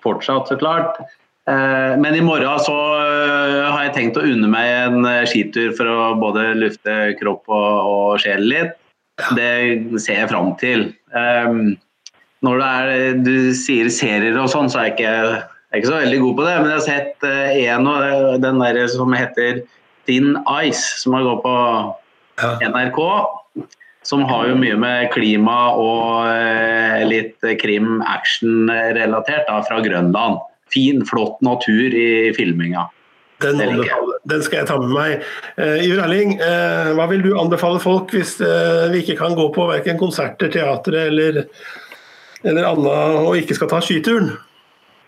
fortsatt, 0.03 0.51
så 0.51 0.59
klart. 0.59 0.99
Men 1.47 2.15
i 2.15 2.23
morgen 2.23 2.59
så 2.63 2.75
har 3.03 3.81
jeg 3.85 3.95
tenkt 3.97 4.19
å 4.19 4.23
unne 4.27 4.47
meg 4.51 4.67
en 4.87 5.07
skitur 5.27 5.73
for 5.75 5.91
å 5.91 6.13
både 6.19 6.53
lufte 6.59 6.95
kropp 7.19 7.51
og, 7.51 7.71
og 7.87 8.23
sjel 8.23 8.47
litt. 8.47 8.77
Det 9.35 9.51
ser 10.03 10.23
jeg 10.23 10.31
fram 10.31 10.53
til. 10.59 10.87
Når 12.43 12.63
er, 12.67 12.93
du 13.23 13.53
sier 13.57 13.91
serier 13.93 14.39
og 14.41 14.51
sånn, 14.51 14.71
så 14.73 14.81
er 14.81 14.91
jeg, 14.91 14.95
ikke, 14.97 15.13
jeg 15.13 15.73
er 15.73 15.83
ikke 15.83 15.91
så 15.93 16.01
veldig 16.01 16.21
god 16.25 16.35
på 16.39 16.47
det. 16.47 16.55
Men 16.59 16.71
jeg 16.71 16.79
har 16.79 16.87
sett 16.89 17.27
uh, 17.27 17.51
en 17.75 17.91
og 17.93 18.43
den 18.43 18.65
der 18.65 18.81
som 18.91 19.15
heter 19.17 19.63
Thin 20.09 20.35
Ice, 20.63 20.87
som 21.03 21.19
har 21.19 21.29
gått 21.29 21.45
på. 21.47 21.57
NRK. 22.43 23.01
Som 24.03 24.25
har 24.27 24.49
jo 24.49 24.57
mye 24.59 24.75
med 24.83 25.13
klima 25.15 25.59
og 25.79 26.27
litt 27.07 27.39
krim-action-relatert 27.61 29.47
fra 29.69 29.79
Grønland. 29.85 30.41
Fin, 30.75 31.05
flott 31.07 31.39
natur 31.45 31.95
i 31.95 32.33
filminga. 32.35 32.89
Den, 33.43 33.83
den, 34.25 34.43
skal 34.43 34.63
jeg 34.63 34.69
ta 34.71 34.79
med 34.81 34.93
meg. 34.95 35.23
Uh, 35.59 35.83
Iver 35.83 36.05
Erling, 36.05 36.37
uh, 36.41 36.93
hva 36.99 37.09
vil 37.11 37.25
du 37.25 37.33
anbefale 37.39 37.81
folk 37.83 38.13
hvis 38.15 38.37
uh, 38.43 38.89
vi 38.93 39.03
ikke 39.03 39.19
kan 39.21 39.37
gå 39.39 39.49
på 39.55 39.67
verken 39.71 39.99
konserter, 40.01 40.53
teatre 40.53 41.09
eller 41.11 41.43
eller 42.45 42.67
Anna 42.67 42.97
og 43.23 43.37
ikke 43.39 43.57
skal 43.59 43.71
ta 43.71 43.81
skyturen? 43.85 44.33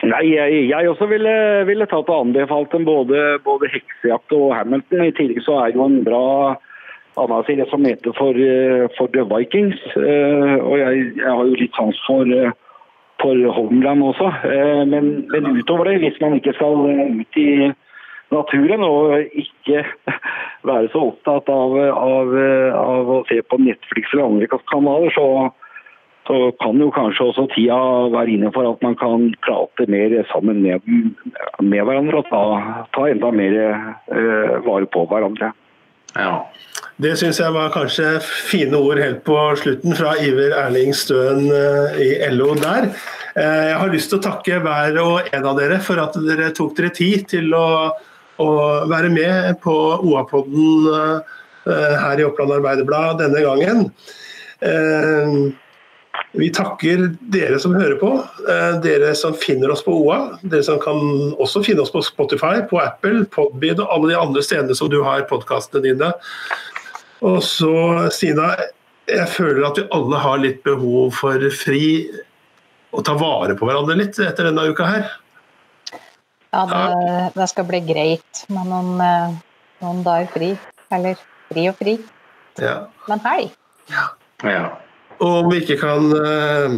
Nei, 0.04 0.24
jeg, 0.34 0.66
jeg 0.68 0.88
også 0.90 1.06
ville, 1.08 1.32
ville 1.68 1.86
tatt 1.88 2.10
og 2.12 2.26
anbefalt 2.26 2.72
dem 2.74 2.84
både, 2.84 3.38
både, 3.44 3.70
heksejakt 3.72 4.34
og 4.36 4.52
Hamilton. 4.56 5.06
I 5.06 5.14
tillegg 5.16 5.40
så 5.46 5.56
er 5.62 5.76
jo 5.76 5.86
en 5.86 6.02
bra 6.04 6.26
Anna-serie 7.20 7.64
som 7.70 7.86
heter 7.86 8.12
for, 8.18 8.36
for 8.98 9.12
The 9.14 9.24
Vikings. 9.30 9.80
Uh, 9.94 10.58
og 10.60 10.76
jeg, 10.80 11.06
jeg, 11.14 11.30
har 11.30 11.40
jo 11.46 11.56
litt 11.56 11.78
sans 11.78 12.00
for, 12.08 12.34
for 13.22 13.48
Homeland 13.56 14.04
også. 14.10 14.28
Men, 14.90 15.10
men, 15.32 15.50
utover 15.62 15.88
det, 15.88 16.02
hvis 16.04 16.20
man 16.20 16.36
ikke 16.40 16.56
skal 16.58 16.84
ut 17.22 17.40
i 17.40 17.48
naturen 18.34 18.82
og 18.84 19.14
ikke 19.30 19.84
være 20.68 20.90
så 20.92 21.08
opptatt 21.12 21.48
av, 21.54 21.78
av, 21.94 22.38
av 22.82 23.12
å 23.14 23.22
se 23.30 23.40
på 23.46 23.62
Netflix 23.62 24.12
eller 24.12 24.26
andre 24.26 24.64
kanaler, 24.72 25.14
så 25.14 25.28
så 26.26 26.36
kan 26.62 26.80
jo 26.80 26.88
kanskje 26.94 27.26
også 27.28 27.44
tida 27.52 27.76
være 28.14 28.36
inne 28.36 28.52
for 28.54 28.68
at 28.70 28.80
man 28.84 28.96
kan 28.96 29.26
prate 29.44 29.86
mer 29.92 30.14
sammen 30.30 30.62
med, 30.64 30.86
med 31.60 31.84
hverandre 31.84 32.22
og 32.22 32.30
ta, 32.30 32.44
ta 32.96 33.08
enda 33.12 33.32
mer 33.34 33.58
eh, 33.60 34.54
vare 34.64 34.88
på 34.88 35.04
hverandre. 35.10 35.52
Ja. 36.14 36.38
Det 37.02 37.16
syns 37.18 37.40
jeg 37.42 37.52
var 37.52 37.72
kanskje 37.74 38.06
fine 38.22 38.78
ord 38.78 39.00
helt 39.02 39.24
på 39.26 39.36
slutten 39.58 39.96
fra 39.98 40.14
Iver 40.22 40.54
Erling 40.62 40.94
Støen 40.94 41.48
uh, 41.50 41.96
i 41.98 42.12
LO 42.30 42.52
der. 42.60 42.86
Uh, 43.34 43.64
jeg 43.66 43.78
har 43.80 43.90
lyst 43.92 44.12
til 44.12 44.20
å 44.20 44.24
takke 44.28 44.60
hver 44.62 45.00
og 45.02 45.32
en 45.34 45.48
av 45.50 45.58
dere 45.58 45.80
for 45.82 45.98
at 46.00 46.14
dere 46.22 46.52
tok 46.54 46.76
dere 46.78 46.92
tid 46.94 47.26
til 47.34 47.50
å, 47.58 47.90
å 48.38 48.48
være 48.90 49.10
med 49.10 49.58
på 49.64 49.74
OA-podden 50.06 51.24
her 51.64 52.20
i 52.20 52.24
Oppland 52.26 52.52
Arbeiderblad 52.58 53.22
denne 53.22 53.40
gangen. 53.40 53.86
Vi 56.34 56.48
takker 56.50 57.04
dere 57.30 57.60
som 57.62 57.76
hører 57.78 57.94
på, 58.00 58.10
eh, 58.50 58.80
dere 58.82 59.12
som 59.14 59.36
finner 59.38 59.70
oss 59.70 59.84
på 59.86 59.94
OA. 59.94 60.38
Dere 60.42 60.64
som 60.66 60.80
kan 60.82 60.98
også 61.38 61.62
finne 61.64 61.84
oss 61.84 61.92
på 61.94 62.02
Spotify, 62.02 62.58
på 62.70 62.80
Apple, 62.82 63.24
Podbead 63.30 63.78
og 63.78 63.92
alle 63.94 64.10
de 64.10 64.18
andre 64.18 64.42
stedene 64.42 64.74
som 64.74 64.90
du 64.90 65.00
har 65.06 65.28
podkastene 65.30 65.84
dine. 65.84 66.10
Og 67.22 67.38
så, 67.46 68.10
Stina, 68.10 68.50
jeg 69.06 69.28
føler 69.30 69.66
at 69.68 69.78
vi 69.78 69.88
alle 69.94 70.22
har 70.26 70.42
litt 70.42 70.62
behov 70.66 71.14
for 71.20 71.38
fri 71.54 72.10
og 72.94 73.04
ta 73.06 73.14
vare 73.18 73.54
på 73.58 73.68
hverandre 73.68 73.96
litt 73.98 74.18
etter 74.18 74.50
denne 74.50 74.66
uka 74.70 74.88
her. 74.90 75.06
Ja, 76.54 76.66
det, 76.70 77.32
det 77.34 77.48
skal 77.50 77.66
bli 77.66 77.80
greit 77.86 78.44
med 78.50 78.70
noen, 78.70 78.94
eh, 79.02 79.38
noen 79.82 80.02
dager 80.06 80.30
fri. 80.34 80.54
Eller 80.94 81.18
fri 81.50 81.68
og 81.70 81.78
fri. 81.78 81.96
Ja. 82.62 82.76
Men 83.10 83.22
helg. 83.24 83.54
Ja. 83.90 84.08
ja. 84.46 84.66
Og 85.20 85.44
om 85.44 85.50
vi 85.52 85.60
ikke 85.62 85.78
kan 85.80 86.10
uh, 86.10 86.76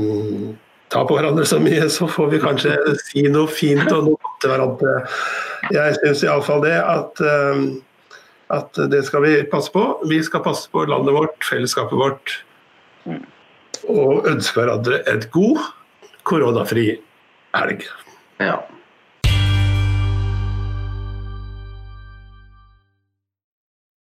ta 0.93 1.03
på 1.07 1.17
hverandre 1.17 1.47
så 1.49 1.61
mye, 1.63 1.89
så 1.93 2.09
får 2.11 2.31
vi 2.35 2.43
kanskje 2.43 2.77
si 3.05 3.25
noe 3.33 3.51
fint 3.51 3.87
og 3.89 4.09
noe 4.09 4.21
godt 4.21 4.41
til 4.43 4.53
hverandre. 4.53 4.97
Jeg 5.75 5.97
syns 6.01 6.25
iallfall 6.27 6.65
det 6.67 6.77
at, 6.81 7.25
uh, 7.25 8.21
at 8.57 8.83
det 8.93 9.03
skal 9.09 9.25
vi 9.27 9.35
passe 9.53 9.73
på. 9.75 9.87
Vi 10.11 10.21
skal 10.27 10.45
passe 10.47 10.71
på 10.73 10.85
landet 10.91 11.17
vårt, 11.17 11.39
fellesskapet 11.49 12.01
vårt. 12.01 12.39
Og 13.87 14.27
ønske 14.29 14.61
hverandre 14.61 15.03
et 15.11 15.29
god 15.35 15.61
koronafri 16.27 16.89
helg. 17.57 17.87
Ja. 18.43 18.61